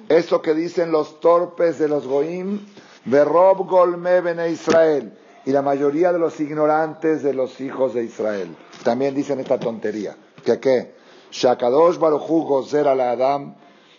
eso 0.09 0.43
que 0.43 0.55
dicen 0.55 0.91
los 0.91 1.21
torpes 1.21 1.79
de 1.79 1.89
los 1.89 2.07
goim, 2.07 2.61
Rob 3.07 3.67
golme 3.67 4.21
bene 4.21 4.51
Israel, 4.51 5.13
y 5.47 5.51
la 5.51 5.63
mayoría 5.63 6.13
de 6.13 6.19
los 6.19 6.39
ignorantes 6.41 7.23
de 7.23 7.33
los 7.33 7.61
hijos 7.61 7.95
de 7.95 8.05
Israel. 8.05 8.55
También 8.83 9.15
dicen 9.15 9.41
esta 9.41 9.59
tontería. 9.59 10.17
¿Que 10.45 10.61
qué? 10.61 10.95
Shakadosh 11.31 11.99
baruchu 11.99 12.45
gozer 12.45 12.87
al 12.87 13.01
Adam, 13.01 13.55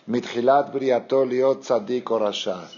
mitchilat 0.06 0.72
briato 0.72 1.24
liot 1.24 1.62
tzadik 1.62 2.08
rasha. 2.10 2.68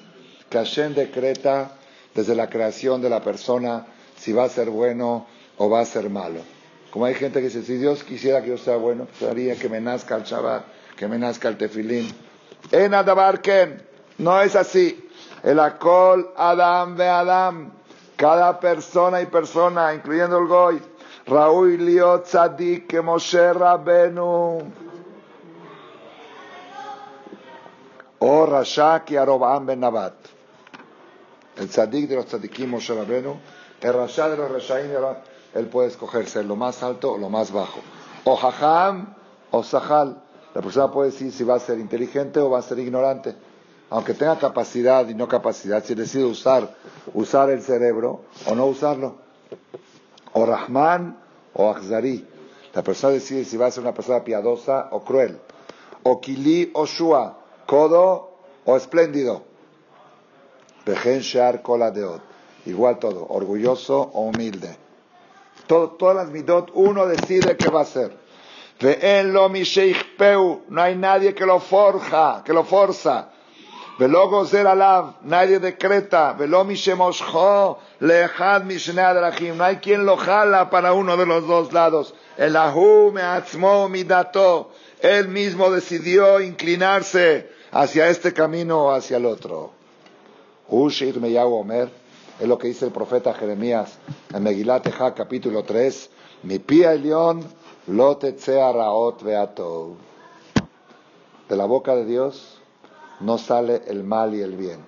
Que 0.48 0.58
Hashem 0.58 0.94
decreta 0.94 1.72
desde 2.14 2.34
la 2.34 2.48
creación 2.48 3.02
de 3.02 3.10
la 3.10 3.20
persona 3.20 3.86
si 4.16 4.32
va 4.32 4.44
a 4.44 4.48
ser 4.48 4.70
bueno 4.70 5.26
o 5.58 5.68
va 5.68 5.80
a 5.80 5.84
ser 5.84 6.08
malo. 6.08 6.40
Como 6.90 7.04
hay 7.04 7.14
gente 7.14 7.40
que 7.40 7.46
dice, 7.46 7.62
si 7.62 7.76
Dios 7.76 8.02
quisiera 8.02 8.42
que 8.42 8.48
yo 8.48 8.58
sea 8.58 8.76
bueno, 8.76 9.06
pues 9.06 9.30
haría 9.30 9.56
que 9.56 9.68
me 9.68 9.80
nazca 9.80 10.16
el 10.16 10.22
Shabbat, 10.22 10.64
que 10.96 11.06
me 11.06 11.18
nazca 11.18 11.48
el 11.48 11.58
tefilín. 11.58 12.08
En 12.72 12.94
Adabarken, 12.94 13.82
no 14.18 14.40
es 14.40 14.56
así. 14.56 15.08
El 15.42 15.60
Akol 15.60 16.30
Adam 16.36 16.96
ve 16.96 17.08
Adam. 17.08 17.72
Cada 18.16 18.58
persona 18.58 19.22
y 19.22 19.26
persona, 19.26 19.94
incluyendo 19.94 20.38
el 20.38 20.46
Goy. 20.46 20.82
Raúl 21.26 21.76
Liot 21.76 22.24
Tzadik 22.24 22.92
Moshe 23.02 23.52
Rabenu. 23.52 24.72
O 28.18 28.46
Rasha 28.46 29.04
que 29.04 29.18
Arobam 29.18 29.66
ben 29.66 29.80
Nabat. 29.80 30.14
El 31.58 31.68
Tzadik 31.68 32.08
de 32.08 32.16
los 32.16 32.26
Tzadikim 32.26 32.70
Moshe 32.70 32.94
Rabenu. 32.94 33.36
El 33.80 33.92
Rasha 33.92 34.28
de 34.28 34.36
los 34.36 34.50
Rashaim, 34.50 34.90
él 35.58 35.66
puede 35.66 35.88
escogerse 35.88 36.42
lo 36.44 36.56
más 36.56 36.82
alto 36.82 37.12
o 37.12 37.18
lo 37.18 37.28
más 37.28 37.52
bajo. 37.52 37.80
O 38.24 38.36
Jajam 38.36 39.14
o 39.50 39.62
Sahal. 39.62 40.22
La 40.54 40.62
persona 40.62 40.90
puede 40.90 41.10
decir 41.10 41.32
si 41.32 41.44
va 41.44 41.56
a 41.56 41.60
ser 41.60 41.78
inteligente 41.78 42.40
o 42.40 42.50
va 42.50 42.58
a 42.58 42.62
ser 42.62 42.78
ignorante 42.78 43.34
aunque 43.90 44.14
tenga 44.14 44.38
capacidad 44.38 45.08
y 45.08 45.14
no 45.14 45.28
capacidad, 45.28 45.82
si 45.82 45.94
decide 45.94 46.24
usar, 46.24 46.74
usar 47.14 47.50
el 47.50 47.62
cerebro 47.62 48.22
o 48.46 48.54
no 48.54 48.66
usarlo. 48.66 49.16
O 50.32 50.44
Rahman 50.44 51.18
o 51.54 51.70
Akhzari. 51.70 52.26
La 52.74 52.82
persona 52.82 53.14
decide 53.14 53.44
si 53.44 53.56
va 53.56 53.66
a 53.66 53.70
ser 53.70 53.82
una 53.82 53.94
persona 53.94 54.22
piadosa 54.22 54.88
o 54.90 55.02
cruel. 55.02 55.40
O 56.02 56.20
Kili 56.20 56.70
o 56.74 56.84
Shua. 56.84 57.38
Codo 57.66 58.30
o 58.66 58.76
espléndido. 58.76 59.42
Bejen 60.84 61.20
Shar 61.20 61.62
Kola 61.62 61.90
Deot. 61.90 62.20
Igual 62.66 62.98
todo. 62.98 63.26
Orgulloso 63.30 63.98
o 64.12 64.20
humilde 64.28 64.76
Todo, 65.67 65.91
todas 65.91 66.15
las 66.15 66.29
midot, 66.29 66.71
uno 66.73 67.05
decide 67.05 67.55
qué 67.57 67.69
va 67.69 67.81
a 67.81 67.85
ser. 67.85 68.11
lo 69.25 69.49
No 70.69 70.81
hay 70.81 70.95
nadie 70.95 71.33
que 71.33 71.45
lo 71.45 71.59
forja, 71.59 72.43
que 72.43 72.53
lo 72.53 72.63
forza. 72.63 73.29
ולא 73.99 74.27
גוזר 74.29 74.67
עליו, 74.67 75.05
nadie 75.23 75.59
decreta, 75.59 76.33
ולא 76.37 76.63
מי 76.63 76.75
שמושכו 76.75 77.75
לאחד 78.01 78.61
משני 78.67 79.01
הדרכים, 79.01 79.57
no 79.57 79.63
hay 79.63 79.77
quien 79.77 80.05
lo 80.05 80.17
jala 80.17 80.69
para 80.69 80.93
uno 80.93 81.15
de 81.15 81.25
los 81.25 81.47
dos 81.47 81.71
lados, 81.73 82.13
el 82.37 82.55
ahu 82.55 83.11
meatzmo 83.11 83.89
midato, 83.89 84.71
él 84.99 85.27
mismo 85.27 85.69
decidió 85.69 86.41
inclinarse 86.41 87.49
hacia 87.71 88.09
este 88.09 88.33
camino 88.33 88.85
o 88.85 88.91
hacia 88.91 89.17
el 89.17 89.25
otro. 89.25 89.71
Ushir 90.69 91.19
Meyahu 91.19 91.53
Omer, 91.55 91.89
es 92.38 92.46
lo 92.46 92.58
que 92.58 92.68
dice 92.68 92.86
el 92.86 92.92
profeta 92.92 93.34
Jeremías 93.34 93.98
en 94.32 94.42
Megilat 94.42 94.88
capítulo 95.14 95.64
3, 95.64 96.10
mi 96.44 96.58
pia 96.58 96.92
elión 96.92 97.44
lo 97.88 98.18
raot. 98.18 99.22
De 101.48 101.56
la 101.56 101.64
boca 101.64 101.96
de 101.96 102.04
Dios 102.04 102.58
no 103.20 103.38
sale 103.38 103.82
el 103.88 104.04
mal 104.04 104.34
y 104.34 104.40
el 104.40 104.56
bien. 104.56 104.80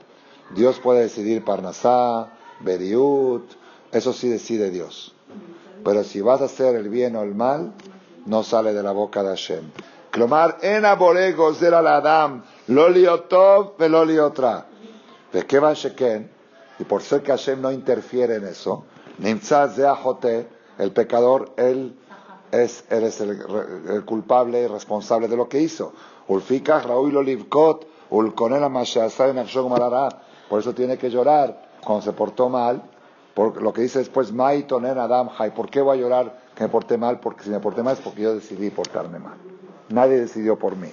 Dios 0.54 0.78
puede 0.78 1.02
decidir 1.02 1.44
Parnasá, 1.44 2.30
Beriut, 2.60 3.50
eso 3.92 4.12
sí 4.12 4.28
decide 4.28 4.70
Dios. 4.70 5.14
Pero 5.84 6.04
si 6.04 6.20
vas 6.20 6.42
a 6.42 6.44
hacer 6.44 6.76
el 6.76 6.88
bien 6.88 7.16
o 7.16 7.22
el 7.22 7.34
mal, 7.34 7.72
no 8.26 8.42
sale 8.42 8.72
de 8.72 8.82
la 8.82 8.92
boca 8.92 9.22
de 9.22 9.30
Hashem. 9.30 9.70
Clomar 10.10 10.58
en 10.62 10.84
aboregos 10.84 11.62
era 11.62 11.80
la 11.80 11.96
Adam, 11.96 12.42
loliotov 12.68 13.76
veloliotra. 13.78 14.66
¿De 15.32 15.46
qué 15.46 15.58
va 15.58 15.72
Sheken? 15.72 16.39
Y 16.80 16.84
por 16.84 17.02
ser 17.02 17.22
que 17.22 17.30
Hashem 17.30 17.60
no 17.60 17.70
interfiere 17.70 18.36
en 18.36 18.46
eso, 18.46 18.84
el 20.78 20.92
pecador, 20.92 21.52
él 21.58 21.94
es, 22.50 22.84
él 22.88 23.04
es 23.04 23.20
el, 23.20 24.02
culpable 24.06 24.62
y 24.62 24.66
responsable 24.66 25.28
de 25.28 25.36
lo 25.36 25.46
que 25.46 25.60
hizo. 25.60 25.92
Por 26.26 26.40
eso 30.58 30.72
tiene 30.74 30.96
que 30.96 31.10
llorar 31.10 31.70
cuando 31.84 32.02
se 32.02 32.12
portó 32.12 32.48
mal. 32.48 32.82
Por 33.34 33.60
lo 33.62 33.74
que 33.74 33.82
dice 33.82 33.98
después, 33.98 34.32
Adam 34.32 35.28
¿Por 35.54 35.68
qué 35.68 35.82
voy 35.82 35.98
a 35.98 36.00
llorar 36.00 36.40
que 36.54 36.64
me 36.64 36.70
porté 36.70 36.96
mal? 36.96 37.20
Porque 37.20 37.44
si 37.44 37.50
me 37.50 37.60
porté 37.60 37.82
mal 37.82 37.94
es 37.94 38.00
porque 38.00 38.22
yo 38.22 38.34
decidí 38.34 38.70
portarme 38.70 39.18
mal. 39.18 39.36
Nadie 39.90 40.18
decidió 40.18 40.58
por 40.58 40.76
mí. 40.76 40.88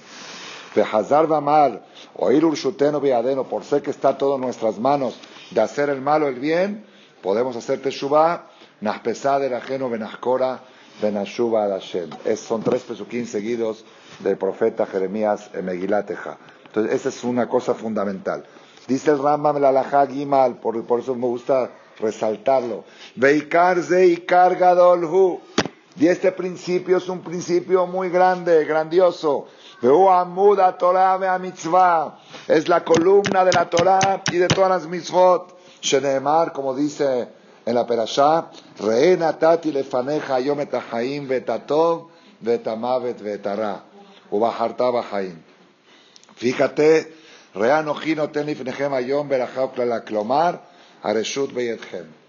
mal, 1.40 1.82
oír 2.14 2.44
urshuteno 2.44 3.00
viadeno, 3.00 3.44
por 3.44 3.64
ser 3.64 3.80
que 3.80 3.90
está 3.90 4.18
todo 4.18 4.34
en 4.34 4.42
nuestras 4.42 4.78
manos 4.78 5.18
de 5.50 5.60
hacer 5.60 5.88
el 5.90 6.00
malo 6.00 6.28
el 6.28 6.38
bien, 6.40 6.84
podemos 7.22 7.56
hacer 7.56 7.80
teshuvah, 7.80 8.46
del 8.80 9.54
ajeno 9.54 9.90
benashkora, 9.90 10.60
benashuba 11.02 11.64
adashem. 11.64 12.10
Son 12.36 12.62
tres 12.62 12.82
pesuquín 12.82 13.26
seguidos 13.26 13.84
del 14.20 14.36
profeta 14.36 14.86
Jeremías 14.86 15.50
en 15.54 15.64
Megilateja. 15.64 16.38
Entonces, 16.66 16.94
esa 16.94 17.08
es 17.08 17.24
una 17.24 17.48
cosa 17.48 17.74
fundamental. 17.74 18.44
Dice 18.86 19.10
el 19.10 19.18
Rambam 19.18 19.56
el 19.56 19.64
alajá 19.64 20.06
Gimal, 20.06 20.58
por, 20.60 20.82
por 20.84 21.00
eso 21.00 21.14
me 21.14 21.26
gusta 21.26 21.70
resaltarlo. 21.98 22.84
Veikar 23.16 23.82
Zeikar 23.82 24.56
Gadolhu. 24.56 25.40
Y 25.96 26.06
este 26.06 26.30
principio 26.30 26.98
es 26.98 27.08
un 27.08 27.20
principio 27.20 27.86
muy 27.86 28.08
grande, 28.08 28.64
grandioso. 28.64 29.48
Es 32.48 32.68
la 32.68 32.84
columna 32.84 33.44
de 33.44 33.52
la 33.52 33.70
Torah 33.70 34.26
y 34.28 34.36
de 34.38 34.50
todas 34.50 34.70
las 34.70 34.86
mitzvot. 34.88 35.56
Shenemar, 35.80 36.52
como 36.52 36.74
dice 36.74 37.28
en 37.64 37.74
la 37.74 37.86
perashá, 37.86 38.50
Reena 38.80 39.38
tati 39.38 39.70
lefaneja 39.70 40.40
yom 40.40 40.60
etahaim 40.60 41.28
vetatov 41.28 42.08
vetamavet 42.40 43.20
vetara. 43.20 43.84
Ubaharta 44.30 44.90
bahaim. 44.90 45.42
Fíjate, 46.34 47.14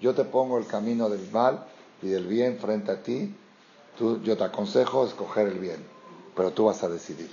yo 0.01 0.13
te 0.13 0.23
pongo 0.23 0.57
el 0.57 0.65
camino 0.65 1.09
del 1.09 1.31
mal 1.31 1.65
y 2.01 2.07
del 2.07 2.25
bien 2.27 2.57
frente 2.57 2.91
a 2.91 3.03
ti. 3.03 3.35
Tú, 3.97 4.21
yo 4.23 4.37
te 4.37 4.43
aconsejo 4.45 5.05
escoger 5.05 5.47
el 5.47 5.59
bien, 5.59 5.85
pero 6.39 6.51
tú 6.51 6.63
vas 6.63 6.81
a 6.83 6.87
decidir. 6.87 7.29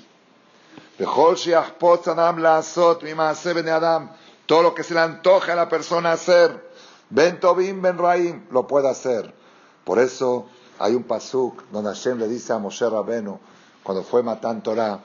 Todo 4.46 4.62
lo 4.64 4.74
que 4.74 4.82
se 4.82 4.94
le 4.94 5.00
antoja 5.00 5.52
a 5.52 5.54
la 5.54 5.68
persona 5.68 6.11
hacer, 6.11 6.68
ben 7.09 7.38
tobim 7.38 7.80
ben 7.80 7.98
raim, 7.98 8.46
lo 8.50 8.66
puede 8.66 8.88
hacer. 8.88 9.32
Por 9.84 10.00
eso 10.00 10.46
hay 10.80 10.96
un 10.96 11.04
pasuk 11.04 11.62
donde 11.70 11.90
Hashem 11.90 12.18
le 12.18 12.26
dice 12.26 12.52
a 12.52 12.59
Moshe 12.59 12.90
Rabenu, 12.90 13.38
cuando 13.84 14.02
fue 14.02 14.24
matando 14.24 14.64
Torah, 14.64 14.98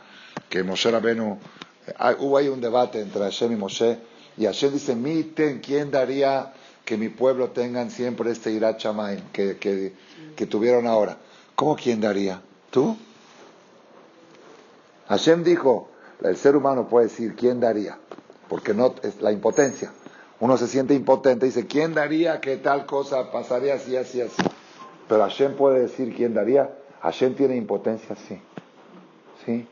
que 0.50 0.64
Moshe 0.64 0.90
Rabenu 0.90 1.38
hubo 2.22 2.38
ahí 2.40 2.48
un 2.48 2.60
debate 2.60 3.02
entre 3.02 3.22
Hashem 3.22 3.52
y 3.52 3.56
Moshe, 3.56 4.00
y 4.36 4.46
Hashem 4.46 4.74
dice, 4.74 4.96
miten, 4.96 5.60
¿quién 5.60 5.92
daría 5.92 6.54
que 6.84 6.98
mi 6.98 7.10
pueblo 7.10 7.52
tengan 7.52 7.92
siempre 7.92 8.32
este 8.32 8.52
Irat 8.52 8.82
que, 9.32 9.94
que, 10.36 10.46
tuvieron 10.48 10.88
ahora? 10.88 11.20
¿Cómo 11.54 11.76
quién 11.76 12.02
daría? 12.02 12.42
¿Tú? 12.72 12.98
Hashem 15.12 15.44
dijo, 15.44 15.90
el 16.24 16.38
ser 16.38 16.56
humano 16.56 16.88
puede 16.88 17.08
decir, 17.08 17.36
¿quién 17.36 17.60
daría? 17.60 17.98
Porque 18.48 18.74
no 18.74 18.96
es 19.04 19.22
la 19.22 19.34
impotencia. 19.34 19.92
Uno 20.40 20.56
se 20.56 20.68
siente 20.68 20.94
impotente 20.94 21.46
y 21.46 21.50
dice, 21.50 21.68
¿quién 21.68 21.94
daría 21.94 22.40
que 22.40 22.56
tal 22.56 22.86
cosa 22.86 23.30
pasaría 23.30 23.74
así, 23.74 23.98
así, 23.98 24.22
así? 24.22 24.42
Pero 25.10 25.24
Hashem 25.24 25.58
puede 25.58 25.82
decir, 25.82 26.16
¿quién 26.16 26.34
daría? 26.34 26.70
Hashem 27.02 27.36
tiene 27.36 27.58
impotencia, 27.58 28.16
sí. 28.16 28.42
¿Sí? 29.46 29.68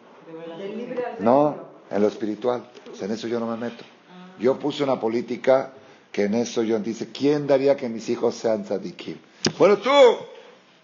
No, 1.19 1.55
en 1.89 2.01
lo 2.01 2.09
espiritual. 2.09 2.69
en 2.99 3.11
eso 3.11 3.29
yo 3.29 3.39
no 3.39 3.47
me 3.47 3.55
meto. 3.55 3.85
Yo 4.39 4.59
puse 4.59 4.83
una 4.83 4.99
política 4.99 5.71
que 6.11 6.25
en 6.25 6.33
eso 6.33 6.63
yo 6.63 6.77
dice, 6.79 7.13
¿quién 7.13 7.47
daría 7.47 7.77
que 7.77 7.87
mis 7.87 8.09
hijos 8.09 8.35
sean 8.35 8.65
tzadikim? 8.65 9.15
Bueno, 9.57 9.77
tú, 9.77 9.89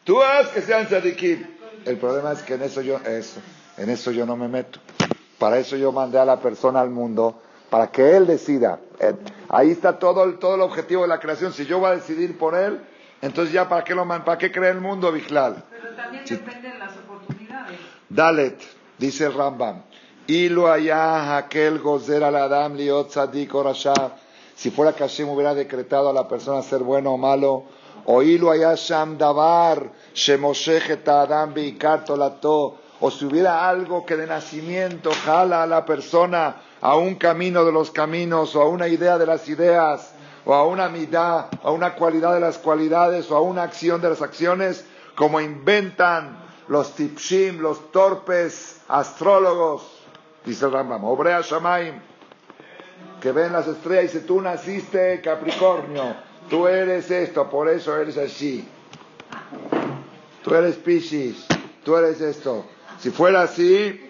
tú 0.05 0.21
haz 0.23 0.47
que 0.47 0.61
sean 0.61 0.87
tzadikim. 0.87 1.45
El 1.83 1.97
problema 1.97 2.31
es 2.31 2.41
que 2.41 2.53
en 2.53 2.61
eso 2.61 2.81
yo, 2.81 2.99
eso, 2.99 3.41
en 3.77 3.89
eso 3.89 4.11
yo 4.11 4.25
no 4.25 4.35
me 4.35 4.47
meto. 4.47 4.79
Para 5.39 5.57
eso 5.57 5.75
yo 5.75 5.91
mandé 5.91 6.17
a 6.17 6.25
la 6.25 6.39
persona 6.39 6.81
al 6.81 6.89
mundo, 6.89 7.41
para 7.69 7.87
que 7.91 8.15
él 8.15 8.25
decida. 8.25 8.79
Eh, 8.99 9.13
ahí 9.49 9.71
está 9.71 9.99
todo 9.99 10.23
el, 10.23 10.37
todo 10.39 10.55
el 10.55 10.61
objetivo 10.61 11.01
de 11.01 11.09
la 11.09 11.19
creación. 11.19 11.51
Si 11.51 11.65
yo 11.65 11.79
voy 11.79 11.91
a 11.91 11.95
decidir 11.95 12.37
por 12.37 12.55
él, 12.55 12.79
entonces 13.21 13.53
ya 13.53 13.67
para 13.67 13.83
qué 13.83 13.95
lo 13.95 14.07
para 14.07 14.37
qué 14.37 14.51
crea 14.51 14.71
el 14.71 14.81
mundo, 14.81 15.11
Bijlal. 15.11 15.63
Pero 15.69 15.95
también 15.95 16.23
dependen 16.25 16.79
las 16.79 16.95
oportunidades. 16.97 17.79
Dalet, 18.09 18.61
dice 18.97 19.29
Rambam. 19.29 19.81
Y 20.27 20.49
lo 20.49 20.71
allá 20.71 21.37
aquel 21.37 21.79
gozer 21.79 22.23
al 22.23 22.35
Adam 22.35 22.75
liot 22.75 23.09
tzadik 23.09 23.53
o 23.53 23.73
Si 24.55 24.71
fuera 24.71 24.93
que 24.93 24.99
Hashem 25.03 25.29
hubiera 25.29 25.53
decretado 25.53 26.09
a 26.09 26.13
la 26.13 26.27
persona 26.27 26.61
ser 26.63 26.81
bueno 26.81 27.13
o 27.13 27.17
malo, 27.17 27.65
o 28.05 28.21
lo 28.21 28.51
allá 28.51 28.75
sham 28.75 29.17
davar 29.17 29.91
shemoshechet 30.13 31.07
Adam 31.07 31.53
lato, 32.17 32.77
o 33.05 33.11
si 33.11 33.23
hubiera 33.23 33.69
algo 33.69 34.03
que 34.03 34.17
de 34.17 34.25
nacimiento 34.25 35.11
jala 35.11 35.61
a 35.61 35.67
la 35.67 35.85
persona 35.85 36.55
a 36.81 36.95
un 36.95 37.13
camino 37.13 37.63
de 37.63 37.71
los 37.71 37.91
caminos 37.91 38.55
o 38.55 38.63
a 38.63 38.67
una 38.67 38.87
idea 38.87 39.19
de 39.19 39.27
las 39.27 39.47
ideas, 39.47 40.11
o 40.43 40.55
a 40.55 40.65
una 40.65 40.89
mitad, 40.89 41.45
a 41.61 41.69
una 41.69 41.93
cualidad 41.93 42.33
de 42.33 42.39
las 42.39 42.57
cualidades, 42.57 43.29
o 43.29 43.35
a 43.35 43.41
una 43.41 43.61
acción 43.61 44.01
de 44.01 44.09
las 44.09 44.23
acciones, 44.23 44.87
como 45.13 45.39
inventan 45.39 46.35
los 46.67 46.95
tipshim, 46.95 47.59
los 47.59 47.91
torpes 47.91 48.81
astrólogos, 48.87 49.83
dice 50.43 50.65
el 50.65 50.71
Rambam, 50.71 51.05
Obrea 51.05 51.41
Shamaim, 51.41 52.01
que 53.21 53.31
ven 53.31 53.53
las 53.53 53.67
estrellas 53.67 54.05
y 54.05 54.07
dice, 54.07 54.19
tú 54.21 54.41
naciste 54.41 55.21
Capricornio, 55.21 56.15
tú 56.49 56.67
eres 56.67 57.11
esto, 57.11 57.47
por 57.51 57.69
eso 57.69 57.95
eres 57.95 58.17
así. 58.17 58.67
Tú 60.43 60.55
eres 60.55 60.75
Piscis, 60.77 61.45
tú 61.83 61.95
eres 61.97 62.19
esto. 62.19 62.65
Si 62.99 63.11
fuera 63.11 63.43
así, 63.43 64.01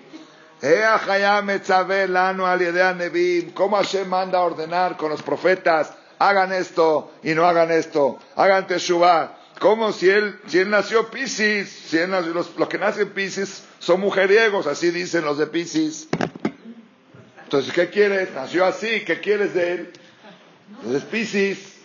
¿cómo 3.53 3.77
Hashem 3.77 4.07
manda 4.07 4.39
a 4.39 4.41
ordenar 4.41 4.97
con 4.97 5.09
los 5.09 5.21
profetas? 5.21 5.93
Hagan 6.17 6.53
esto 6.53 7.11
y 7.23 7.33
no 7.33 7.45
hagan 7.45 7.71
esto. 7.71 8.19
Hagan 8.35 8.67
Teshuvah. 8.67 9.37
Como 9.59 9.91
si 9.93 10.09
él, 10.09 10.39
si 10.47 10.59
él 10.59 10.69
nació 10.69 11.09
Piscis, 11.09 11.69
si 11.69 11.97
los, 12.07 12.47
que 12.67 12.77
nacen 12.77 13.09
Piscis 13.09 13.63
son 13.79 14.01
mujeriegos, 14.01 14.67
así 14.67 14.91
dicen 14.91 15.23
los 15.23 15.37
de 15.37 15.47
Piscis. 15.47 16.09
Entonces, 17.43 17.73
¿qué 17.73 17.89
quieres? 17.89 18.33
Nació 18.33 18.65
así, 18.65 19.05
¿qué 19.05 19.21
quieres 19.21 19.53
de 19.53 19.71
él? 19.71 19.93
Entonces, 20.77 21.03
Piscis. 21.03 21.75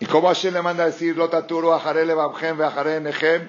¿Y 0.00 0.06
cómo 0.06 0.28
Hashem 0.28 0.52
le 0.52 0.62
manda 0.62 0.84
a 0.84 0.86
decir, 0.86 1.16
Lotaturo, 1.16 1.72
Ajarele, 1.74 2.14
Babjem, 2.14 2.60
Ajaré, 2.60 3.00
Nejem? 3.00 3.48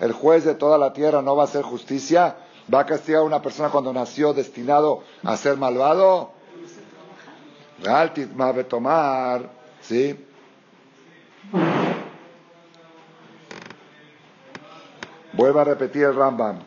el 0.00 0.12
juez 0.12 0.44
de 0.44 0.54
toda 0.54 0.78
la 0.78 0.92
tierra 0.92 1.22
no 1.22 1.36
va 1.36 1.42
a 1.42 1.46
hacer 1.46 1.62
justicia, 1.62 2.36
va 2.72 2.80
a 2.80 2.86
castigar 2.86 3.22
a 3.22 3.24
una 3.24 3.42
persona 3.42 3.70
cuando 3.70 3.92
nació 3.92 4.32
destinado 4.32 5.02
a 5.24 5.36
ser 5.36 5.56
malvado. 5.56 6.30
Va 7.86 8.10
tomar, 8.64 9.50
¿sí? 9.82 10.18
Vuelvo 15.34 15.60
a 15.60 15.64
repetir 15.64 16.04
el 16.04 16.16
Rambam. 16.16 16.58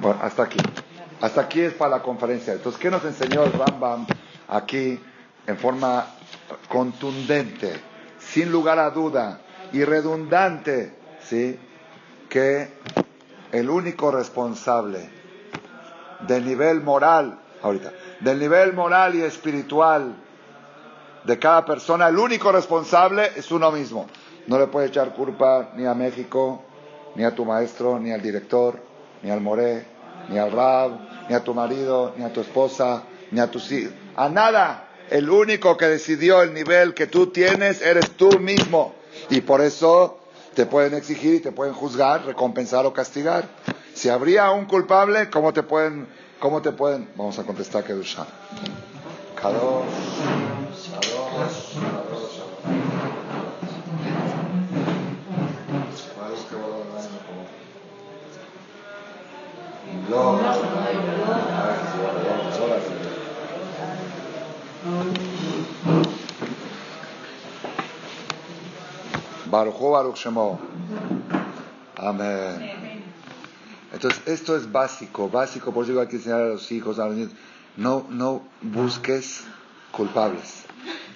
Bueno, 0.00 0.20
hasta 0.22 0.44
aquí. 0.44 0.85
Hasta 1.20 1.40
aquí 1.40 1.60
es 1.60 1.72
para 1.72 1.96
la 1.96 2.02
conferencia. 2.02 2.52
Entonces, 2.52 2.80
¿qué 2.80 2.90
nos 2.90 3.04
enseñó 3.04 3.44
el 3.44 3.52
Rambam 3.52 4.06
aquí 4.48 5.00
en 5.46 5.56
forma 5.56 6.06
contundente, 6.68 7.72
sin 8.18 8.50
lugar 8.50 8.78
a 8.78 8.90
duda 8.90 9.40
y 9.72 9.84
redundante, 9.84 10.94
¿sí? 11.22 11.58
Que 12.28 12.70
el 13.52 13.70
único 13.70 14.10
responsable 14.10 15.08
del 16.26 16.44
nivel 16.44 16.82
moral, 16.82 17.40
ahorita, 17.62 17.92
del 18.20 18.38
nivel 18.38 18.72
moral 18.74 19.14
y 19.14 19.22
espiritual 19.22 20.16
de 21.24 21.38
cada 21.38 21.64
persona, 21.64 22.08
el 22.08 22.18
único 22.18 22.52
responsable 22.52 23.30
es 23.36 23.50
uno 23.50 23.70
mismo. 23.72 24.06
No 24.46 24.58
le 24.58 24.66
puede 24.66 24.88
echar 24.88 25.12
culpa 25.14 25.70
ni 25.74 25.86
a 25.86 25.94
México, 25.94 26.62
ni 27.14 27.24
a 27.24 27.34
tu 27.34 27.44
maestro, 27.44 27.98
ni 27.98 28.12
al 28.12 28.22
director, 28.22 28.78
ni 29.22 29.30
al 29.30 29.40
moré, 29.40 29.95
ni 30.28 30.38
al 30.38 30.52
rab, 30.52 30.98
ni 31.28 31.34
a 31.34 31.42
tu 31.42 31.54
marido, 31.54 32.14
ni 32.16 32.24
a 32.24 32.32
tu 32.32 32.40
esposa, 32.40 33.02
ni 33.30 33.40
a 33.40 33.50
tus 33.50 33.70
hijos. 33.72 33.92
A 34.16 34.28
nada. 34.28 34.82
El 35.10 35.30
único 35.30 35.76
que 35.76 35.86
decidió 35.86 36.42
el 36.42 36.52
nivel 36.52 36.92
que 36.92 37.06
tú 37.06 37.28
tienes 37.28 37.80
eres 37.80 38.10
tú 38.12 38.40
mismo. 38.40 38.94
Y 39.30 39.40
por 39.40 39.60
eso 39.60 40.18
te 40.54 40.66
pueden 40.66 40.94
exigir 40.94 41.34
y 41.34 41.40
te 41.40 41.52
pueden 41.52 41.74
juzgar, 41.74 42.24
recompensar 42.24 42.86
o 42.86 42.92
castigar. 42.92 43.44
Si 43.94 44.08
habría 44.08 44.50
un 44.50 44.66
culpable, 44.66 45.30
¿cómo 45.30 45.52
te 45.52 45.62
pueden, 45.62 46.08
cómo 46.40 46.60
te 46.60 46.72
pueden? 46.72 47.08
Vamos 47.14 47.38
a 47.38 47.44
contestar 47.44 47.84
Kadosh, 47.84 48.16
Kadosh, 49.36 49.54
Kadosh. 50.90 51.76
Baruch 69.56 69.80
Baruch 69.80 70.16
Shemo. 70.16 70.58
Amén. 71.96 73.02
Entonces, 73.90 74.20
esto 74.26 74.54
es 74.54 74.70
básico, 74.70 75.30
básico, 75.30 75.72
por 75.72 75.84
eso 75.84 75.92
digo 75.92 76.02
hay 76.02 76.08
que 76.08 76.16
enseñar 76.16 76.42
a 76.42 76.48
los 76.48 76.70
hijos, 76.72 76.98
a 76.98 77.06
los 77.06 77.14
niños. 77.14 77.32
No, 77.78 78.04
no 78.10 78.42
busques 78.60 79.44
culpables. 79.92 80.66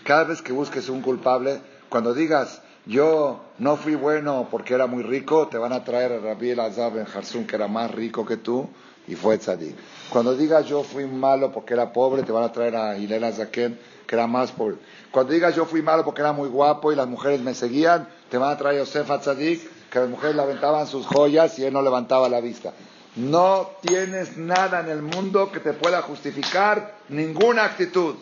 Cada 0.05 0.24
vez 0.24 0.41
que 0.41 0.53
busques 0.53 0.88
un 0.88 1.03
culpable, 1.03 1.61
cuando 1.91 2.14
digas, 2.14 2.62
yo 2.86 3.45
no 3.59 3.76
fui 3.76 3.95
bueno 3.95 4.49
porque 4.51 4.72
era 4.72 4.86
muy 4.86 5.03
rico, 5.03 5.49
te 5.49 5.59
van 5.59 5.74
a 5.74 5.84
traer 5.84 6.12
a 6.12 6.18
Rabbi 6.20 6.49
Elazar 6.49 6.95
Ben 6.95 7.07
Harsun, 7.14 7.47
que 7.47 7.57
era 7.57 7.68
más 7.68 7.91
rico 7.91 8.24
que 8.24 8.38
tú, 8.38 8.70
y 9.11 9.17
fue 9.17 9.39
tzadik. 9.39 9.75
Cuando 10.09 10.37
digas, 10.37 10.67
yo 10.67 10.85
fui 10.85 11.05
malo 11.05 11.51
porque 11.51 11.75
era 11.75 11.93
pobre, 11.93 12.23
te 12.23 12.31
van 12.31 12.45
a 12.45 12.53
traer 12.53 12.77
a 12.77 12.97
Hilel 12.97 13.33
Zaken, 13.33 13.79
que 14.07 14.15
era 14.15 14.29
más 14.29 14.53
pobre. 14.53 14.77
Cuando 15.11 15.33
digas, 15.33 15.55
yo 15.57 15.67
fui 15.67 15.83
malo 15.83 16.05
porque 16.05 16.21
era 16.21 16.33
muy 16.33 16.49
guapo 16.49 16.93
y 16.93 16.97
las 16.97 17.09
mujeres 17.09 17.41
me 17.41 17.53
seguían, 17.53 18.09
te 18.31 18.39
van 18.39 18.53
a 18.53 18.57
traer 18.57 18.77
a 18.77 18.85
Yosef 18.85 19.11
Atzadik, 19.11 19.91
que 19.91 19.99
las 19.99 20.09
mujeres 20.09 20.37
levantaban 20.37 20.87
sus 20.87 21.07
joyas 21.07 21.59
y 21.59 21.65
él 21.65 21.73
no 21.73 21.83
levantaba 21.83 22.29
la 22.29 22.41
vista. 22.41 22.73
No 23.17 23.71
tienes 23.81 24.37
nada 24.37 24.81
en 24.81 24.89
el 24.89 25.03
mundo 25.03 25.51
que 25.51 25.59
te 25.59 25.73
pueda 25.73 26.03
justificar 26.03 26.95
ninguna 27.09 27.65
actitud. 27.65 28.15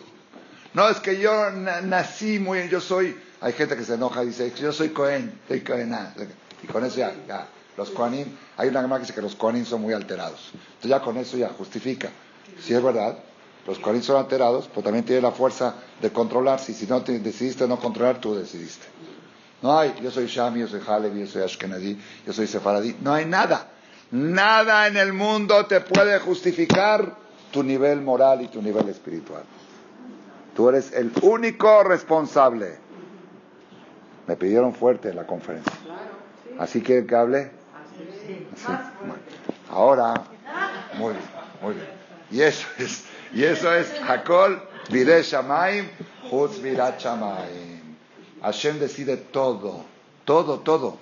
No 0.73 0.89
es 0.89 0.99
que 0.99 1.19
yo 1.19 1.51
nací 1.51 2.39
muy, 2.39 2.67
yo 2.69 2.81
soy, 2.81 3.15
hay 3.41 3.53
gente 3.53 3.75
que 3.75 3.83
se 3.83 3.93
enoja 3.93 4.23
y 4.23 4.27
dice, 4.27 4.51
yo 4.59 4.71
soy 4.71 4.89
Cohen, 4.89 5.39
soy 5.47 5.61
Cohen, 5.61 5.95
y 6.63 6.67
con 6.67 6.83
eso 6.83 6.97
ya, 6.97 7.13
ya. 7.27 7.47
Los 7.79 7.91
Kohanim, 7.91 8.27
hay 8.57 8.67
una 8.67 8.81
gama 8.81 8.97
que 8.97 9.03
dice 9.03 9.13
que 9.13 9.21
los 9.21 9.35
Kohanim 9.35 9.63
son 9.63 9.81
muy 9.81 9.93
alterados. 9.93 10.51
Entonces 10.53 10.89
ya 10.89 10.99
con 10.99 11.15
eso 11.15 11.37
ya 11.37 11.47
justifica. 11.47 12.09
Si 12.59 12.73
es 12.73 12.83
verdad, 12.83 13.17
los 13.65 13.79
Kohanim 13.79 14.01
son 14.01 14.17
alterados, 14.17 14.67
pero 14.67 14.83
también 14.83 15.05
tiene 15.05 15.21
la 15.21 15.31
fuerza 15.31 15.75
de 16.01 16.11
controlar. 16.11 16.59
Si, 16.59 16.73
si 16.73 16.87
no 16.87 17.01
te 17.01 17.17
decidiste 17.19 17.69
no 17.69 17.79
controlar, 17.79 18.19
tú 18.19 18.35
decidiste. 18.35 18.85
No 19.61 19.79
hay, 19.79 19.95
yo 20.03 20.11
soy 20.11 20.27
Shami, 20.27 20.59
yo 20.59 20.67
soy 20.67 20.81
Halevi, 20.85 21.21
yo 21.21 21.27
soy 21.27 21.41
Ashkenadi, 21.41 21.97
yo 22.27 22.33
soy 22.33 22.47
Sefaradí. 22.47 22.97
No 22.99 23.13
hay 23.13 23.25
nada. 23.25 23.69
Nada 24.11 24.87
en 24.87 24.97
el 24.97 25.13
mundo 25.13 25.65
te 25.65 25.79
puede 25.79 26.19
justificar 26.19 27.15
tu 27.49 27.63
nivel 27.63 28.01
moral 28.01 28.41
y 28.41 28.49
tu 28.49 28.61
nivel 28.61 28.89
espiritual. 28.89 29.43
Tú 30.53 30.67
eres 30.67 30.91
el 30.91 31.13
único 31.21 31.81
responsable. 31.83 32.77
Me 34.27 34.35
pidieron 34.35 34.73
fuerte 34.73 35.11
en 35.11 35.15
la 35.15 35.25
conferencia. 35.25 35.71
¿Así 36.57 36.81
quieren 36.81 37.07
que 37.07 37.15
hable? 37.15 37.58
Ahora, 39.69 40.13
muy 40.97 41.13
bien, 41.13 41.25
muy 41.61 41.73
bien. 41.73 41.87
Y 42.31 42.41
eso 42.41 42.67
es, 42.77 43.05
y 43.33 43.43
eso 43.43 43.73
es 43.73 43.91
Hakol 44.07 44.61
Vire 44.89 45.21
Shamaim, 45.21 45.87
Hutz 46.31 46.61
Shamaim. 46.61 47.79
Hashem 48.41 48.79
decide 48.79 49.17
todo, 49.17 49.85
todo, 50.25 50.59
todo. 50.59 50.97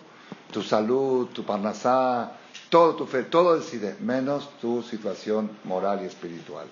Tu 0.52 0.62
salud, 0.62 1.28
tu 1.28 1.43
parnasá, 1.43 2.32
todo 2.70 2.95
tu 2.95 3.06
fe, 3.06 3.24
todo 3.24 3.58
decide, 3.58 3.95
menos 4.00 4.50
tu 4.60 4.82
situación 4.82 5.52
moral 5.64 6.02
y 6.04 6.06
espiritual. 6.06 6.68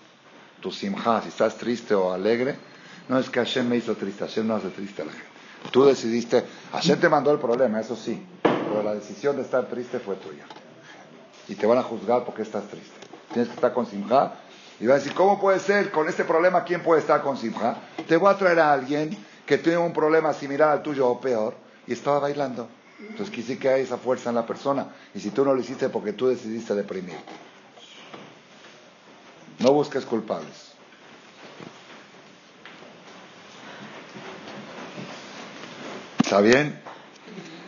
Tu 0.61 0.71
simja, 0.71 1.21
si 1.21 1.29
estás 1.29 1.57
triste 1.57 1.93
o 1.93 2.11
alegre, 2.11 2.55
no 3.07 3.19
es 3.19 3.29
que 3.29 3.39
Hashem 3.39 3.67
me 3.67 3.77
hizo 3.77 3.95
triste, 3.95 4.25
Hashem 4.25 4.47
no 4.47 4.55
hace 4.55 4.69
triste 4.69 5.01
a 5.01 5.05
la 5.05 5.11
gente. 5.11 5.27
Tú 5.71 5.85
decidiste, 5.85 6.43
Hashem 6.71 6.99
te 6.99 7.09
mandó 7.09 7.31
el 7.31 7.39
problema, 7.39 7.79
eso 7.79 7.95
sí, 7.95 8.21
pero 8.67 8.83
la 8.83 8.93
decisión 8.93 9.35
de 9.35 9.43
estar 9.43 9.65
triste 9.67 9.99
fue 9.99 10.15
tuya. 10.15 10.45
Y 11.47 11.55
te 11.55 11.65
van 11.65 11.77
a 11.77 11.83
juzgar 11.83 12.23
porque 12.25 12.41
estás 12.41 12.65
triste. 12.67 12.95
Tienes 13.31 13.49
que 13.49 13.55
estar 13.55 13.73
con 13.73 13.85
simja. 13.85 14.33
Y 14.79 14.87
van 14.87 14.95
a 14.95 14.99
decir, 14.99 15.13
¿cómo 15.13 15.39
puede 15.39 15.59
ser 15.59 15.91
con 15.91 16.09
este 16.09 16.25
problema 16.25 16.63
quién 16.63 16.81
puede 16.81 17.01
estar 17.01 17.21
con 17.21 17.37
simja? 17.37 17.77
Te 18.07 18.17
voy 18.17 18.33
a 18.33 18.37
traer 18.37 18.59
a 18.59 18.73
alguien 18.73 19.17
que 19.45 19.57
tiene 19.57 19.77
un 19.77 19.93
problema 19.93 20.33
similar 20.33 20.69
al 20.69 20.83
tuyo 20.83 21.07
o 21.07 21.21
peor 21.21 21.55
y 21.87 21.93
estaba 21.93 22.19
bailando. 22.19 22.67
Entonces 22.99 23.29
quise 23.29 23.57
que 23.57 23.69
hay 23.69 23.81
esa 23.83 23.97
fuerza 23.97 24.29
en 24.29 24.35
la 24.35 24.45
persona. 24.45 24.87
Y 25.13 25.19
si 25.19 25.29
tú 25.29 25.45
no 25.45 25.53
lo 25.53 25.61
hiciste 25.61 25.89
porque 25.89 26.13
tú 26.13 26.27
decidiste 26.27 26.73
deprimir. 26.73 27.17
No 29.59 29.71
busques 29.71 30.05
culpables. 30.05 30.73
¿Está 36.19 36.41
bien? 36.41 36.81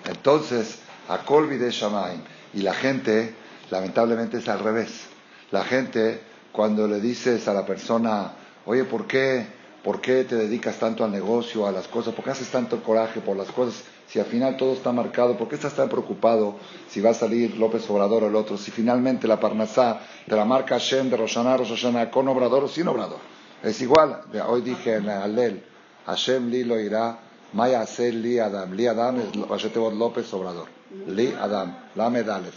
Entonces, 0.06 0.80
a 1.08 1.20
Colby 1.20 1.58
de 1.58 1.72
Shamaim. 1.72 2.22
Y 2.54 2.62
la 2.62 2.74
gente, 2.74 3.34
lamentablemente, 3.70 4.38
es 4.38 4.48
al 4.48 4.60
revés. 4.60 5.08
La 5.52 5.64
gente, 5.64 6.22
cuando 6.52 6.88
le 6.88 7.00
dices 7.00 7.48
a 7.48 7.54
la 7.54 7.66
persona, 7.66 8.34
oye, 8.66 8.84
¿por 8.84 9.08
qué, 9.08 9.48
¿por 9.84 10.02
qué 10.02 10.24
te 10.24 10.36
dedicas 10.36 10.78
tanto 10.78 11.04
al 11.04 11.12
negocio, 11.12 11.68
a 11.68 11.72
las 11.72 11.88
cosas? 11.88 12.14
¿Por 12.14 12.26
qué 12.26 12.32
haces 12.32 12.50
tanto 12.50 12.84
coraje 12.84 13.22
por 13.22 13.38
las 13.38 13.52
cosas? 13.52 13.84
Si 14.08 14.20
al 14.20 14.26
final 14.26 14.56
todo 14.56 14.74
está 14.74 14.92
marcado, 14.92 15.38
¿por 15.38 15.50
qué 15.50 15.56
estás 15.56 15.74
tan 15.74 15.90
preocupado 15.90 16.56
si 16.90 17.02
va 17.02 17.10
a 17.10 17.14
salir 17.14 17.58
López 17.58 17.90
Obrador 17.90 18.24
o 18.24 18.28
el 18.28 18.36
otro? 18.36 18.58
Si 18.58 18.72
finalmente 18.72 19.28
la 19.28 19.40
Parnasá 19.40 20.00
de 20.26 20.36
la 20.36 20.46
marca 20.46 20.76
Hashem 20.76 21.10
de 21.10 21.18
Roshaná, 21.18 21.58
Roshaná, 21.58 22.10
con 22.10 22.28
obrador 22.28 22.64
o 22.64 22.68
sin 22.70 22.88
obrador. 22.88 23.20
Es 23.64 23.82
igual. 23.82 24.22
Hoy 24.48 24.62
dije 24.62 24.96
en 24.96 25.10
Alel, 25.10 25.64
Hashem 26.06 26.50
li 26.50 26.64
lo 26.64 26.80
irá 26.80 27.20
Maya 27.54 27.86
li 27.98 28.40
Adam. 28.40 28.74
Li 28.74 28.88
Adam 28.88 29.20
es 29.20 29.36
López 29.76 30.34
Obrador. 30.34 30.77
Li 31.08 31.34
Adam. 31.40 31.78
La 31.96 32.10
medales. 32.10 32.54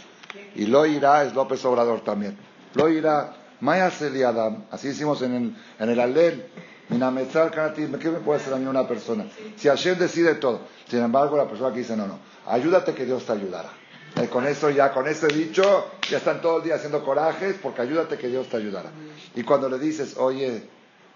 Y 0.55 0.65
lo 0.65 0.85
irá 0.85 1.23
es 1.23 1.33
López 1.33 1.63
Obrador 1.65 2.01
también. 2.01 2.37
Lo 2.73 2.89
irá. 2.89 3.35
Maya 3.59 3.87
hacer 3.87 4.11
li 4.11 4.23
Adam. 4.23 4.65
Así 4.71 4.89
hicimos 4.89 5.21
en 5.21 5.33
el, 5.35 5.55
en 5.79 5.89
el 5.89 5.99
Alel. 5.99 6.45
¿Qué 6.91 8.09
me 8.09 8.19
puede 8.19 8.39
hacer 8.41 8.53
a 8.53 8.57
mí 8.57 8.65
una 8.65 8.85
persona? 8.85 9.25
Si 9.55 9.69
Hashem 9.69 9.97
decide 9.97 10.35
todo. 10.35 10.61
Sin 10.89 10.99
embargo, 10.99 11.37
la 11.37 11.47
persona 11.47 11.71
que 11.71 11.79
dice, 11.79 11.95
no, 11.95 12.05
no, 12.05 12.19
ayúdate 12.47 12.93
que 12.93 13.05
Dios 13.05 13.25
te 13.25 13.31
ayudará. 13.31 13.69
Y 14.21 14.27
con 14.27 14.45
eso 14.45 14.69
ya, 14.69 14.91
con 14.91 15.07
ese 15.07 15.27
dicho, 15.27 15.85
ya 16.09 16.17
están 16.17 16.41
todo 16.41 16.57
el 16.57 16.63
día 16.65 16.75
haciendo 16.75 17.01
corajes 17.03 17.55
porque 17.61 17.81
ayúdate 17.81 18.17
que 18.17 18.27
Dios 18.27 18.49
te 18.49 18.57
ayudará. 18.57 18.89
Y 19.35 19.43
cuando 19.43 19.69
le 19.69 19.79
dices, 19.79 20.17
oye, 20.17 20.67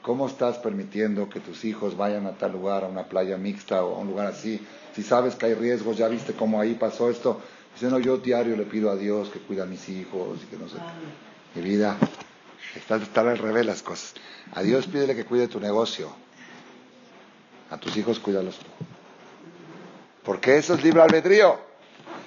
¿Cómo 0.06 0.28
estás 0.28 0.60
permitiendo 0.60 1.28
que 1.30 1.40
tus 1.40 1.66
hijos 1.66 1.98
vayan 1.98 2.28
a 2.28 2.34
tal 2.34 2.52
lugar, 2.52 2.84
a 2.84 2.88
una 2.88 3.06
playa 3.06 3.40
mixta 3.40 3.84
o 3.84 3.96
a 3.96 3.98
un 3.98 4.06
lugar 4.10 4.28
así? 4.28 4.64
Si 4.94 5.02
sabes 5.02 5.36
que 5.36 5.48
hay 5.48 5.56
riesgos, 5.56 5.98
ya 5.98 6.08
viste 6.08 6.34
cómo 6.34 6.62
ahí 6.62 6.76
pasó 6.76 7.10
esto. 7.10 7.42
Dice, 7.74 7.88
no, 7.88 7.98
yo 7.98 8.18
diario 8.18 8.56
le 8.56 8.66
pido 8.66 8.92
a 8.92 8.96
Dios 8.96 9.30
que 9.30 9.40
cuida 9.40 9.64
a 9.64 9.66
mis 9.66 9.90
hijos 9.90 10.44
y 10.44 10.46
que 10.46 10.58
no 10.58 10.70
sé. 10.70 10.76
Mi 11.56 11.64
vida, 11.64 11.98
está, 12.76 12.98
están 12.98 13.30
al 13.30 13.40
revés 13.40 13.66
las 13.66 13.82
cosas. 13.82 14.14
A 14.54 14.62
Dios 14.62 14.86
pídele 14.86 15.16
que 15.16 15.26
cuide 15.26 15.48
tu 15.48 15.60
negocio. 15.60 16.12
A 17.72 17.78
tus 17.78 17.98
hijos 17.98 18.20
cuídalos 18.20 18.60
tú. 18.60 18.68
Porque 20.24 20.58
eso 20.58 20.76
es 20.76 20.84
libre 20.84 21.02
albedrío. 21.02 21.60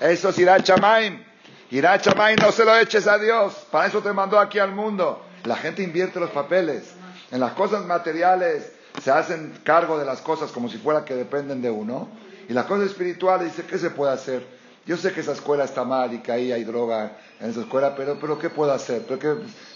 Eso 0.01 0.31
es 0.31 0.39
irá 0.41 0.61
chamaim. 0.61 1.23
Irá 1.71 1.97
chamaim, 2.01 2.39
no 2.43 2.51
se 2.51 2.65
lo 2.65 2.77
eches 2.77 3.07
a 3.07 3.19
Dios. 3.19 3.55
Para 3.71 3.87
eso 3.87 4.03
te 4.03 4.13
mandó 4.13 4.37
aquí 4.41 4.59
al 4.59 4.73
mundo. 4.73 5.23
La 5.45 5.55
gente 5.55 5.85
invierte 5.85 6.19
los 6.19 6.31
papeles. 6.31 6.98
En 7.31 7.41
las 7.41 7.53
cosas 7.53 7.85
materiales 7.85 8.73
se 9.03 9.11
hacen 9.11 9.59
cargo 9.65 9.99
de 9.99 10.05
las 10.05 10.21
cosas 10.21 10.51
como 10.51 10.69
si 10.69 10.79
fuera 10.79 11.05
que 11.05 11.15
dependen 11.15 11.63
de 11.63 11.71
uno. 11.71 12.09
Y 12.49 12.53
las 12.53 12.65
cosas 12.65 12.87
espirituales 12.87 13.55
dice, 13.55 13.69
¿qué 13.69 13.79
se 13.79 13.91
puede 13.91 14.13
hacer? 14.13 14.45
Yo 14.87 14.97
sé 14.97 15.13
que 15.13 15.21
esa 15.21 15.33
escuela 15.33 15.65
está 15.65 15.85
mal 15.85 16.15
y 16.15 16.21
que 16.21 16.33
ahí 16.33 16.51
hay 16.51 16.65
droga 16.65 17.19
en 17.41 17.51
esa 17.51 17.61
escuela, 17.61 17.95
pero, 17.95 18.19
pero 18.19 18.39
¿qué 18.39 18.49
puedo 18.49 18.73
hacer? 18.73 19.05
Pero 19.07 19.19
que, 19.19 19.35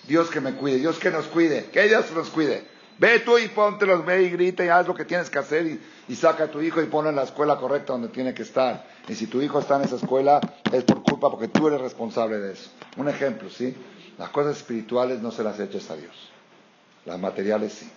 Dios 0.09 0.30
que 0.30 0.40
me 0.40 0.55
cuide, 0.55 0.78
Dios 0.78 0.98
que 0.98 1.11
nos 1.11 1.26
cuide, 1.26 1.66
que 1.66 1.82
Dios 1.82 2.11
nos 2.12 2.30
cuide. 2.30 2.66
Ve 2.98 3.20
tú 3.20 3.36
y 3.36 3.48
ponte 3.48 3.84
los 3.84 4.07
ve 4.07 4.22
y 4.22 4.30
grita 4.30 4.64
y 4.64 4.68
haz 4.68 4.86
lo 4.86 4.94
que 4.94 5.05
tienes 5.05 5.28
que 5.28 5.38
hacer 5.38 5.66
y, 5.66 5.80
y, 6.09 6.14
saca 6.14 6.44
a 6.44 6.50
tu 6.50 6.62
hijo 6.62 6.80
y 6.80 6.86
ponlo 6.86 7.11
en 7.11 7.16
la 7.16 7.24
escuela 7.24 7.57
correcta 7.59 7.92
donde 7.92 8.09
tiene 8.09 8.32
que 8.32 8.42
estar. 8.42 8.86
Y 9.07 9.14
si 9.14 9.26
tu 9.26 9.42
hijo 9.42 9.59
está 9.59 9.76
en 9.76 9.82
esa 9.82 9.96
escuela 9.96 10.40
es 10.72 10.84
por 10.84 11.03
culpa 11.03 11.30
porque 11.30 11.48
tú 11.48 11.68
eres 11.68 11.80
responsable 11.80 12.38
de 12.38 12.53
eso. 12.53 12.70
Un 12.96 13.09
ejemplo, 13.09 13.50
¿sí? 13.50 13.76
Las 14.18 14.30
cosas 14.30 14.57
espirituales 14.57 15.20
no 15.20 15.30
se 15.30 15.42
las 15.42 15.59
eches 15.61 15.90
a 15.90 15.96
Dios. 15.96 16.32
Las 17.05 17.18
materiales 17.18 17.72
sí. 17.72 17.90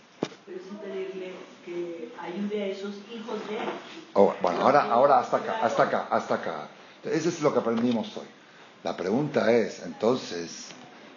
Pero 0.46 0.58
es 0.58 0.64
pedirle 0.80 1.34
que 1.66 2.12
ayude 2.20 2.64
a 2.64 2.68
esos 2.68 2.96
hijos 3.14 3.40
de 3.50 3.58
oh, 4.14 4.34
bueno, 4.42 4.62
ahora, 4.62 4.84
ahora 4.84 5.20
hasta 5.20 5.38
acá, 5.38 5.60
hasta 5.62 5.84
acá, 5.84 6.08
hasta 6.10 6.36
acá. 6.36 6.68
Eso 7.04 7.30
es 7.30 7.42
lo 7.42 7.54
que 7.54 7.60
aprendimos 7.60 8.16
hoy. 8.18 8.26
La 8.84 8.96
pregunta 8.96 9.52
es, 9.52 9.82
entonces, 9.84 10.70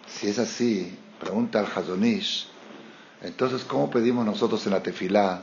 si 0.07 0.27
es 0.27 0.39
así, 0.39 0.97
pregunta 1.19 1.59
al 1.59 1.65
Hazonish, 1.65 2.47
entonces, 3.21 3.63
¿cómo 3.63 3.89
pedimos 3.89 4.25
nosotros 4.25 4.65
en 4.65 4.73
la 4.73 4.81
tefilá? 4.81 5.41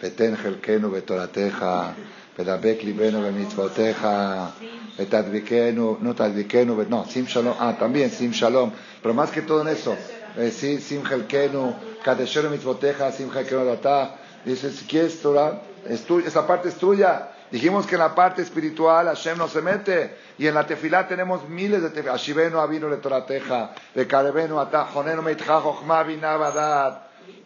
Beten 0.00 0.36
helkenu 0.36 0.90
betorateja, 0.90 1.94
bedabek 2.36 2.82
libenu 2.82 3.22
bemitzvoteja, 3.22 4.52
betadvikenu, 4.98 5.98
no 6.00 6.14
tadvikenu, 6.14 6.84
no, 6.88 7.04
sim 7.06 7.26
shalom, 7.26 7.54
ah, 7.58 7.76
también 7.78 8.10
sim 8.10 8.30
shalom, 8.30 8.70
pero 9.02 9.14
más 9.14 9.30
que 9.30 9.42
todo 9.42 9.62
en 9.62 9.68
eso, 9.68 9.96
eh, 10.36 10.50
Sim 10.50 11.04
Helkenu, 11.04 11.74
Kadeshero 12.04 12.50
Mitzvoteja, 12.50 13.12
Sim 13.12 13.30
Helkenu 13.30 13.64
Data. 13.64 14.16
Dice, 14.44 14.70
si 14.70 14.84
quieres 14.86 15.20
Torah, 15.20 15.60
esa 15.88 16.46
parte 16.46 16.68
es 16.68 16.76
tuya. 16.76 17.30
Dijimos 17.50 17.86
que 17.86 17.94
en 17.94 18.00
la 18.00 18.14
parte 18.14 18.42
espiritual 18.42 19.06
Hashem 19.06 19.38
no 19.38 19.48
se 19.48 19.62
mete. 19.62 20.16
Y 20.38 20.46
en 20.46 20.54
la 20.54 20.66
tefilá 20.66 21.06
tenemos 21.08 21.48
miles 21.48 21.82
de 21.82 21.90
tefilá. 21.90 22.14
Ashivenu 22.14 22.58
Avinu 22.58 22.88
le 22.88 22.96
Torateja, 22.96 23.74
de 23.94 24.06
Karebenu 24.06 24.58
Ata, 24.58 24.84
Jonenu 24.84 25.22
Meitja, 25.22 25.60
Jochma 25.60 26.04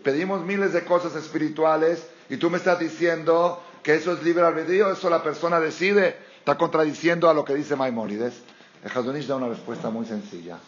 Pedimos 0.03 0.45
miles 0.45 0.72
de 0.72 0.84
cosas 0.84 1.14
espirituales 1.14 2.07
y 2.28 2.36
tú 2.36 2.49
me 2.49 2.57
estás 2.57 2.78
diciendo 2.78 3.62
que 3.82 3.95
eso 3.95 4.12
es 4.12 4.22
libre 4.22 4.45
albedrío, 4.45 4.91
eso 4.91 5.11
la 5.11 5.22
persona 5.22 5.61
decide. 5.61 6.16
Está 6.38 6.57
contradiciendo 6.57 7.28
a 7.28 7.34
lo 7.34 7.45
que 7.45 7.55
dice 7.55 7.76
Maimónides. 7.76 8.34
El 8.82 8.91
Hazonish 8.91 9.26
da 9.26 9.36
una 9.36 9.49
respuesta 9.49 9.91
muy 9.91 10.07
sencilla. 10.07 10.59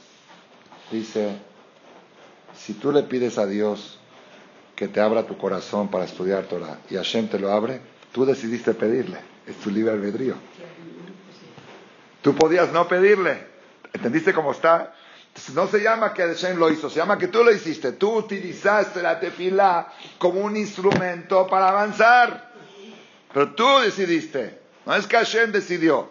Dice, 0.91 1.39
si 2.65 2.75
tú 2.75 2.93
le 2.93 3.03
pides 3.03 3.39
a 3.39 3.47
Dios 3.47 3.99
que 4.77 4.87
te 4.87 5.01
abra 5.01 5.27
tu 5.27 5.37
corazón 5.37 5.89
para 5.89 6.05
estudiar 6.05 6.45
Torah 6.45 6.79
y 6.89 6.95
Hashem 6.95 7.29
te 7.29 7.39
lo 7.39 7.51
abre, 7.51 7.81
tú 8.13 8.25
decidiste 8.25 8.73
pedirle. 8.75 9.19
Es 9.47 9.57
tu 9.57 9.71
libre 9.71 9.93
albedrío. 9.93 10.37
Tú 12.23 12.35
podías 12.37 12.73
no 12.73 12.87
pedirle. 12.87 13.47
¿Entendiste 13.93 14.33
cómo 14.33 14.53
está? 14.53 14.95
no 15.55 15.67
se 15.67 15.83
llama 15.83 16.13
que 16.13 16.23
Hashem 16.23 16.59
lo 16.59 16.71
hizo, 16.71 16.91
se 16.91 16.99
llama 16.99 17.19
que 17.19 17.29
tú 17.29 17.43
lo 17.43 17.51
hiciste. 17.51 17.93
Tú 17.93 18.13
utilizaste 18.13 19.03
la 19.03 19.19
tefila 19.19 19.93
como 20.19 20.41
un 20.41 20.57
instrumento 20.57 21.47
para 21.49 21.71
avanzar. 21.71 22.53
Pero 23.33 23.55
tú 23.55 23.67
decidiste. 23.81 24.61
No 24.87 24.95
es 24.95 25.07
que 25.07 25.17
Hashem 25.17 25.51
decidió. 25.51 26.09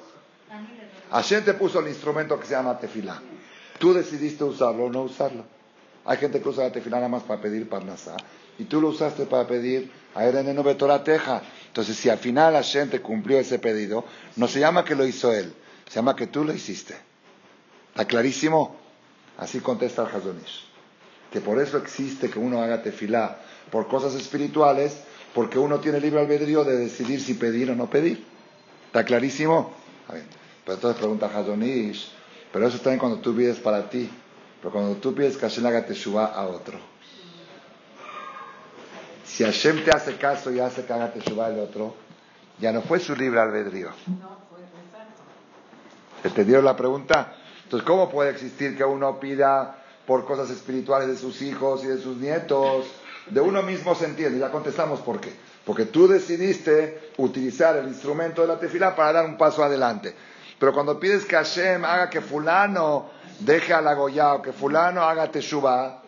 Hashem 1.12 1.45
te 1.45 1.54
puso 1.54 1.80
el 1.80 1.88
instrumento 1.88 2.38
que 2.39 2.47
se 2.47 2.56
llama 2.56 2.78
tefila. 2.78 3.22
Tú 3.80 3.93
decidiste 3.93 4.43
usarlo 4.43 4.86
o 4.86 4.89
no 4.89 5.04
usarlo. 5.04 5.45
Hay 6.06 6.18
gente 6.18 6.41
que 6.41 6.49
usa 6.49 6.64
la 6.66 6.72
tefilá 6.72 6.97
nada 6.97 7.10
más 7.10 7.24
para 7.24 7.41
pedir 7.41 7.70
parnasá. 7.70 8.18
Y 8.58 8.66
tú 8.66 8.82
lo 8.82 8.89
usaste 8.89 9.26
para 9.26 9.47
pedir 9.47 9.91
a 10.16 10.26
Ereneno 10.26 10.64
Teja. 11.04 11.41
Entonces, 11.68 11.95
si 11.95 12.10
al 12.10 12.18
final 12.18 12.54
la 12.54 12.64
gente 12.64 13.02
cumplió 13.02 13.39
ese 13.39 13.60
pedido, 13.60 14.04
no 14.36 14.47
se 14.47 14.60
llama 14.60 14.84
que 14.84 14.95
lo 14.95 15.06
hizo 15.06 15.32
él, 15.34 15.54
se 15.88 15.95
llama 15.95 16.16
que 16.16 16.28
tú 16.28 16.43
lo 16.43 16.54
hiciste. 16.54 16.95
¿Está 17.89 18.06
clarísimo? 18.06 18.76
Así 19.38 19.60
contesta 19.60 20.04
el 20.04 20.16
Hazonish. 20.16 20.66
Que 21.32 21.39
por 21.39 21.60
eso 21.60 21.78
existe 21.78 22.30
que 22.30 22.39
uno 22.39 22.62
haga 22.62 22.84
tefilá 22.84 23.39
por 23.72 23.88
cosas 23.88 24.16
espirituales, 24.16 24.97
porque 25.34 25.58
uno 25.58 25.80
tiene 25.80 25.99
libre 25.99 26.20
albedrío 26.20 26.64
de 26.64 26.78
decidir 26.78 27.22
si 27.22 27.36
pedir 27.36 27.72
o 27.72 27.76
no 27.76 27.89
pedir. 27.89 28.26
¿Está 28.88 29.06
clarísimo? 29.06 29.74
A 30.10 30.14
ver, 30.14 30.24
pero 30.66 30.76
entonces 30.76 30.99
pregunta 30.99 31.32
Hazonish, 31.34 32.12
pero 32.52 32.68
eso 32.68 32.78
también 32.80 32.99
cuando 32.99 33.20
tú 33.20 33.36
pides 33.36 33.60
para 33.60 33.89
ti. 33.89 34.10
Pero 34.62 34.72
cuando 34.72 34.95
tú 34.97 35.14
pides 35.16 35.38
que 35.38 35.41
Hashem 35.41 35.66
haga 35.66 35.86
teshuva 35.86 36.26
a 36.26 36.47
otro, 36.47 36.78
si 39.26 39.43
Hashem 39.43 39.84
te 39.84 39.91
hace 39.91 40.18
caso 40.18 40.51
y 40.51 40.59
hace 40.59 40.86
que 40.86 40.93
haga 40.93 41.12
teshuva 41.12 41.47
al 41.47 41.59
otro, 41.59 41.95
ya 42.59 42.72
no 42.72 42.82
fue 42.84 42.99
su 42.99 43.16
libre 43.16 43.39
albedrío. 43.39 43.89
¿Entendieron 46.24 46.64
la 46.64 46.76
pregunta? 46.76 47.34
Entonces, 47.64 47.88
¿cómo 47.88 48.09
puede 48.09 48.30
existir 48.30 48.78
que 48.78 48.84
uno 48.84 49.20
pida 49.20 49.78
por 50.05 50.26
cosas 50.26 50.49
espirituales 50.51 51.07
de 51.07 51.18
sus 51.18 51.41
hijos 51.41 51.84
y 51.84 51.88
de 51.88 51.97
sus 51.97 52.18
nietos? 52.18 52.86
De 53.28 53.41
uno 53.41 53.64
mismo 53.64 53.95
se 53.95 54.05
entiende, 54.05 54.38
ya 54.38 54.51
contestamos 54.51 54.99
por 54.99 55.20
qué. 55.20 55.34
Porque 55.66 55.86
tú 55.86 56.07
decidiste 56.07 57.12
utilizar 57.18 57.78
el 57.78 57.88
instrumento 57.88 58.41
de 58.41 58.47
la 58.49 58.59
tefila 58.59 58.95
para 58.95 59.14
dar 59.14 59.26
un 59.26 59.38
paso 59.38 59.64
adelante. 59.64 60.14
Pero 60.59 60.74
cuando 60.74 60.99
pides 60.99 61.26
que 61.26 61.36
Hashem 61.36 61.84
haga 61.84 62.09
que 62.09 62.22
fulano 62.22 63.09
deje 63.46 63.74
al 63.74 63.88
agoyado, 63.88 64.42
que 64.42 64.52
fulano 64.54 65.04
haga 65.04 65.32
teshuva, 65.32 66.02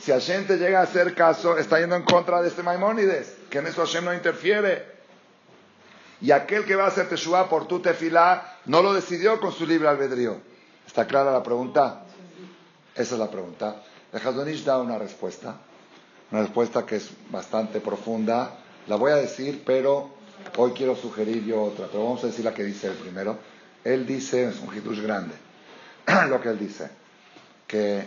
si 0.00 0.10
Hashem 0.10 0.46
te 0.46 0.56
llega 0.56 0.80
a 0.80 0.82
hacer 0.82 1.14
caso, 1.14 1.56
está 1.56 1.78
yendo 1.78 1.96
en 1.96 2.02
contra 2.02 2.42
de 2.42 2.48
este 2.48 2.62
Maimónides, 2.62 3.36
que 3.50 3.58
en 3.58 3.66
eso 3.66 3.82
Hashem 3.82 4.04
no 4.04 4.14
interfiere. 4.14 4.98
Y 6.20 6.32
aquel 6.32 6.64
que 6.64 6.74
va 6.74 6.84
a 6.84 6.88
hacer 6.88 7.08
teshuva 7.08 7.48
por 7.48 7.68
tu 7.68 7.80
tefilá, 7.80 8.56
no 8.66 8.82
lo 8.82 8.92
decidió 8.92 9.40
con 9.40 9.52
su 9.52 9.66
libre 9.66 9.88
albedrío. 9.88 10.38
¿Está 10.86 11.06
clara 11.06 11.30
la 11.32 11.42
pregunta? 11.42 12.02
Esa 12.94 13.14
es 13.14 13.20
la 13.20 13.30
pregunta. 13.30 13.76
El 14.12 14.20
Hazonish 14.20 14.64
da 14.64 14.78
una 14.78 14.98
respuesta, 14.98 15.56
una 16.32 16.42
respuesta 16.42 16.84
que 16.84 16.96
es 16.96 17.10
bastante 17.30 17.80
profunda. 17.80 18.56
La 18.88 18.96
voy 18.96 19.12
a 19.12 19.16
decir, 19.16 19.62
pero 19.64 20.18
Hoy 20.56 20.72
quiero 20.72 20.96
sugerir 20.96 21.44
yo 21.44 21.62
otra, 21.62 21.86
pero 21.86 22.04
vamos 22.04 22.22
a 22.24 22.28
decir 22.28 22.44
la 22.44 22.54
que 22.54 22.64
dice 22.64 22.88
el 22.88 22.94
primero. 22.94 23.38
Él 23.84 24.06
dice, 24.06 24.48
es 24.48 24.60
un 24.60 24.74
hidush 24.74 25.00
grande, 25.00 25.34
lo 26.28 26.40
que 26.40 26.48
él 26.48 26.58
dice, 26.58 26.88
que 27.66 28.04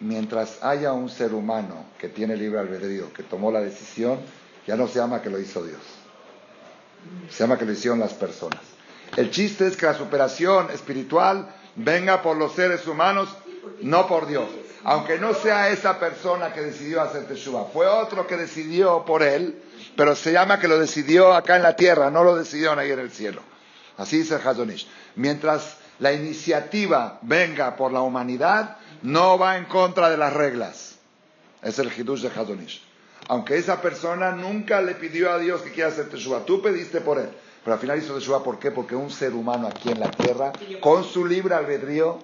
mientras 0.00 0.62
haya 0.62 0.92
un 0.92 1.10
ser 1.10 1.34
humano 1.34 1.86
que 1.98 2.08
tiene 2.08 2.36
libre 2.36 2.60
albedrío, 2.60 3.12
que 3.12 3.22
tomó 3.22 3.50
la 3.52 3.60
decisión, 3.60 4.18
ya 4.66 4.76
no 4.76 4.88
se 4.88 4.98
llama 4.98 5.22
que 5.22 5.30
lo 5.30 5.38
hizo 5.38 5.64
Dios. 5.64 5.80
Se 7.30 7.40
llama 7.40 7.58
que 7.58 7.64
lo 7.64 7.72
hicieron 7.72 7.98
las 7.98 8.14
personas. 8.14 8.60
El 9.16 9.30
chiste 9.30 9.66
es 9.66 9.76
que 9.76 9.86
la 9.86 9.94
superación 9.94 10.70
espiritual 10.70 11.52
venga 11.76 12.22
por 12.22 12.36
los 12.36 12.52
seres 12.52 12.86
humanos, 12.86 13.28
no 13.82 14.06
por 14.06 14.26
Dios. 14.26 14.48
Aunque 14.84 15.18
no 15.18 15.34
sea 15.34 15.70
esa 15.70 15.98
persona 15.98 16.52
que 16.52 16.60
decidió 16.60 17.02
hacer 17.02 17.26
Teshuvah, 17.26 17.66
fue 17.72 17.86
otro 17.86 18.26
que 18.26 18.36
decidió 18.36 19.04
por 19.04 19.22
él, 19.22 19.62
pero 19.96 20.16
se 20.16 20.32
llama 20.32 20.58
que 20.58 20.68
lo 20.68 20.78
decidió 20.78 21.34
acá 21.34 21.56
en 21.56 21.62
la 21.62 21.76
tierra, 21.76 22.10
no 22.10 22.24
lo 22.24 22.34
decidió 22.34 22.72
ahí 22.72 22.90
en 22.90 22.98
el 22.98 23.10
cielo. 23.10 23.42
Así 23.98 24.18
dice 24.18 24.36
Hazonish. 24.36 24.88
Mientras 25.14 25.76
la 26.02 26.12
iniciativa 26.12 27.20
venga 27.22 27.76
por 27.76 27.92
la 27.92 28.00
humanidad, 28.00 28.76
no 29.02 29.38
va 29.38 29.56
en 29.56 29.66
contra 29.66 30.10
de 30.10 30.16
las 30.16 30.32
reglas. 30.32 30.98
Es 31.62 31.78
el 31.78 31.92
Hidush 31.96 32.22
de 32.22 32.28
Hazonish. 32.28 32.82
Aunque 33.28 33.56
esa 33.56 33.80
persona 33.80 34.32
nunca 34.32 34.82
le 34.82 34.96
pidió 34.96 35.30
a 35.30 35.38
Dios 35.38 35.62
que 35.62 35.70
quiera 35.70 35.90
hacer 35.90 36.08
Teshuvah, 36.08 36.44
tú 36.44 36.60
pediste 36.60 37.02
por 37.02 37.20
él. 37.20 37.28
Pero 37.62 37.74
al 37.74 37.78
final 37.78 37.98
hizo 37.98 38.14
Teshuvah, 38.14 38.42
¿por 38.42 38.58
qué? 38.58 38.72
Porque 38.72 38.96
un 38.96 39.12
ser 39.12 39.32
humano 39.32 39.68
aquí 39.68 39.92
en 39.92 40.00
la 40.00 40.10
tierra, 40.10 40.50
con 40.80 41.04
su 41.04 41.24
libre 41.24 41.54
albedrío, 41.54 42.18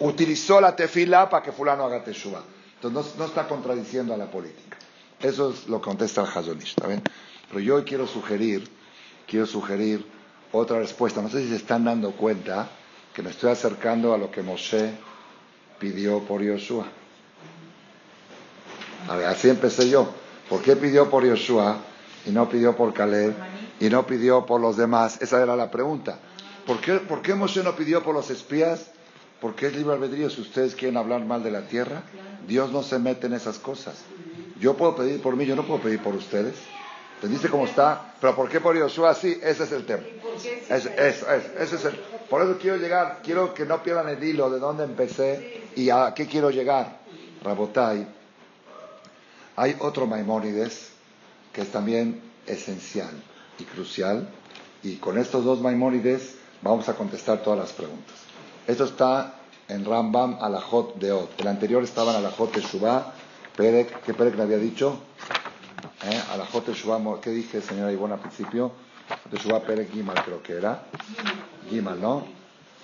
utilizó 0.00 0.60
la 0.60 0.74
tefila 0.74 1.30
para 1.30 1.44
que 1.44 1.52
fulano 1.52 1.84
haga 1.84 2.02
Teshuvah. 2.02 2.42
Entonces 2.82 3.14
no, 3.16 3.26
está 3.26 3.46
contradiciendo 3.46 4.14
a 4.14 4.16
la 4.16 4.28
política. 4.28 4.78
Eso 5.20 5.50
es 5.50 5.68
lo 5.68 5.80
que 5.80 5.84
contesta 5.84 6.22
el 6.22 6.26
Hazonish, 6.26 6.70
¿está 6.70 6.88
bien? 6.88 7.04
Pero 7.50 7.60
yo 7.60 7.76
hoy 7.76 7.84
quiero 7.84 8.08
sugerir, 8.08 8.68
quiero 9.28 9.46
sugerir 9.46 10.04
otra 10.50 10.80
respuesta. 10.80 11.22
No 11.22 11.28
sé 11.28 11.42
si 11.42 11.50
se 11.50 11.56
están 11.56 11.84
dando 11.84 12.10
cuenta 12.10 12.68
que 13.16 13.22
me 13.22 13.30
estoy 13.30 13.50
acercando 13.50 14.12
a 14.12 14.18
lo 14.18 14.30
que 14.30 14.42
Moshe 14.42 14.90
pidió 15.78 16.20
por 16.24 16.42
Yoshua. 16.42 16.84
A 19.08 19.16
ver, 19.16 19.28
así 19.28 19.48
empecé 19.48 19.88
yo. 19.88 20.06
¿Por 20.50 20.60
qué 20.60 20.76
pidió 20.76 21.08
por 21.08 21.24
Yoshua 21.24 21.78
y 22.26 22.30
no 22.30 22.46
pidió 22.46 22.76
por 22.76 22.92
Caleb 22.92 23.34
y 23.80 23.88
no 23.88 24.06
pidió 24.06 24.44
por 24.44 24.60
los 24.60 24.76
demás? 24.76 25.16
Esa 25.22 25.42
era 25.42 25.56
la 25.56 25.70
pregunta. 25.70 26.18
¿Por 26.66 26.78
qué, 26.78 26.96
¿Por 26.96 27.22
qué 27.22 27.34
Moshe 27.34 27.62
no 27.62 27.74
pidió 27.74 28.02
por 28.02 28.14
los 28.14 28.28
espías? 28.28 28.90
Porque 29.40 29.68
es 29.68 29.76
libre 29.76 29.94
albedrío. 29.94 30.28
Si 30.28 30.42
ustedes 30.42 30.74
quieren 30.74 30.98
hablar 30.98 31.24
mal 31.24 31.42
de 31.42 31.52
la 31.52 31.62
tierra, 31.62 32.02
Dios 32.46 32.70
no 32.70 32.82
se 32.82 32.98
mete 32.98 33.28
en 33.28 33.32
esas 33.32 33.58
cosas. 33.58 33.94
Yo 34.60 34.76
puedo 34.76 34.94
pedir 34.94 35.22
por 35.22 35.36
mí, 35.36 35.46
yo 35.46 35.56
no 35.56 35.66
puedo 35.66 35.80
pedir 35.80 36.02
por 36.02 36.14
ustedes. 36.14 36.56
¿Entendiste 37.14 37.48
cómo 37.48 37.64
está? 37.64 38.14
Pero 38.20 38.36
¿por 38.36 38.50
qué 38.50 38.60
por 38.60 38.76
Yoshua 38.76 39.14
sí? 39.14 39.40
Ese 39.42 39.64
es 39.64 39.72
el 39.72 39.86
tema. 39.86 40.02
Es, 40.68 40.84
ese 40.86 41.76
es 41.76 41.84
el, 41.86 41.98
por 42.28 42.42
eso 42.42 42.58
quiero 42.58 42.76
llegar, 42.76 43.20
quiero 43.22 43.54
que 43.54 43.64
no 43.64 43.82
pierdan 43.82 44.08
el 44.08 44.22
hilo 44.22 44.50
de 44.50 44.58
dónde 44.58 44.84
empecé 44.84 45.68
y 45.76 45.90
a 45.90 46.12
qué 46.14 46.26
quiero 46.26 46.50
llegar. 46.50 46.98
Rabotai, 47.42 48.06
hay 49.56 49.76
otro 49.80 50.06
Maimónides 50.06 50.90
que 51.52 51.62
es 51.62 51.70
también 51.70 52.20
esencial 52.46 53.10
y 53.58 53.64
crucial 53.64 54.28
y 54.82 54.96
con 54.96 55.18
estos 55.18 55.44
dos 55.44 55.60
Maimónides 55.60 56.36
vamos 56.62 56.88
a 56.88 56.94
contestar 56.94 57.42
todas 57.42 57.58
las 57.58 57.72
preguntas. 57.72 58.16
Esto 58.66 58.84
está 58.84 59.34
en 59.68 59.84
Rambam 59.84 60.38
Alajot 60.40 60.96
de 60.96 61.12
Ot. 61.12 61.40
El 61.40 61.46
anterior 61.48 61.82
estaba 61.82 62.12
en 62.12 62.18
Alajot 62.18 62.54
de 62.54 62.60
Shubá. 62.60 63.12
¿qué 63.56 64.14
Perek 64.16 64.36
le 64.36 64.42
había 64.42 64.58
dicho? 64.58 64.98
¿Eh? 66.04 66.20
Alajot 66.32 66.66
de 66.66 66.74
Shubá, 66.74 67.00
¿qué 67.20 67.30
dije, 67.30 67.60
señora 67.62 67.92
Ivonne, 67.92 68.14
al 68.14 68.20
principio? 68.20 68.72
De 69.30 69.38
Shubá 69.38 69.60
Perek 69.60 69.92
Gimal, 69.92 70.22
creo 70.24 70.42
que 70.42 70.54
era. 70.54 70.82
Gimal, 71.68 72.00
¿no? 72.00 72.26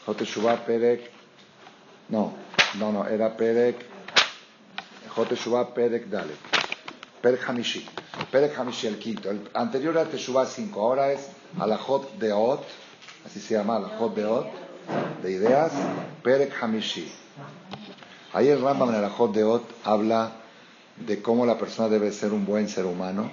Jote 0.07 0.25
Shubá 0.25 0.57
Perek. 0.65 1.11
No, 2.09 2.35
no, 2.79 2.93
no, 2.93 3.07
era 3.07 3.37
Perek. 3.37 3.77
Jote 5.15 5.37
Shubá 5.37 5.73
Perek 5.75 6.07
Dale. 6.07 6.35
Perek 7.21 7.49
Hamishi. 7.49 7.87
Perek 8.31 8.59
Hamishi, 8.59 8.87
el 8.89 8.99
quinto. 8.99 9.31
El 9.31 9.49
anterior 9.55 9.97
era 9.97 10.09
Teshuvah 10.09 10.47
5, 10.47 10.81
ahora 10.81 11.13
es 11.13 11.29
Alajot 11.59 12.19
de 12.19 12.33
Ot. 12.33 12.65
Así 13.25 13.41
se 13.41 13.55
llama, 13.55 13.77
Alajot 13.77 14.15
de 14.15 14.25
Ot. 14.25 14.47
De 15.23 15.31
ideas. 15.31 15.73
Perek 16.23 16.53
Hamishi. 16.61 17.11
Ahí 18.33 18.49
el 18.49 18.61
Rambam 18.61 18.89
en 18.89 18.97
Alajot 18.97 19.33
de 19.33 19.45
Ot 19.45 19.65
habla 19.85 20.33
de 20.97 21.23
cómo 21.23 21.47
la 21.47 21.59
persona 21.59 21.89
debe 21.89 22.13
ser 22.13 22.33
un 22.33 22.45
buen 22.45 22.69
ser 22.69 22.87
humano. 22.87 23.31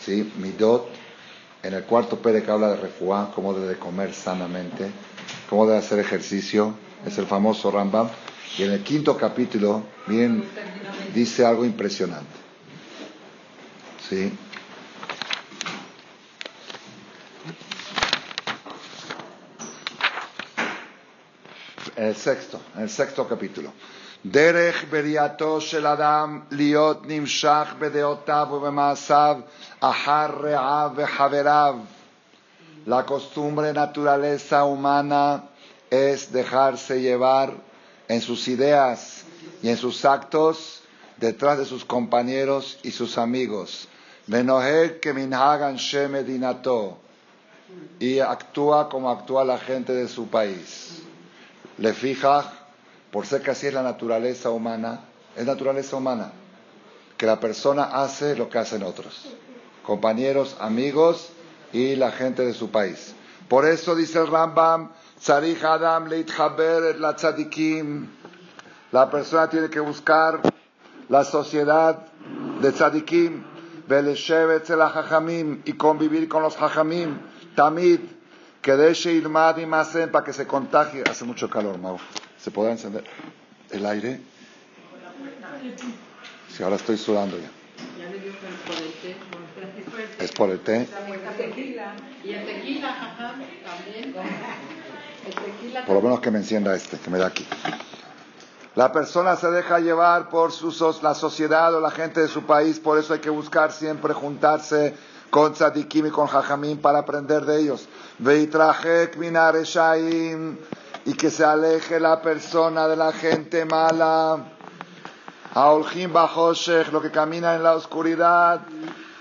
¿Sí? 0.00 0.32
Midot 0.36 0.88
en 1.66 1.74
el 1.74 1.82
cuarto 1.82 2.20
que 2.22 2.48
habla 2.50 2.68
de 2.70 2.76
refuá, 2.76 3.32
cómo 3.34 3.52
debe 3.52 3.76
comer 3.76 4.14
sanamente, 4.14 4.88
cómo 5.50 5.66
debe 5.66 5.78
hacer 5.80 5.98
ejercicio, 5.98 6.74
es 7.04 7.18
el 7.18 7.26
famoso 7.26 7.70
Rambam. 7.72 8.08
Y 8.56 8.62
en 8.62 8.70
el 8.72 8.82
quinto 8.84 9.16
capítulo, 9.16 9.82
bien, 10.06 10.44
dice 11.12 11.44
algo 11.44 11.64
impresionante. 11.64 12.30
¿Sí? 14.08 14.32
En 21.96 22.04
el 22.04 22.14
sexto, 22.16 22.60
en 22.76 22.82
el 22.82 22.90
sexto 22.90 23.26
capítulo. 23.26 23.72
דרך 24.25 24.85
בריאתו 24.89 25.61
של 25.61 25.87
אדם 25.87 26.39
להיות 26.51 27.01
נמשך 27.07 27.73
בדעותיו 27.79 28.47
ובמעשיו 28.51 29.37
אחר 29.79 30.27
רעיו 30.43 30.91
וחבריו. 30.95 31.75
La 32.85 33.05
costumbre 33.05 33.73
naturaleza 33.73 34.63
humana 34.63 35.43
es 35.91 36.31
dejarse 36.31 36.99
llevar 36.99 37.53
en 38.07 38.21
sus 38.21 38.47
ideas 38.47 39.23
y 39.61 39.69
en 39.69 39.77
sus 39.77 40.03
actos 40.03 40.81
detrás 41.17 41.59
de 41.59 41.65
sus 41.65 41.85
compañeros 41.85 42.79
y 42.81 42.91
sus 42.91 43.19
amigos. 43.19 43.87
Venoher 44.25 44.99
que 44.99 45.13
minhagan 45.13 45.75
shemedinato 45.75 46.97
y 47.99 48.19
actúa 48.19 48.89
como 48.89 49.11
actúa 49.11 49.45
la 49.45 49.59
gente 49.59 49.93
de 49.93 50.07
su 50.07 50.27
país. 50.27 51.03
Le 51.77 51.93
fija 51.93 52.51
por 53.16 53.24
ser 53.24 53.40
que 53.40 53.50
así 53.50 53.66
es 53.66 53.72
la 53.72 53.82
naturaleza 53.82 54.50
humana, 54.50 55.00
es 55.34 55.46
naturaleza 55.46 55.96
humana, 55.96 56.32
que 57.16 57.24
la 57.24 57.40
persona 57.40 57.84
hace 57.84 58.36
lo 58.36 58.50
que 58.50 58.58
hacen 58.58 58.82
otros, 58.82 59.34
compañeros, 59.82 60.54
amigos 60.60 61.30
y 61.72 61.96
la 61.96 62.10
gente 62.12 62.44
de 62.44 62.52
su 62.52 62.70
país. 62.70 63.14
Por 63.48 63.64
eso 63.64 63.94
dice 63.94 64.18
el 64.18 64.26
Rambam, 64.26 64.90
Adam 65.26 66.10
la 66.10 67.16
tzadikim, 67.16 68.06
la 68.92 69.10
persona 69.10 69.48
tiene 69.48 69.70
que 69.70 69.80
buscar 69.80 70.42
la 71.08 71.24
sociedad 71.24 71.96
de 72.60 72.70
tzadikim, 72.70 73.44
y 75.64 75.72
convivir 75.72 76.28
con 76.28 76.42
los 76.42 76.54
hajamim, 76.60 77.18
tamid, 77.54 78.00
que 78.60 78.92
ilmad 79.06 79.56
y 79.56 79.64
masen 79.64 80.12
para 80.12 80.22
que 80.22 80.34
se 80.34 80.46
contagie. 80.46 81.02
Hace 81.08 81.24
mucho 81.24 81.48
calor, 81.48 81.78
Mau. 81.78 81.96
¿Se 82.46 82.52
podrá 82.52 82.70
encender 82.70 83.02
el 83.72 83.84
aire? 83.84 84.20
Si 86.48 86.62
ahora 86.62 86.76
estoy 86.76 86.96
sudando 86.96 87.36
ya. 87.36 87.50
Es 90.20 90.30
por 90.30 90.50
el 90.50 90.60
té. 90.60 90.86
Por 95.86 95.96
lo 95.96 96.02
menos 96.02 96.20
que 96.20 96.30
me 96.30 96.38
encienda 96.38 96.76
este, 96.76 96.98
que 96.98 97.10
me 97.10 97.18
da 97.18 97.26
aquí. 97.26 97.44
La 98.76 98.92
persona 98.92 99.34
se 99.34 99.50
deja 99.50 99.80
llevar 99.80 100.30
por 100.30 100.52
la 101.02 101.14
sociedad 101.16 101.74
o 101.74 101.80
la 101.80 101.90
gente 101.90 102.20
de 102.20 102.28
su 102.28 102.44
país, 102.44 102.78
por 102.78 102.96
eso 102.96 103.12
hay 103.12 103.18
que 103.18 103.30
buscar 103.30 103.72
siempre 103.72 104.14
juntarse 104.14 104.94
con 105.30 105.52
tzadikim 105.52 106.06
y 106.06 106.10
con 106.10 106.28
jajamim 106.28 106.78
para 106.78 107.00
aprender 107.00 107.44
de 107.44 107.60
ellos 107.60 107.88
y 111.06 111.14
que 111.14 111.30
se 111.30 111.44
aleje 111.44 112.00
la 112.00 112.20
persona 112.20 112.88
de 112.88 112.96
la 112.96 113.12
gente 113.12 113.64
mala. 113.64 114.44
Aolhim 115.54 116.12
Bajoshech, 116.12 116.92
lo 116.92 117.00
que 117.00 117.12
camina 117.12 117.54
en 117.54 117.62
la 117.62 117.76
oscuridad, 117.76 118.60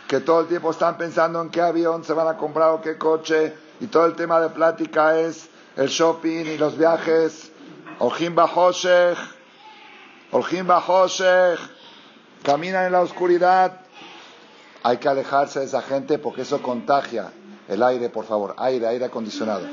que 0.07 0.19
todo 0.19 0.41
el 0.41 0.47
tiempo 0.47 0.71
están 0.71 0.97
pensando 0.97 1.39
en 1.41 1.49
qué 1.49 1.61
avión 1.61 2.03
se 2.03 2.13
van 2.13 2.27
a 2.27 2.37
comprar 2.37 2.71
o 2.71 2.81
qué 2.81 2.97
coche, 2.97 3.53
y 3.79 3.85
todo 3.85 4.07
el 4.07 4.15
tema 4.15 4.41
de 4.41 4.49
plática 4.49 5.19
es 5.19 5.47
el 5.77 5.87
shopping 5.87 6.45
y 6.45 6.57
los 6.57 6.75
viajes. 6.75 7.51
Aolhim 7.99 8.33
Bajoshech, 8.33 9.17
Aolhim 10.31 10.65
Bajoshech, 10.65 11.59
caminan 12.43 12.87
en 12.87 12.93
la 12.93 13.01
oscuridad. 13.01 13.79
Hay 14.81 14.97
que 14.97 15.07
alejarse 15.07 15.59
de 15.59 15.65
esa 15.65 15.83
gente 15.83 16.17
porque 16.17 16.41
eso 16.41 16.61
contagia 16.63 17.31
el 17.67 17.83
aire, 17.83 18.09
por 18.09 18.25
favor, 18.25 18.55
aire, 18.57 18.87
aire 18.87 19.05
acondicionado. 19.05 19.67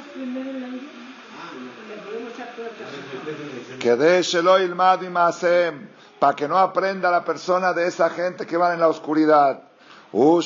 Que 3.78 3.96
para 6.18 6.36
que 6.36 6.46
no 6.46 6.58
aprenda 6.58 7.10
la 7.10 7.24
persona 7.24 7.72
de 7.72 7.88
esa 7.88 8.08
gente 8.10 8.46
que 8.46 8.56
va 8.56 8.74
en 8.74 8.80
la 8.80 8.88
oscuridad. 8.88 9.62
lo 10.12 10.40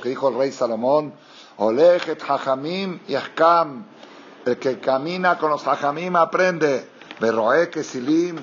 que 0.00 0.08
dijo 0.08 0.28
el 0.28 0.34
rey 0.36 0.50
Salomón, 0.50 1.12
Olechet 1.58 2.22
Hajamim 2.28 3.00
y 3.06 3.14
el 3.14 4.58
que 4.58 4.80
camina 4.80 5.38
con 5.38 5.50
los 5.50 5.66
Hajamim 5.66 6.16
aprende, 6.16 6.88
Berroe 7.20 7.70
Silim, 7.82 8.36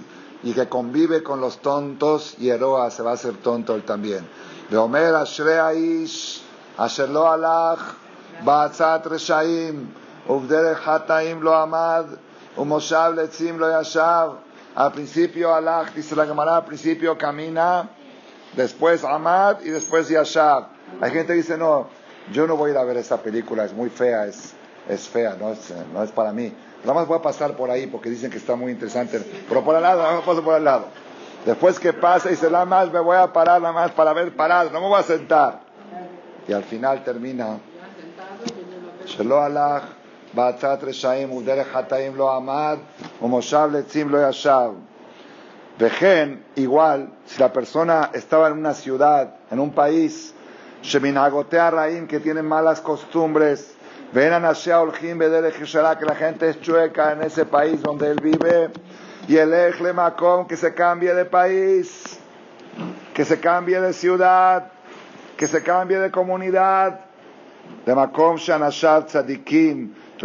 y 0.44 0.54
que 0.54 0.70
convive 0.70 1.24
con 1.24 1.42
los 1.42 1.58
tontos, 1.60 2.36
y 2.38 2.50
Eroa 2.50 2.92
se 2.92 3.02
va 3.02 3.12
a 3.12 3.14
hacer 3.16 3.38
tonto 3.38 3.74
él 3.74 3.84
también. 3.84 4.28
De 4.70 4.78
Omer 4.78 5.16
Ashrei 5.16 5.58
Aish, 5.58 6.44
Asher 6.78 7.10
lo 7.10 7.32
alach, 7.32 7.80
Ba'atzat 8.44 9.06
Reshaim, 9.08 9.92
Uvdere 10.28 10.76
Hataim 10.76 11.42
lo 11.42 11.56
amad, 11.56 12.06
Umoshav 12.58 13.16
Letzim 13.16 13.58
lo 13.58 13.70
yashav. 13.70 14.38
Al 14.76 14.92
principio 14.92 15.54
alach, 15.54 15.94
dice 15.94 16.16
la 16.16 16.26
Gemara, 16.26 16.58
al 16.58 16.66
principio 16.66 17.18
camina, 17.18 17.90
después 18.58 19.04
amad 19.06 19.62
y 19.62 19.70
después 19.70 20.10
yashav. 20.10 20.68
Hay 21.02 21.12
gente 21.12 21.28
que 21.28 21.38
dice, 21.38 21.58
no, 21.58 21.88
yo 22.32 22.46
no 22.46 22.58
voy 22.58 22.72
a 22.72 22.74
ir 22.74 22.78
a 22.80 22.84
ver 22.84 22.98
esa 22.98 23.22
película, 23.22 23.64
es 23.64 23.74
muy 23.74 23.90
fea, 23.90 24.26
es, 24.26 24.54
es 24.90 25.08
fea, 25.08 25.38
no 25.40 25.52
es, 25.52 25.74
no 25.94 26.04
es 26.04 26.12
para 26.12 26.34
mí. 26.34 26.54
Nada 26.82 26.94
más 26.94 27.08
voy 27.08 27.18
a 27.18 27.22
pasar 27.22 27.56
por 27.56 27.72
ahí 27.72 27.88
porque 27.88 28.10
dicen 28.10 28.30
que 28.30 28.38
está 28.38 28.56
muy 28.56 28.72
interesante. 28.72 29.20
Pero 29.48 29.64
por 29.64 29.76
al 29.76 29.82
lado, 29.82 30.12
no 30.12 30.22
paso 30.22 30.44
por 30.44 30.56
al 30.56 30.64
lado. 30.64 30.88
Después 31.46 31.80
que 31.80 31.94
pase, 31.94 32.30
dice, 32.30 32.50
nada 32.50 32.66
más 32.66 32.92
me 32.92 33.00
voy 33.00 33.18
a 33.18 33.32
parar, 33.32 33.62
nada 33.62 33.74
más 33.74 33.92
para 33.92 34.14
ver 34.14 34.36
parado, 34.36 34.72
no 34.72 34.82
me 34.82 34.88
voy 34.88 35.00
a 35.00 35.04
sentar. 35.04 35.62
Y 36.48 36.54
al 36.54 36.64
final 36.64 37.04
termina. 37.04 37.60
Shelo 39.06 39.42
alach, 39.42 39.84
ba'atzat 40.36 40.84
reshaim, 40.84 41.32
uderech 41.32 41.72
hataim 41.74 42.16
lo 42.16 42.30
amad, 42.30 42.80
umoshav 43.22 43.72
letzim 43.72 44.10
lo 44.10 44.20
yashav. 44.20 44.76
Vejen, 45.80 46.44
igual, 46.56 47.10
si 47.26 47.40
la 47.40 47.52
persona 47.52 48.12
estaba 48.14 48.48
en 48.48 48.54
una 48.54 48.74
ciudad, 48.74 49.36
en 49.52 49.60
un 49.60 49.72
país, 49.72 50.34
sheminagotea 50.84 51.72
raim, 51.72 52.08
que 52.08 52.20
tiene 52.20 52.42
malas 52.42 52.82
costumbres, 52.82 53.76
Ven 54.16 54.32
a 54.32 54.80
Oljim 54.80 55.20
que 55.20 56.06
la 56.06 56.16
gente 56.16 56.50
es 56.50 56.62
chueca 56.62 57.12
en 57.12 57.24
ese 57.24 57.46
país 57.46 57.82
donde 57.82 58.12
él 58.12 58.20
vive. 58.22 58.70
Ejle 59.28 59.92
Makom 59.92 60.48
que 60.48 60.56
se 60.56 60.74
cambie 60.74 61.14
de 61.14 61.26
país, 61.26 62.18
que 63.14 63.26
se 63.26 63.42
cambie 63.42 63.82
de 63.82 63.92
ciudad, 63.92 64.72
que 65.36 65.48
se 65.48 65.62
cambie 65.62 66.00
de 66.00 66.12
comunidad. 66.12 67.02
De 67.86 67.94
Makom 67.94 68.38
Shanashar 68.38 69.06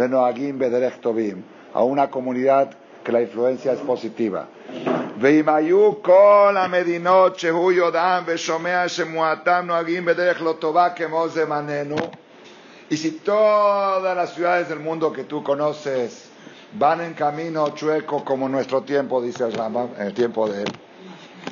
Renoagim 0.00 0.58
Bederech 0.58 1.00
Tovim. 1.00 1.42
A 1.74 1.82
una 1.82 2.10
comunidad 2.10 2.70
que 3.04 3.12
la 3.12 3.20
influencia 3.20 3.72
es 3.72 3.80
positiva. 3.80 4.48
וימהיו 5.20 6.02
כל 6.02 6.56
המדינות 6.58 7.38
שהוא 7.38 7.72
יודעם 7.72 8.24
ושומע 8.26 8.88
שמועתם 8.88 9.64
נוהגים 9.66 10.04
בדרך 10.04 10.42
לא 10.42 10.54
טובה 10.58 10.90
כמו 10.90 11.28
זמננו 11.28 11.96
y 12.88 12.96
si 12.96 13.10
todas 13.10 14.16
las 14.16 14.34
ciudades 14.34 14.68
del 14.68 14.78
mundo 14.78 15.12
que 15.12 15.24
tú 15.24 15.42
conoces 15.42 16.28
van 16.78 17.00
en 17.00 17.14
camino 17.14 17.70
chueco 17.70 18.24
como 18.24 18.48
nuestro 18.48 18.82
tiempo, 18.82 19.20
dice 19.20 19.44
el 19.44 19.52
Rambam, 19.52 19.88
en 19.98 20.06
el 20.06 20.14
tiempo 20.14 20.48
de 20.48 20.62
él, 20.62 20.72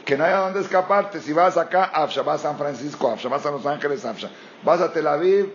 que 0.05 0.17
no 0.17 0.25
haya 0.25 0.39
dónde 0.39 0.61
escaparte. 0.61 1.21
Si 1.21 1.33
vas 1.33 1.57
acá, 1.57 1.85
Afsha, 1.93 2.23
vas 2.23 2.41
a 2.45 2.49
San 2.51 2.59
Francisco, 2.59 3.11
Afsha, 3.11 3.29
vas 3.29 3.45
a 3.47 3.51
Los 3.51 3.67
Ángeles, 3.67 4.05
Afsha, 4.05 4.29
vas 4.63 4.81
a 4.81 4.93
Tel 4.93 5.09
Aviv, 5.09 5.53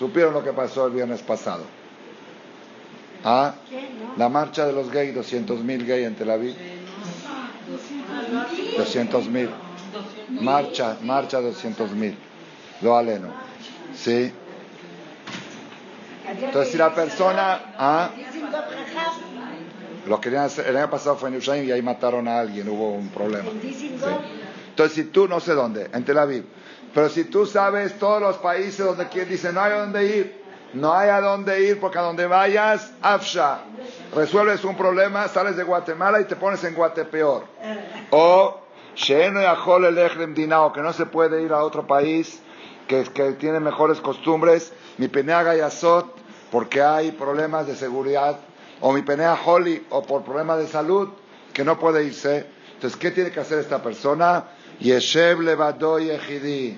supieron 0.00 0.32
lo 0.32 0.42
que 0.42 0.54
pasó 0.54 0.86
el 0.86 0.94
viernes 0.94 1.20
pasado. 1.20 1.62
¿Ah? 3.22 3.54
La 4.16 4.30
marcha 4.30 4.66
de 4.66 4.72
los 4.72 4.90
gays, 4.90 5.14
200 5.14 5.62
mil 5.62 5.84
gays 5.84 6.06
en 6.06 6.14
Tel 6.16 6.30
Aviv. 6.30 6.56
200 8.78 9.28
mil. 9.28 9.50
Marcha, 10.40 10.96
marcha 11.02 11.40
200 11.42 11.92
mil. 11.92 12.16
Lo 12.80 12.96
aleno. 12.96 13.28
Sí. 13.94 14.32
Entonces, 16.26 16.72
si 16.72 16.78
la 16.78 16.94
persona. 16.94 17.74
¿ah? 17.76 18.10
Lo 20.08 20.18
querían 20.18 20.44
hacer, 20.44 20.66
el 20.66 20.78
año 20.78 20.88
pasado 20.88 21.16
fue 21.16 21.28
en 21.28 21.34
Yerushalayim 21.34 21.68
y 21.68 21.72
ahí 21.72 21.82
mataron 21.82 22.26
a 22.26 22.40
alguien, 22.40 22.66
hubo 22.70 22.92
un 22.92 23.10
problema. 23.10 23.50
Entonces, 24.70 24.94
si 24.94 25.04
tú, 25.10 25.28
no 25.28 25.40
sé 25.40 25.52
dónde, 25.52 25.90
en 25.92 26.04
Tel 26.06 26.16
Aviv, 26.16 26.46
pero 26.94 27.08
si 27.08 27.24
tú 27.24 27.46
sabes 27.46 27.98
todos 27.98 28.20
los 28.20 28.36
países 28.38 28.84
donde 28.84 29.08
quien 29.08 29.28
dice 29.28 29.52
no 29.52 29.60
hay 29.62 29.72
a 29.72 29.80
dónde 29.80 30.04
ir, 30.06 30.40
no 30.72 30.92
hay 30.92 31.08
a 31.10 31.20
dónde 31.20 31.62
ir 31.62 31.80
porque 31.80 31.98
a 31.98 32.02
donde 32.02 32.26
vayas, 32.26 32.92
Afsha, 33.02 33.60
resuelves 34.14 34.64
un 34.64 34.76
problema, 34.76 35.28
sales 35.28 35.56
de 35.56 35.64
Guatemala 35.64 36.20
y 36.20 36.24
te 36.24 36.36
pones 36.36 36.62
en 36.64 36.74
Guatepeor. 36.74 37.44
O, 38.10 38.60
y 38.96 39.06
que 40.72 40.80
no 40.82 40.92
se 40.92 41.06
puede 41.06 41.42
ir 41.42 41.52
a 41.52 41.62
otro 41.62 41.86
país 41.86 42.40
que, 42.86 43.04
que 43.04 43.32
tiene 43.32 43.60
mejores 43.60 44.00
costumbres, 44.00 44.72
mi 44.98 45.08
penea 45.08 45.42
Gayasot, 45.42 46.06
porque 46.50 46.82
hay 46.82 47.12
problemas 47.12 47.66
de 47.66 47.76
seguridad, 47.76 48.38
o 48.80 48.92
mi 48.92 49.02
penea 49.02 49.38
Holly, 49.44 49.86
o 49.90 50.02
por 50.02 50.22
problemas 50.22 50.58
de 50.58 50.66
salud, 50.66 51.08
que 51.52 51.64
no 51.64 51.78
puede 51.78 52.04
irse. 52.04 52.46
Entonces, 52.74 52.98
¿qué 52.98 53.10
tiene 53.10 53.30
que 53.30 53.40
hacer 53.40 53.58
esta 53.58 53.82
persona? 53.82 54.44
Yeshev 54.80 55.40
levado 55.40 55.98
yehidi, 55.98 56.76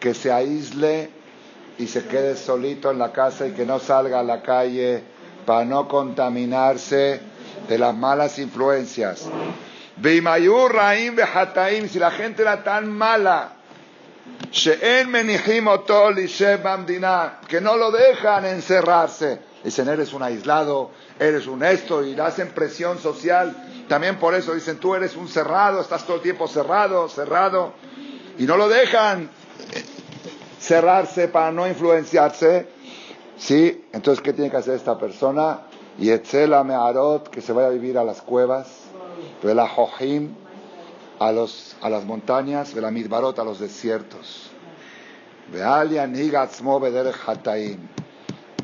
que 0.00 0.14
se 0.14 0.32
aísle 0.32 1.10
y 1.78 1.86
se 1.86 2.04
quede 2.06 2.36
solito 2.36 2.90
en 2.90 2.98
la 2.98 3.12
casa 3.12 3.46
y 3.46 3.52
que 3.52 3.66
no 3.66 3.78
salga 3.78 4.20
a 4.20 4.22
la 4.22 4.42
calle 4.42 5.02
para 5.44 5.64
no 5.64 5.86
contaminarse 5.86 7.20
de 7.68 7.78
las 7.78 7.94
malas 7.94 8.38
influencias. 8.38 9.28
Si 10.02 10.20
la 11.98 12.10
gente 12.10 12.42
era 12.42 12.64
tan 12.64 12.90
mala 12.90 13.52
que 17.48 17.60
no 17.60 17.76
lo 17.76 17.90
dejan 17.90 18.44
encerrarse. 18.46 19.51
Dicen, 19.64 19.88
eres 19.88 20.12
un 20.12 20.22
aislado, 20.22 20.90
eres 21.18 21.46
un 21.46 21.62
esto, 21.62 22.04
y 22.04 22.14
le 22.14 22.22
hacen 22.22 22.50
presión 22.50 22.98
social. 22.98 23.84
También 23.88 24.18
por 24.18 24.34
eso 24.34 24.54
dicen, 24.54 24.78
tú 24.78 24.94
eres 24.94 25.16
un 25.16 25.28
cerrado, 25.28 25.80
estás 25.80 26.04
todo 26.04 26.16
el 26.16 26.22
tiempo 26.22 26.48
cerrado, 26.48 27.08
cerrado. 27.08 27.72
Y 28.38 28.44
no 28.44 28.56
lo 28.56 28.68
dejan 28.68 29.30
cerrarse 30.60 31.28
para 31.28 31.52
no 31.52 31.66
influenciarse. 31.68 32.68
¿Sí? 33.36 33.84
Entonces, 33.92 34.22
¿qué 34.22 34.32
tiene 34.32 34.50
que 34.50 34.56
hacer 34.56 34.74
esta 34.74 34.98
persona? 34.98 35.62
Y 35.98 36.10
Etzela 36.10 36.64
Meharot, 36.64 37.28
que 37.28 37.40
se 37.40 37.52
vaya 37.52 37.68
a 37.68 37.70
vivir 37.70 37.98
a 37.98 38.04
las 38.04 38.22
cuevas. 38.22 38.68
la 39.42 39.68
Johim, 39.68 40.34
a, 41.18 41.30
los, 41.32 41.76
a 41.82 41.90
las 41.90 42.04
montañas, 42.04 42.74
la 42.74 42.90
Midbarot 42.90 43.38
a 43.38 43.44
los 43.44 43.60
desiertos. 43.60 44.50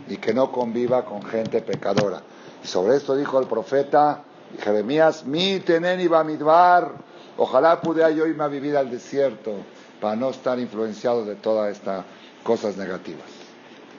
Y 0.09 0.17
que 0.17 0.33
no 0.33 0.51
conviva 0.51 1.05
con 1.05 1.23
gente 1.23 1.61
pecadora. 1.61 2.23
Y 2.63 2.67
sobre 2.67 2.97
esto 2.97 3.17
dijo 3.17 3.39
el 3.39 3.47
profeta 3.47 4.23
Jeremías, 4.61 5.27
mi 5.27 5.61
teneni 5.61 6.09
midbar, 6.09 6.93
ojalá 7.37 7.81
pudiera 7.81 8.11
yo 8.11 8.27
irme 8.27 8.45
a 8.45 8.49
vivir 8.49 8.77
al 8.77 8.91
desierto 8.91 9.53
para 10.01 10.17
no 10.17 10.31
estar 10.31 10.59
influenciado 10.59 11.25
de 11.25 11.35
todas 11.35 11.77
estas 11.77 12.05
cosas 12.43 12.77
negativas. 12.77 13.27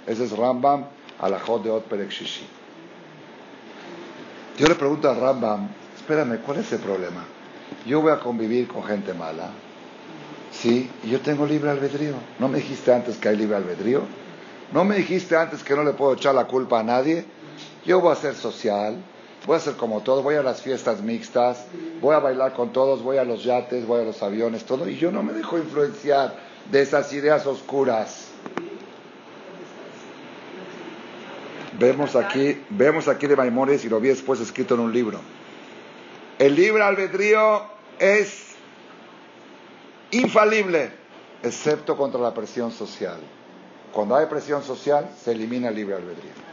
Ese 0.07 0.25
es 0.25 0.35
Rambam, 0.35 0.85
alajot 1.19 1.63
de 1.63 1.69
Ot 1.69 1.85
Yo 4.57 4.67
le 4.67 4.75
pregunto 4.75 5.09
a 5.09 5.13
Rambam, 5.13 5.69
espérame, 5.95 6.39
¿cuál 6.43 6.59
es 6.59 6.71
el 6.73 6.79
problema? 6.79 7.23
yo 7.85 8.01
voy 8.01 8.11
a 8.11 8.19
convivir 8.19 8.67
con 8.67 8.83
gente 8.83 9.13
mala. 9.13 9.49
Sí, 10.51 10.89
yo 11.05 11.21
tengo 11.21 11.45
libre 11.45 11.69
albedrío. 11.69 12.15
¿No 12.39 12.47
me 12.47 12.57
dijiste 12.57 12.93
antes 12.93 13.17
que 13.17 13.29
hay 13.29 13.37
libre 13.37 13.57
albedrío? 13.57 14.01
¿No 14.71 14.85
me 14.85 14.97
dijiste 14.97 15.35
antes 15.35 15.63
que 15.63 15.75
no 15.75 15.83
le 15.83 15.93
puedo 15.93 16.13
echar 16.13 16.35
la 16.35 16.45
culpa 16.45 16.79
a 16.79 16.83
nadie? 16.83 17.25
Yo 17.85 18.01
voy 18.01 18.11
a 18.11 18.15
ser 18.15 18.35
social, 18.35 18.97
voy 19.47 19.57
a 19.57 19.59
ser 19.59 19.75
como 19.75 20.01
todos, 20.01 20.23
voy 20.23 20.35
a 20.35 20.43
las 20.43 20.61
fiestas 20.61 21.01
mixtas, 21.01 21.65
voy 22.01 22.15
a 22.15 22.19
bailar 22.19 22.53
con 22.53 22.71
todos, 22.71 23.01
voy 23.01 23.17
a 23.17 23.23
los 23.23 23.43
yates, 23.43 23.87
voy 23.87 24.01
a 24.01 24.05
los 24.05 24.21
aviones, 24.21 24.65
todo, 24.65 24.87
y 24.87 24.95
yo 24.95 25.11
no 25.11 25.23
me 25.23 25.33
dejo 25.33 25.57
influenciar 25.57 26.35
de 26.71 26.81
esas 26.81 27.11
ideas 27.13 27.47
oscuras. 27.47 28.27
Vemos 31.79 32.15
aquí, 32.15 32.61
vemos 32.69 33.07
aquí 33.07 33.25
de 33.25 33.35
Maimores 33.35 33.85
y 33.85 33.89
lo 33.89 33.99
vi 33.99 34.09
después 34.09 34.39
escrito 34.39 34.75
en 34.75 34.81
un 34.81 34.93
libro. 34.93 35.19
El 36.37 36.55
libre 36.55 36.83
albedrío 36.83 37.63
es 37.97 38.49
infalible, 40.11 40.91
excepto 41.41 41.97
contra 41.97 42.19
la 42.19 42.33
presión 42.33 42.71
social. 42.71 43.19
Cuando 43.93 44.15
hay 44.15 44.27
presión 44.27 44.63
social, 44.63 45.09
se 45.21 45.31
elimina 45.31 45.69
el 45.69 45.75
libre 45.75 45.95
albedrío. 45.95 46.49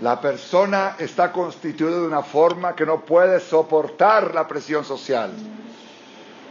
La 0.00 0.20
persona 0.20 0.96
está 0.98 1.32
constituida 1.32 1.98
de 1.98 2.06
una 2.06 2.22
forma 2.22 2.76
que 2.76 2.84
no 2.84 3.04
puede 3.04 3.40
soportar 3.40 4.34
la 4.34 4.46
presión 4.46 4.84
social. 4.84 5.32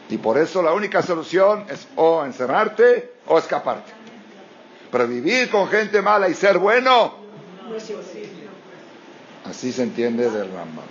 Y 0.10 0.18
por 0.18 0.38
eso 0.38 0.62
la 0.62 0.74
única 0.74 1.02
solución 1.02 1.66
es 1.70 1.88
o 1.96 2.26
encerrarte 2.26 3.14
o 3.28 3.38
escaparte. 3.38 3.92
Pero 4.92 5.08
vivir 5.08 5.50
con 5.50 5.68
gente 5.68 6.02
mala 6.02 6.28
y 6.28 6.34
ser 6.34 6.58
bueno, 6.58 7.26
Así 9.46 9.72
se 9.72 9.84
entiende 9.84 10.30
del 10.30 10.52
Rambam. 10.52 10.86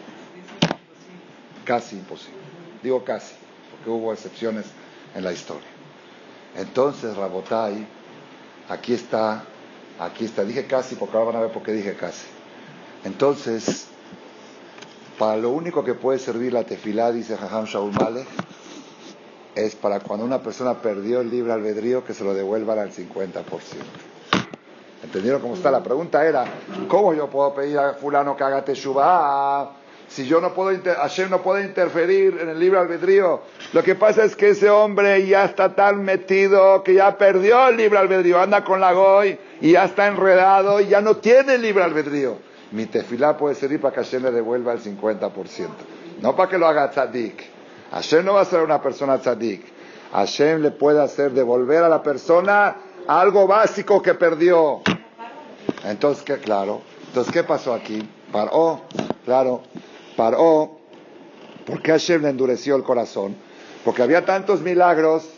Casi 1.64 1.96
imposible. 1.96 2.38
Digo 2.82 3.04
casi, 3.04 3.34
porque 3.84 3.90
hubo 3.90 4.12
excepciones 4.12 4.64
en 5.14 5.24
la 5.24 5.32
historia. 5.32 5.68
Entonces, 6.56 7.16
Rabotai, 7.16 7.86
aquí 8.68 8.94
está, 8.94 9.44
aquí 9.98 10.24
está. 10.24 10.44
Dije 10.44 10.66
casi 10.66 10.94
porque 10.94 11.16
ahora 11.16 11.32
van 11.32 11.36
a 11.36 11.44
ver 11.44 11.52
por 11.52 11.62
qué 11.62 11.72
dije 11.72 11.94
casi. 11.94 12.26
Entonces, 13.04 13.88
para 15.18 15.36
lo 15.36 15.50
único 15.50 15.84
que 15.84 15.94
puede 15.94 16.18
servir 16.18 16.52
la 16.52 16.64
tefilá, 16.64 17.12
dice 17.12 17.36
Jajam 17.36 17.66
Shaul 17.66 17.92
Malek, 17.92 18.26
es 19.54 19.74
para 19.74 20.00
cuando 20.00 20.24
una 20.24 20.42
persona 20.42 20.80
perdió 20.80 21.20
el 21.20 21.30
libre 21.30 21.52
albedrío 21.52 22.04
que 22.04 22.14
se 22.14 22.24
lo 22.24 22.32
devuelvan 22.32 22.78
al 22.78 22.90
50%. 22.90 23.42
¿Entendieron 25.02 25.42
cómo 25.42 25.54
está? 25.54 25.70
La 25.70 25.82
pregunta 25.82 26.24
era, 26.24 26.46
¿cómo 26.88 27.12
yo 27.12 27.28
puedo 27.28 27.54
pedir 27.54 27.78
a 27.78 27.92
fulano 27.92 28.34
que 28.34 28.44
haga 28.44 28.64
teshuvah? 28.64 29.83
Si 30.14 30.26
yo 30.26 30.40
no 30.40 30.54
puedo, 30.54 30.80
Hashem 30.80 31.28
no 31.28 31.42
puede 31.42 31.64
interferir 31.64 32.38
en 32.40 32.48
el 32.48 32.60
libre 32.60 32.78
albedrío. 32.78 33.40
Lo 33.72 33.82
que 33.82 33.96
pasa 33.96 34.22
es 34.22 34.36
que 34.36 34.50
ese 34.50 34.70
hombre 34.70 35.26
ya 35.26 35.44
está 35.44 35.74
tan 35.74 36.04
metido 36.04 36.84
que 36.84 36.94
ya 36.94 37.18
perdió 37.18 37.66
el 37.66 37.76
libre 37.76 37.98
albedrío. 37.98 38.40
Anda 38.40 38.62
con 38.62 38.80
la 38.80 38.92
goy 38.92 39.36
y 39.60 39.72
ya 39.72 39.86
está 39.86 40.06
enredado 40.06 40.80
y 40.80 40.86
ya 40.86 41.00
no 41.00 41.16
tiene 41.16 41.56
el 41.56 41.62
libre 41.62 41.82
albedrío. 41.82 42.38
Mi 42.70 42.86
tefilá 42.86 43.36
puede 43.36 43.56
servir 43.56 43.80
para 43.80 43.92
que 43.92 44.04
Hashem 44.04 44.22
le 44.22 44.30
devuelva 44.30 44.72
el 44.72 44.80
50%. 44.80 45.32
No 46.20 46.36
para 46.36 46.48
que 46.48 46.58
lo 46.58 46.68
haga 46.68 46.92
tzadik. 46.92 47.42
Hashem 47.90 48.24
no 48.24 48.34
va 48.34 48.42
a 48.42 48.44
ser 48.44 48.60
una 48.60 48.80
persona 48.80 49.18
tzadik. 49.18 49.66
Hashem 50.12 50.62
le 50.62 50.70
puede 50.70 51.02
hacer 51.02 51.32
devolver 51.32 51.82
a 51.82 51.88
la 51.88 52.04
persona 52.04 52.76
algo 53.08 53.48
básico 53.48 54.00
que 54.00 54.14
perdió. 54.14 54.80
Entonces, 55.82 56.22
¿qué? 56.22 56.36
Claro. 56.38 56.82
Entonces, 57.08 57.32
¿qué 57.32 57.42
pasó 57.42 57.74
aquí? 57.74 58.08
Paró, 58.30 58.82
claro 59.24 59.62
paró, 60.16 60.78
¿por 61.66 61.82
qué 61.82 61.92
Hashem 61.92 62.22
le 62.22 62.30
endureció 62.30 62.76
el 62.76 62.82
corazón? 62.82 63.36
Porque 63.84 64.02
había 64.02 64.24
tantos 64.24 64.60
milagros 64.62 65.28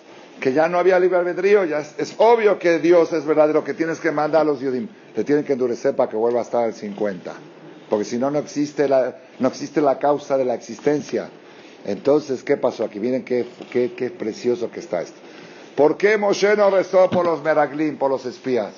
que 0.41 0.53
ya 0.53 0.69
no 0.69 0.79
había 0.79 0.99
libre 0.99 1.19
albedrío, 1.19 1.65
ya 1.65 1.81
es, 1.81 2.15
obvio 2.19 2.59
que 2.59 2.79
Dios 2.79 3.13
es 3.13 3.25
verdadero, 3.25 3.65
que 3.65 3.75
tienes 3.75 4.01
que 4.01 4.11
mandar 4.11 4.43
a 4.43 4.45
los 4.45 4.61
Yudim, 4.61 4.89
le 5.15 5.25
tienen 5.25 5.45
que 5.45 5.55
endurecer 5.55 5.97
para 5.97 6.11
que 6.11 6.17
vuelva 6.17 6.41
a 6.41 6.43
estar 6.43 6.65
al 6.65 6.75
50, 6.75 7.33
porque 7.89 8.05
si 8.05 8.19
no, 8.19 8.31
no 8.31 8.39
existe 8.39 8.89
la, 8.89 9.17
no 9.39 9.49
existe 9.49 9.81
la 9.81 9.99
causa 9.99 10.37
de 10.37 10.45
la 10.45 10.55
existencia. 10.55 11.31
Entonces, 11.85 12.43
¿qué 12.43 12.57
pasó 12.57 12.85
aquí? 12.85 12.99
Miren 12.99 13.25
qué, 13.25 13.47
qué, 13.71 13.93
qué 13.95 14.11
precioso 14.11 14.71
que 14.71 14.81
está 14.81 15.03
esto. 15.03 15.19
¿Por 15.77 15.97
qué 15.97 16.19
Moshe 16.19 16.57
no 16.57 16.71
rezó 16.71 17.09
por 17.11 17.25
los 17.25 17.43
Meraglim, 17.43 17.97
por 17.97 18.11
los 18.11 18.27
espías? 18.27 18.73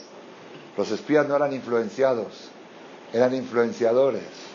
Los 0.77 0.91
espías 0.91 1.27
no 1.27 1.35
eran 1.35 1.53
influenciados, 1.53 2.51
eran 3.13 3.35
influenciadores. 3.35 4.48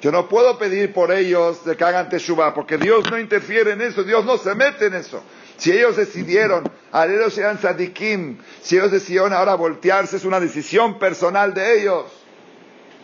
Yo 0.00 0.12
no 0.12 0.28
puedo 0.28 0.58
pedir 0.58 0.92
por 0.92 1.10
ellos 1.10 1.64
de 1.64 1.76
que 1.76 1.84
hagan 1.84 2.08
teshuva, 2.08 2.52
porque 2.54 2.76
Dios 2.76 3.10
no 3.10 3.18
interfiere 3.18 3.72
en 3.72 3.80
eso, 3.80 4.04
Dios 4.04 4.24
no 4.24 4.36
se 4.36 4.54
mete 4.54 4.86
en 4.86 4.94
eso. 4.94 5.22
Si 5.56 5.72
ellos 5.72 5.96
decidieron, 5.96 6.70
ellos 6.92 7.32
sean 7.32 7.58
sadikim, 7.58 8.38
si 8.60 8.76
ellos 8.76 8.92
decidieron 8.92 9.32
ahora 9.32 9.54
voltearse, 9.54 10.16
es 10.16 10.24
una 10.24 10.38
decisión 10.38 10.98
personal 10.98 11.54
de 11.54 11.80
ellos. 11.80 12.04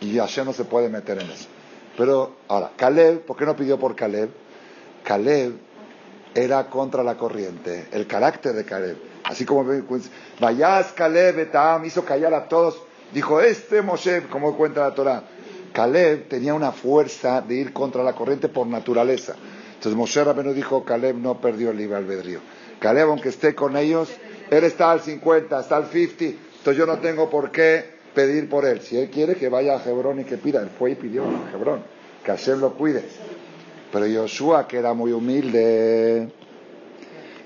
Y 0.01 0.17
Hashem 0.17 0.45
no 0.45 0.53
se 0.53 0.65
puede 0.65 0.89
meter 0.89 1.19
en 1.19 1.31
eso. 1.31 1.47
Pero 1.97 2.35
ahora, 2.47 2.71
Caleb, 2.75 3.21
¿por 3.21 3.37
qué 3.37 3.45
no 3.45 3.55
pidió 3.55 3.79
por 3.79 3.95
Caleb? 3.95 4.29
Caleb 5.03 5.53
era 6.35 6.69
contra 6.69 7.03
la 7.03 7.15
corriente, 7.15 7.87
el 7.91 8.07
carácter 8.07 8.53
de 8.53 8.65
Caleb. 8.65 8.97
Así 9.23 9.45
como 9.45 9.65
Vayas 10.39 10.91
Caleb 10.93 11.39
Etam 11.39 11.85
hizo 11.85 12.03
callar 12.03 12.33
a 12.33 12.47
todos. 12.47 12.81
Dijo, 13.13 13.41
este 13.41 13.81
Moshe, 13.81 14.23
como 14.23 14.57
cuenta 14.57 14.81
la 14.81 14.95
Torah, 14.95 15.23
Caleb 15.73 16.27
tenía 16.29 16.53
una 16.53 16.71
fuerza 16.71 17.41
de 17.41 17.55
ir 17.55 17.73
contra 17.73 18.03
la 18.03 18.13
corriente 18.13 18.47
por 18.47 18.67
naturaleza. 18.67 19.35
Entonces 19.73 19.97
Moshe 19.97 20.23
Rabenu 20.23 20.53
dijo, 20.53 20.85
Caleb 20.85 21.17
no 21.17 21.41
perdió 21.41 21.71
el 21.71 21.77
libre 21.77 21.97
albedrío. 21.97 22.39
Caleb, 22.79 23.09
aunque 23.09 23.29
esté 23.29 23.55
con 23.55 23.75
ellos, 23.75 24.09
él 24.49 24.63
está 24.63 24.91
al 24.91 25.01
50, 25.01 25.59
está 25.59 25.77
al 25.77 25.87
50, 25.87 26.23
entonces 26.25 26.77
yo 26.77 26.85
no 26.85 26.99
tengo 26.99 27.29
por 27.29 27.51
qué 27.51 27.93
pedir 28.13 28.47
por 28.47 28.65
él. 28.65 28.81
Si 28.81 28.97
él 28.97 29.09
quiere 29.09 29.35
que 29.35 29.49
vaya 29.49 29.77
a 29.77 29.83
Hebrón 29.83 30.19
y 30.19 30.23
que 30.23 30.37
pida, 30.37 30.61
él 30.61 30.69
fue 30.77 30.91
y 30.91 30.95
pidió 30.95 31.23
a 31.23 31.53
Hebrón, 31.53 31.83
que 32.23 32.31
Hashem 32.31 32.59
lo 32.59 32.73
cuide. 32.75 33.03
Pero 33.91 34.05
Yoshua, 34.05 34.67
que 34.67 34.77
era 34.77 34.93
muy 34.93 35.11
humilde, 35.11 36.29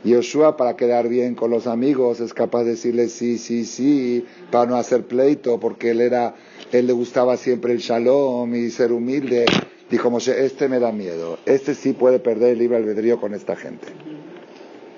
Yoshua 0.04 0.58
para 0.58 0.76
quedar 0.76 1.08
bien 1.08 1.36
con 1.36 1.52
los 1.52 1.68
amigos 1.68 2.20
es 2.20 2.34
capaz 2.34 2.64
de 2.64 2.72
decirle 2.72 3.10
sí, 3.10 3.38
sí, 3.38 3.66
sí, 3.66 4.26
para 4.52 4.70
no 4.70 4.76
hacer 4.76 5.06
pleito, 5.06 5.60
porque 5.60 5.92
él 5.92 6.02
era 6.02 6.36
él 6.72 6.88
le 6.88 6.94
gustaba 6.94 7.38
siempre 7.38 7.74
el 7.74 7.80
shalom 7.80 8.54
y 8.54 8.70
ser 8.70 8.92
humilde. 8.92 9.46
Dijo 9.90 10.10
Moshe, 10.10 10.46
este 10.46 10.68
me 10.68 10.80
da 10.80 10.92
miedo, 10.92 11.40
este 11.46 11.74
sí 11.74 11.94
puede 11.94 12.20
perder 12.20 12.54
el 12.54 12.60
libre 12.60 12.78
albedrío 12.78 13.20
con 13.22 13.34
esta 13.34 13.56
gente. 13.56 13.88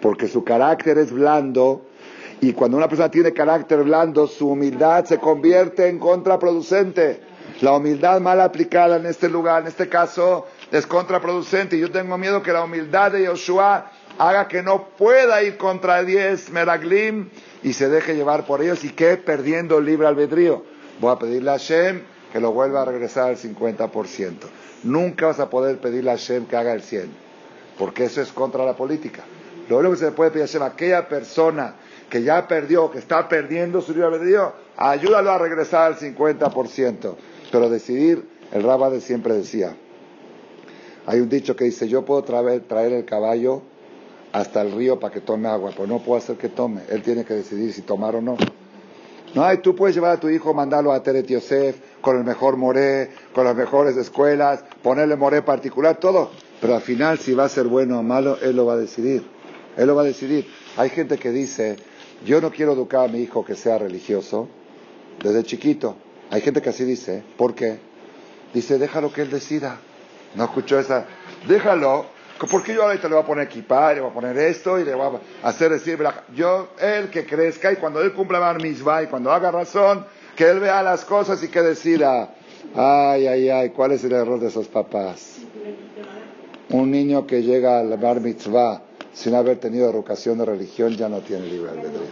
Porque 0.02 0.28
su 0.28 0.44
carácter 0.44 0.98
es 0.98 1.12
blando 1.12 1.86
y 2.42 2.54
cuando 2.54 2.78
una 2.78 2.88
persona 2.88 3.12
tiene 3.12 3.34
carácter 3.34 3.84
blando, 3.84 4.26
su 4.26 4.50
humildad 4.50 5.06
se 5.06 5.18
convierte 5.20 5.88
en 5.88 6.00
contraproducente. 6.00 7.22
La 7.62 7.74
humildad 7.74 8.22
mal 8.22 8.40
aplicada 8.40 8.96
en 8.96 9.06
este 9.06 9.28
lugar, 9.28 9.64
en 9.64 9.68
este 9.68 9.90
caso, 9.90 10.46
es 10.72 10.88
contraproducente. 10.88 11.76
Y 11.76 11.82
yo 11.82 11.92
tengo 11.92 12.18
miedo 12.18 12.42
que 12.42 12.54
la 12.54 12.64
humildad 12.64 13.12
de 13.12 13.26
Yoshua 13.26 13.92
haga 14.20 14.50
que 14.50 14.62
no 14.62 14.90
pueda 14.98 15.42
ir 15.44 15.58
contra 15.58 16.04
10 16.04 16.52
Meraglim 16.52 17.30
y 17.64 17.74
se 17.74 17.88
deje 17.88 18.16
llevar 18.16 18.46
por 18.46 18.62
ellos 18.62 18.84
y 18.84 18.90
que 18.90 19.16
perdiendo 19.16 19.78
el 19.78 19.86
libre 19.86 20.08
albedrío. 20.08 20.64
Voy 21.00 21.14
a 21.14 21.18
pedirle 21.18 21.52
a 21.52 21.54
Hashem 21.54 22.02
que 22.32 22.42
lo 22.42 22.52
vuelva 22.52 22.82
a 22.82 22.86
regresar 22.86 23.30
al 23.30 23.38
50%. 23.38 24.34
Nunca 24.84 25.28
vas 25.28 25.40
a 25.40 25.50
poder 25.50 25.80
pedirle 25.80 26.12
a 26.12 26.18
Hashem 26.18 26.46
que 26.48 26.58
haga 26.58 26.74
el 26.74 26.82
100%, 26.82 27.08
porque 27.78 28.06
eso 28.06 28.22
es 28.22 28.34
contra 28.34 28.66
la 28.66 28.76
política. 28.76 29.24
Lo 29.70 29.78
único 29.78 29.94
que 29.94 30.00
se 30.00 30.06
le 30.06 30.12
puede 30.12 30.32
pedir 30.32 30.44
a 30.44 30.48
Hashem, 30.48 30.64
aquella 30.64 31.08
persona 31.08 31.76
que 32.10 32.22
ya 32.22 32.46
perdió, 32.46 32.92
que 32.92 33.00
está 33.00 33.30
perdiendo 33.30 33.82
su 33.82 33.94
libre 33.94 34.08
albedrío, 34.08 34.52
ayúdalo 34.76 35.32
a 35.32 35.38
regresar 35.38 35.94
al 35.94 35.98
50%. 35.98 37.16
Pero 37.52 37.70
decidir, 37.70 38.28
el 38.52 38.64
de 38.64 39.02
siempre 39.02 39.34
decía, 39.36 39.78
hay 41.06 41.22
un 41.22 41.30
dicho 41.30 41.56
que 41.56 41.64
dice, 41.64 41.88
yo 41.88 42.04
puedo 42.04 42.24
traer, 42.24 42.64
traer 42.68 42.92
el 42.92 43.06
caballo 43.06 43.64
hasta 44.32 44.62
el 44.62 44.72
río 44.72 45.00
para 45.00 45.14
que 45.14 45.22
tome 45.22 45.48
agua, 45.48 45.72
pero 45.74 45.88
no 45.88 46.00
puedo 46.00 46.18
hacer 46.18 46.38
que 46.38 46.50
tome. 46.50 46.82
Él 46.90 47.02
tiene 47.02 47.26
que 47.26 47.34
decidir 47.34 47.74
si 47.74 47.82
tomar 47.82 48.16
o 48.16 48.22
no. 48.22 48.38
No, 49.36 49.44
hay, 49.44 49.60
tú 49.60 49.76
puedes 49.76 49.96
llevar 49.96 50.12
a 50.12 50.20
tu 50.20 50.30
hijo, 50.30 50.54
mandarlo 50.54 50.92
a 50.92 51.04
Teret 51.04 51.28
Yosef 51.28 51.78
con 52.02 52.18
el 52.18 52.24
mejor 52.24 52.58
moré, 52.58 53.12
con 53.34 53.46
las 53.46 53.56
mejores 53.56 53.96
escuelas, 53.96 54.64
ponerle 54.82 55.16
moré 55.16 55.44
particular, 55.44 55.98
todo. 55.98 56.32
Pero 56.60 56.76
al 56.76 56.82
final, 56.82 57.20
si 57.20 57.34
va 57.34 57.46
a 57.46 57.50
ser 57.50 57.68
bueno 57.68 58.00
o 58.00 58.04
malo, 58.04 58.38
él 58.42 58.56
lo 58.56 58.66
va 58.66 58.74
a 58.74 58.78
decidir. 58.78 59.24
Él 59.78 59.88
lo 59.88 59.96
va 59.96 60.02
a 60.02 60.06
decidir. 60.06 60.48
Hay 60.78 60.90
gente 60.90 61.18
que 61.18 61.32
dice, 61.32 61.78
yo 62.26 62.42
no 62.42 62.50
quiero 62.52 62.74
educar 62.74 63.06
a 63.06 63.12
mi 63.12 63.20
hijo 63.20 63.46
que 63.46 63.56
sea 63.56 63.78
religioso 63.78 64.48
desde 65.24 65.44
chiquito. 65.44 65.96
Hay 66.32 66.42
gente 66.42 66.62
que 66.62 66.70
así 66.70 66.84
dice. 66.84 67.24
¿Por 67.38 67.54
qué? 67.54 67.80
Dice, 68.54 68.80
déjalo 68.80 69.14
que 69.14 69.22
él 69.22 69.30
decida. 69.30 69.80
No 70.36 70.46
escuchó 70.46 70.80
esa. 70.80 71.06
Déjalo 71.48 72.06
¿Por 72.48 72.64
qué 72.64 72.74
yo 72.74 72.84
ahorita 72.84 73.08
le 73.08 73.16
voy 73.16 73.24
a 73.24 73.28
poner 73.28 73.48
equipar, 73.48 73.96
le 73.96 74.02
voy 74.02 74.12
a 74.12 74.14
poner 74.14 74.38
esto 74.38 74.80
y 74.80 74.86
le 74.86 74.94
voy 74.94 75.20
a 75.44 75.48
hacer 75.48 75.72
decir, 75.72 76.00
yo, 76.36 76.70
él 76.80 77.10
que 77.10 77.26
crezca 77.26 77.72
y 77.72 77.76
cuando 77.76 78.02
él 78.02 78.14
cumpla 78.14 78.40
más 78.40 78.62
misma 78.62 79.04
y 79.04 79.08
cuando 79.08 79.32
haga 79.32 79.52
razón, 79.52 80.06
que 80.36 80.50
él 80.50 80.60
vea 80.60 80.82
las 80.82 81.04
cosas 81.04 81.44
y 81.44 81.50
que 81.50 81.62
decida, 81.62 82.34
ay, 82.76 83.28
ay, 83.28 83.50
ay, 83.50 83.70
¿cuál 83.72 83.92
es 83.92 84.04
el 84.04 84.14
error 84.14 84.40
de 84.40 84.48
esos 84.48 84.68
papás? 84.68 85.40
Un 86.70 86.92
niño 86.92 87.28
que 87.28 87.44
llega 87.44 87.80
al 87.80 87.98
bar 87.98 88.22
mitzvah 88.22 88.84
sin 89.14 89.36
haber 89.36 89.58
tenido 89.58 89.90
educación 89.90 90.38
de 90.38 90.46
religión 90.46 90.96
ya 90.96 91.10
no 91.10 91.20
tiene 91.20 91.48
libre 91.48 91.72
albedrío. 91.72 92.08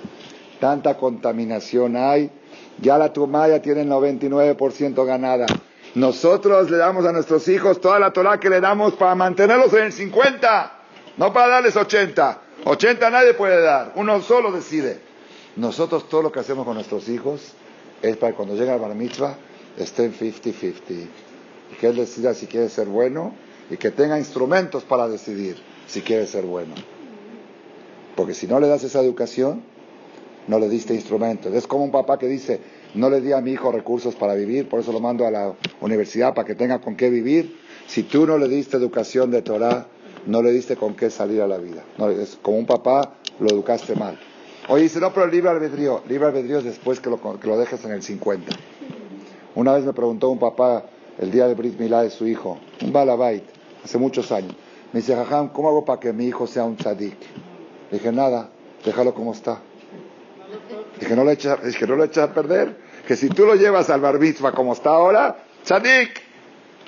Tanta 0.60 0.98
contaminación 0.98 1.96
hay, 1.96 2.32
ya 2.82 2.98
la 2.98 3.14
tumaya 3.14 3.62
tiene 3.62 3.82
el 3.82 3.90
99% 3.90 5.06
ganada. 5.06 5.46
Nosotros 5.98 6.70
le 6.70 6.78
damos 6.78 7.08
a 7.08 7.12
nuestros 7.12 7.48
hijos 7.48 7.82
toda 7.82 7.98
la 7.98 8.14
Torah 8.14 8.40
que 8.40 8.52
le 8.52 8.62
damos 8.62 8.94
para 8.94 9.16
mantenerlos 9.16 9.74
en 9.74 9.86
el 9.86 9.92
50, 9.92 10.72
no 11.18 11.34
para 11.34 11.48
darles 11.48 11.76
80. 11.76 12.42
80 12.66 13.10
nadie 13.10 13.34
puede 13.34 13.60
dar, 13.64 13.94
uno 13.96 14.22
solo 14.22 14.52
decide. 14.52 15.00
Nosotros 15.56 16.08
todo 16.08 16.22
lo 16.22 16.32
que 16.32 16.40
hacemos 16.40 16.66
con 16.66 16.76
nuestros 16.76 17.10
hijos 17.10 17.42
es 18.04 18.16
para 18.16 18.32
que 18.32 18.38
cuando 18.38 18.54
llegue 18.54 18.70
al 18.70 18.80
bar 18.80 18.94
mitzvah 18.94 19.38
estén 19.76 20.14
50-50. 20.14 20.76
Y 21.72 21.76
que 21.80 21.88
él 21.88 21.96
decida 21.96 22.36
si 22.36 22.46
quiere 22.46 22.70
ser 22.70 22.86
bueno 22.86 23.34
y 23.72 23.78
que 23.78 23.90
tenga 23.90 24.20
instrumentos 24.20 24.84
para 24.84 25.08
decidir 25.08 25.58
si 25.88 26.02
quiere 26.02 26.28
ser 26.28 26.46
bueno. 26.46 26.76
Porque 28.16 28.36
si 28.36 28.46
no 28.46 28.60
le 28.60 28.68
das 28.68 28.84
esa 28.84 29.02
educación, 29.02 29.64
no 30.48 30.60
le 30.60 30.70
diste 30.70 30.94
instrumentos. 30.94 31.52
Es 31.56 31.66
como 31.66 31.84
un 31.84 31.92
papá 31.92 32.20
que 32.20 32.28
dice, 32.28 32.62
no 32.96 33.10
le 33.10 33.22
di 33.22 33.32
a 33.32 33.42
mi 33.42 33.52
hijo 33.52 33.72
recursos 33.72 34.16
para 34.16 34.34
vivir, 34.34 34.68
por 34.68 34.80
eso 34.80 34.92
lo 34.92 35.00
mando 35.00 35.26
a 35.26 35.32
la 35.32 35.54
universidad 35.82 36.34
para 36.34 36.46
que 36.46 36.56
tenga 36.56 36.80
con 36.80 36.96
qué 36.96 37.10
vivir. 37.10 37.60
Si 37.88 38.04
tú 38.04 38.26
no 38.26 38.38
le 38.38 38.48
diste 38.48 38.78
educación 38.78 39.32
de 39.32 39.42
Torah, 39.42 39.88
no 40.26 40.42
le 40.42 40.52
diste 40.52 40.76
con 40.76 40.96
qué 40.96 41.10
salir 41.10 41.42
a 41.42 41.48
la 41.48 41.58
vida. 41.58 41.84
No, 41.98 42.10
es 42.10 42.38
como 42.42 42.58
un 42.58 42.66
papá, 42.66 43.14
lo 43.40 43.50
educaste 43.50 43.96
mal. 43.96 44.20
Oye, 44.70 44.84
dice, 44.84 45.00
no, 45.00 45.14
pero 45.14 45.26
el 45.26 45.32
libre 45.32 45.50
albedrío, 45.50 46.02
libre 46.10 46.28
albedrío 46.28 46.58
es 46.58 46.66
después 46.66 47.00
que 47.00 47.10
lo, 47.10 47.22
que 47.22 47.50
dejes 47.50 47.86
en 47.86 47.92
el 47.92 48.04
50. 48.04 48.52
Una 49.56 49.74
vez 49.74 49.86
me 49.86 49.94
preguntó 49.94 50.30
un 50.30 50.40
papá 50.40 50.86
el 51.18 51.32
día 51.32 51.48
de 51.48 51.56
Brit 51.56 51.80
Milá 51.80 52.04
de 52.04 52.10
su 52.10 52.28
hijo, 52.28 52.58
un 52.84 52.92
balabait, 52.92 53.44
hace 53.84 53.98
muchos 53.98 54.32
años. 54.32 54.54
Me 54.92 55.00
dice, 55.00 55.16
Jajam, 55.16 55.50
¿cómo 55.50 55.70
hago 55.70 55.86
para 55.86 56.00
que 56.00 56.12
mi 56.12 56.26
hijo 56.26 56.48
sea 56.48 56.66
un 56.66 56.76
tzadik? 56.76 57.18
Le 57.92 57.98
dije, 57.98 58.12
nada, 58.12 58.50
déjalo 58.86 59.14
como 59.14 59.32
está. 59.32 59.62
Dije, 61.00 61.16
no 61.16 61.24
lo 61.24 61.32
eches, 61.32 61.78
que 61.78 61.88
no 61.88 61.96
lo 61.96 62.04
eches 62.04 62.24
a 62.24 62.34
perder. 62.34 62.76
Que 63.08 63.16
si 63.16 63.30
tú 63.30 63.46
lo 63.46 63.56
llevas 63.56 63.90
al 63.90 64.02
bar 64.02 64.20
como 64.54 64.74
está 64.74 64.90
ahora, 64.90 65.38
tzadik, 65.64 66.22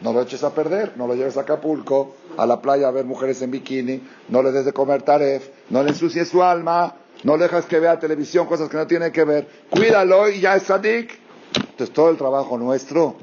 no 0.01 0.13
lo 0.13 0.21
eches 0.21 0.43
a 0.43 0.53
perder, 0.53 0.93
no 0.95 1.07
lo 1.07 1.15
lleves 1.15 1.37
a 1.37 1.41
Acapulco, 1.41 2.15
a 2.37 2.45
la 2.45 2.61
playa 2.61 2.87
a 2.87 2.91
ver 2.91 3.05
mujeres 3.05 3.41
en 3.41 3.51
bikini, 3.51 4.01
no 4.29 4.41
le 4.41 4.51
des 4.51 4.65
de 4.65 4.73
comer 4.73 5.01
taref, 5.03 5.49
no 5.69 5.83
le 5.83 5.89
ensucies 5.89 6.27
su 6.27 6.43
alma, 6.43 6.95
no 7.23 7.37
dejas 7.37 7.65
que 7.65 7.79
vea 7.79 7.99
televisión, 7.99 8.47
cosas 8.47 8.69
que 8.69 8.77
no 8.77 8.87
tiene 8.87 9.11
que 9.11 9.23
ver, 9.23 9.47
cuídalo 9.69 10.29
y 10.29 10.39
ya 10.39 10.55
es 10.55 10.63
sadik. 10.63 11.17
Entonces 11.55 11.93
todo 11.93 12.09
el 12.09 12.17
trabajo 12.17 12.57
nuestro 12.57 13.15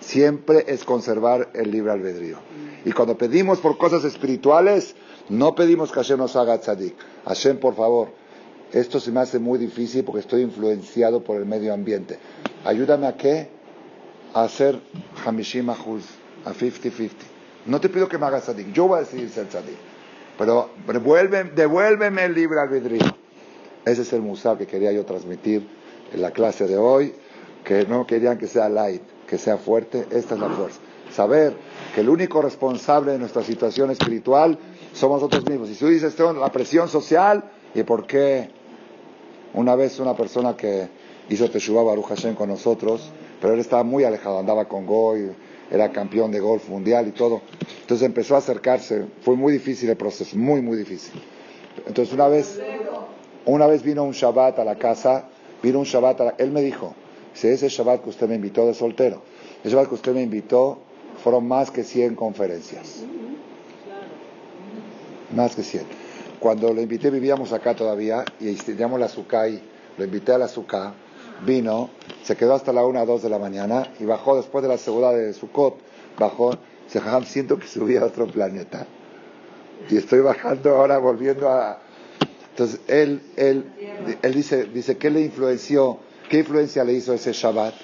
siempre 0.00 0.64
es 0.68 0.84
conservar 0.84 1.48
el 1.54 1.70
libre 1.70 1.92
albedrío. 1.92 2.38
Y 2.84 2.92
cuando 2.92 3.16
pedimos 3.16 3.58
por 3.58 3.78
cosas 3.78 4.04
espirituales, 4.04 4.94
no 5.28 5.54
pedimos 5.54 5.90
que 5.90 5.96
Hashem 5.96 6.18
nos 6.18 6.36
haga 6.36 6.58
tzadik. 6.58 6.94
Hashem, 7.26 7.58
por 7.58 7.74
favor, 7.74 8.08
esto 8.72 9.00
se 9.00 9.10
me 9.10 9.20
hace 9.20 9.38
muy 9.38 9.58
difícil 9.58 10.04
porque 10.04 10.20
estoy 10.20 10.42
influenciado 10.42 11.24
por 11.24 11.36
el 11.36 11.46
medio 11.46 11.72
ambiente. 11.72 12.18
Ayúdame 12.64 13.06
a 13.06 13.16
qué? 13.16 13.48
A 14.34 14.42
hacer 14.44 14.78
Hamishim 15.24 15.70
Ahuz, 15.70 16.04
a 16.44 16.52
50-50. 16.52 17.10
No 17.66 17.80
te 17.80 17.88
pido 17.88 18.08
que 18.08 18.18
me 18.18 18.26
hagas 18.26 18.44
tzadik, 18.44 18.72
yo 18.72 18.88
voy 18.88 18.98
a 18.98 19.00
decidir 19.00 19.30
ser 19.30 19.46
tzadik. 19.48 19.76
Pero 20.36 20.70
devuélveme, 20.86 21.50
devuélveme 21.50 22.24
el 22.24 22.34
libre 22.34 22.60
albedrío. 22.60 23.04
Ese 23.84 24.02
es 24.02 24.12
el 24.12 24.20
musar 24.20 24.58
que 24.58 24.66
quería 24.66 24.92
yo 24.92 25.04
transmitir 25.04 25.66
en 26.12 26.22
la 26.22 26.30
clase 26.30 26.66
de 26.66 26.76
hoy, 26.76 27.14
que 27.64 27.86
no 27.86 28.06
querían 28.06 28.38
que 28.38 28.46
sea 28.46 28.68
light, 28.68 29.02
que 29.26 29.38
sea 29.38 29.56
fuerte. 29.56 30.06
Esta 30.10 30.34
es 30.34 30.40
la 30.40 30.48
fuerza. 30.50 30.78
Saber 31.10 31.54
que 31.94 32.02
el 32.02 32.08
único 32.08 32.42
responsable 32.42 33.12
de 33.12 33.18
nuestra 33.18 33.42
situación 33.42 33.90
espiritual 33.90 34.58
somos 34.92 35.22
nosotros 35.22 35.48
mismos. 35.48 35.70
Y 35.70 35.74
si 35.74 35.80
tú 35.80 35.88
dices, 35.88 36.18
la 36.18 36.52
presión 36.52 36.88
social, 36.88 37.50
¿y 37.74 37.82
por 37.82 38.06
qué? 38.06 38.50
Una 39.54 39.74
vez 39.74 39.98
una 39.98 40.14
persona 40.14 40.56
que 40.56 40.88
hizo 41.28 41.50
Teshuvah 41.50 41.82
Baruch 41.82 42.06
Hashem 42.06 42.34
con 42.34 42.48
nosotros, 42.48 43.10
pero 43.40 43.54
él 43.54 43.60
estaba 43.60 43.82
muy 43.82 44.04
alejado, 44.04 44.38
andaba 44.38 44.66
con 44.66 44.86
Goy, 44.86 45.30
era 45.70 45.90
campeón 45.90 46.30
de 46.30 46.40
golf 46.40 46.68
mundial 46.68 47.08
y 47.08 47.12
todo. 47.12 47.42
Entonces 47.80 48.06
empezó 48.06 48.34
a 48.34 48.38
acercarse, 48.38 49.06
fue 49.22 49.36
muy 49.36 49.52
difícil 49.52 49.88
el 49.90 49.96
proceso, 49.96 50.36
muy, 50.36 50.60
muy 50.60 50.76
difícil. 50.76 51.20
Entonces 51.86 52.12
una 52.14 52.28
vez, 52.28 52.60
una 53.46 53.66
vez 53.66 53.82
vino 53.82 54.04
un 54.04 54.12
Shabbat 54.12 54.58
a 54.58 54.64
la 54.64 54.76
casa, 54.76 55.28
vino 55.62 55.78
un 55.78 55.84
Shabbat, 55.84 56.20
a 56.20 56.24
la, 56.24 56.34
él 56.38 56.50
me 56.50 56.62
dijo, 56.62 56.94
si 57.34 57.48
ese 57.48 57.68
Shabbat 57.68 58.02
que 58.02 58.10
usted 58.10 58.28
me 58.28 58.34
invitó 58.34 58.66
de 58.66 58.74
soltero, 58.74 59.22
el 59.64 59.70
Shabbat 59.70 59.88
que 59.88 59.94
usted 59.94 60.14
me 60.14 60.22
invitó, 60.22 60.78
fueron 61.22 61.46
más 61.46 61.70
que 61.70 61.84
100 61.84 62.14
conferencias. 62.14 63.02
Más 65.34 65.54
que 65.54 65.62
100. 65.62 65.97
Cuando 66.40 66.72
lo 66.72 66.80
invité 66.80 67.10
vivíamos 67.10 67.52
acá 67.52 67.74
todavía 67.74 68.24
y 68.38 68.54
teníamos 68.54 69.00
la 69.00 69.08
Sukai, 69.08 69.60
lo 69.96 70.04
invité 70.04 70.32
a 70.32 70.38
la 70.38 70.48
Suká, 70.48 70.94
vino, 71.44 71.90
se 72.22 72.36
quedó 72.36 72.54
hasta 72.54 72.72
la 72.72 72.84
1 72.84 73.02
o 73.02 73.06
2 73.06 73.22
de 73.22 73.28
la 73.28 73.38
mañana 73.38 73.92
y 73.98 74.04
bajó 74.04 74.36
después 74.36 74.62
de 74.62 74.68
la 74.68 74.78
segunda 74.78 75.12
de 75.12 75.32
Sukkot, 75.32 75.76
bajó, 76.18 76.56
se 76.88 77.00
siento 77.26 77.58
que 77.58 77.66
subí 77.66 77.96
a 77.96 78.04
otro 78.04 78.26
planeta. 78.26 78.86
Y 79.90 79.96
estoy 79.96 80.20
bajando 80.20 80.76
ahora, 80.76 80.98
volviendo 80.98 81.48
a... 81.48 81.80
Entonces, 82.50 82.80
él, 82.88 83.22
él, 83.36 83.64
él 84.20 84.34
dice, 84.34 84.64
dice, 84.64 84.96
¿qué 84.96 85.10
le 85.10 85.20
influenció? 85.20 85.98
¿Qué 86.28 86.38
influencia 86.40 86.82
le 86.82 86.94
hizo 86.94 87.14
ese 87.14 87.32
Shabbat? 87.32 87.74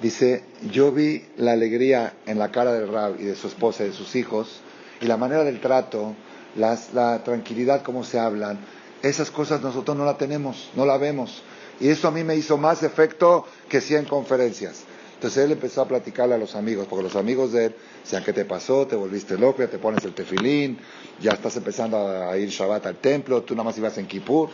Dice, 0.00 0.44
yo 0.70 0.92
vi 0.92 1.24
la 1.36 1.52
alegría 1.52 2.14
en 2.26 2.38
la 2.38 2.50
cara 2.50 2.72
del 2.72 2.88
Rab 2.88 3.20
y 3.20 3.24
de 3.24 3.34
su 3.34 3.46
esposa 3.46 3.84
y 3.84 3.88
de 3.88 3.92
sus 3.92 4.16
hijos, 4.16 4.60
y 5.00 5.06
la 5.06 5.16
manera 5.16 5.44
del 5.44 5.60
trato, 5.60 6.14
la 6.56 7.22
tranquilidad, 7.24 7.82
como 7.82 8.04
se 8.04 8.18
hablan, 8.18 8.58
esas 9.02 9.30
cosas 9.30 9.62
nosotros 9.62 9.96
no 9.96 10.04
la 10.04 10.16
tenemos, 10.16 10.70
no 10.74 10.86
la 10.86 10.96
vemos. 10.96 11.42
Y 11.80 11.88
eso 11.88 12.08
a 12.08 12.10
mí 12.10 12.24
me 12.24 12.36
hizo 12.36 12.56
más 12.56 12.82
efecto 12.82 13.46
que 13.68 13.80
100 13.80 14.06
conferencias. 14.06 14.84
Entonces 15.14 15.44
él 15.44 15.52
empezó 15.52 15.82
a 15.82 15.88
platicarle 15.88 16.34
a 16.34 16.38
los 16.38 16.54
amigos, 16.54 16.86
porque 16.88 17.02
los 17.02 17.16
amigos 17.16 17.52
de 17.52 17.66
él 17.66 17.74
decían, 18.02 18.22
¿qué 18.22 18.32
te 18.32 18.44
pasó? 18.44 18.86
¿Te 18.86 18.96
volviste 18.96 19.38
loco? 19.38 19.60
¿Ya 19.60 19.68
te 19.68 19.78
pones 19.78 20.04
el 20.04 20.12
tefilín? 20.12 20.78
¿Ya 21.20 21.32
estás 21.32 21.56
empezando 21.56 21.96
a 21.96 22.36
ir 22.36 22.48
Shabbat 22.48 22.86
al 22.86 22.96
templo? 22.96 23.42
¿Tú 23.42 23.54
nada 23.54 23.64
más 23.64 23.78
ibas 23.78 23.96
en 23.98 24.06
Kippur? 24.06 24.50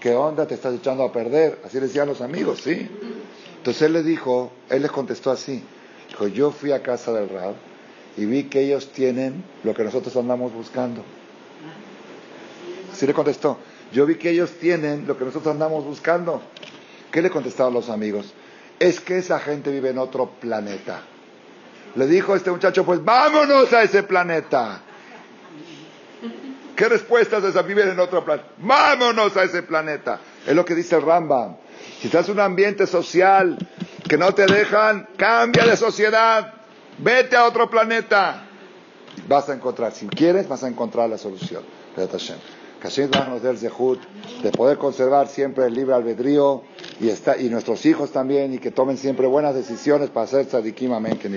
¿Qué 0.00 0.14
onda? 0.14 0.46
¿Te 0.46 0.54
estás 0.54 0.74
echando 0.74 1.02
a 1.02 1.12
perder? 1.12 1.60
Así 1.64 1.78
le 1.78 1.86
decían 1.86 2.06
los 2.06 2.20
amigos, 2.20 2.60
¿sí? 2.62 2.88
Entonces 3.56 3.82
él 3.82 3.92
le 3.92 4.02
dijo, 4.02 4.52
él 4.70 4.82
les 4.82 4.90
contestó 4.90 5.30
así. 5.30 5.62
Dijo, 6.08 6.28
yo 6.28 6.50
fui 6.50 6.72
a 6.72 6.82
casa 6.82 7.12
del 7.12 7.28
Rab 7.28 7.54
y 8.16 8.24
vi 8.24 8.44
que 8.44 8.60
ellos 8.60 8.92
tienen 8.92 9.42
lo 9.64 9.74
que 9.74 9.82
nosotros 9.82 10.14
andamos 10.16 10.52
buscando. 10.52 11.02
Le 13.06 13.14
contestó. 13.14 13.58
Yo 13.92 14.06
vi 14.06 14.16
que 14.16 14.30
ellos 14.30 14.52
tienen 14.52 15.06
lo 15.06 15.16
que 15.16 15.24
nosotros 15.24 15.52
andamos 15.52 15.84
buscando. 15.84 16.42
¿Qué 17.10 17.22
le 17.22 17.30
contestaron 17.30 17.74
los 17.74 17.88
amigos? 17.90 18.32
Es 18.78 19.00
que 19.00 19.18
esa 19.18 19.38
gente 19.38 19.70
vive 19.70 19.90
en 19.90 19.98
otro 19.98 20.30
planeta. 20.40 21.02
Le 21.94 22.06
dijo 22.06 22.34
este 22.34 22.50
muchacho, 22.50 22.84
pues 22.84 23.04
vámonos 23.04 23.72
a 23.72 23.82
ese 23.82 24.02
planeta. 24.02 24.80
¿Qué 26.74 26.88
respuesta 26.88 27.38
es 27.38 27.44
esa? 27.44 27.62
Viven 27.62 27.90
en 27.90 28.00
otro 28.00 28.24
planeta. 28.24 28.48
Vámonos 28.58 29.36
a 29.36 29.44
ese 29.44 29.62
planeta. 29.62 30.18
Es 30.46 30.54
lo 30.54 30.64
que 30.64 30.74
dice 30.74 30.98
Rambam. 30.98 31.56
Si 32.00 32.06
estás 32.06 32.26
en 32.28 32.34
un 32.34 32.40
ambiente 32.40 32.86
social 32.86 33.56
que 34.08 34.18
no 34.18 34.34
te 34.34 34.46
dejan, 34.46 35.08
cambia 35.16 35.64
de 35.66 35.76
sociedad, 35.76 36.54
vete 36.98 37.36
a 37.36 37.44
otro 37.44 37.70
planeta. 37.70 38.46
Vas 39.28 39.48
a 39.48 39.54
encontrar, 39.54 39.92
si 39.92 40.06
quieres, 40.08 40.48
vas 40.48 40.64
a 40.64 40.68
encontrar 40.68 41.08
la 41.08 41.18
solución. 41.18 41.62
Que 42.84 43.08
nos 43.08 43.42
dé 43.42 43.48
el 43.48 43.56
zehut 43.56 43.98
de 44.42 44.50
poder 44.50 44.76
conservar 44.76 45.28
siempre 45.28 45.64
el 45.64 45.74
libre 45.74 45.94
albedrío 45.94 46.62
y, 47.00 47.48
nuestros 47.48 47.86
hijos 47.86 48.10
también 48.10 48.52
y 48.52 48.58
que 48.58 48.70
tomen 48.70 48.98
siempre 48.98 49.26
buenas 49.26 49.54
decisiones 49.54 50.10
para 50.10 50.24
hacer 50.24 50.44
tzadikim 50.44 50.92
amén 50.92 51.18
que 51.18 51.30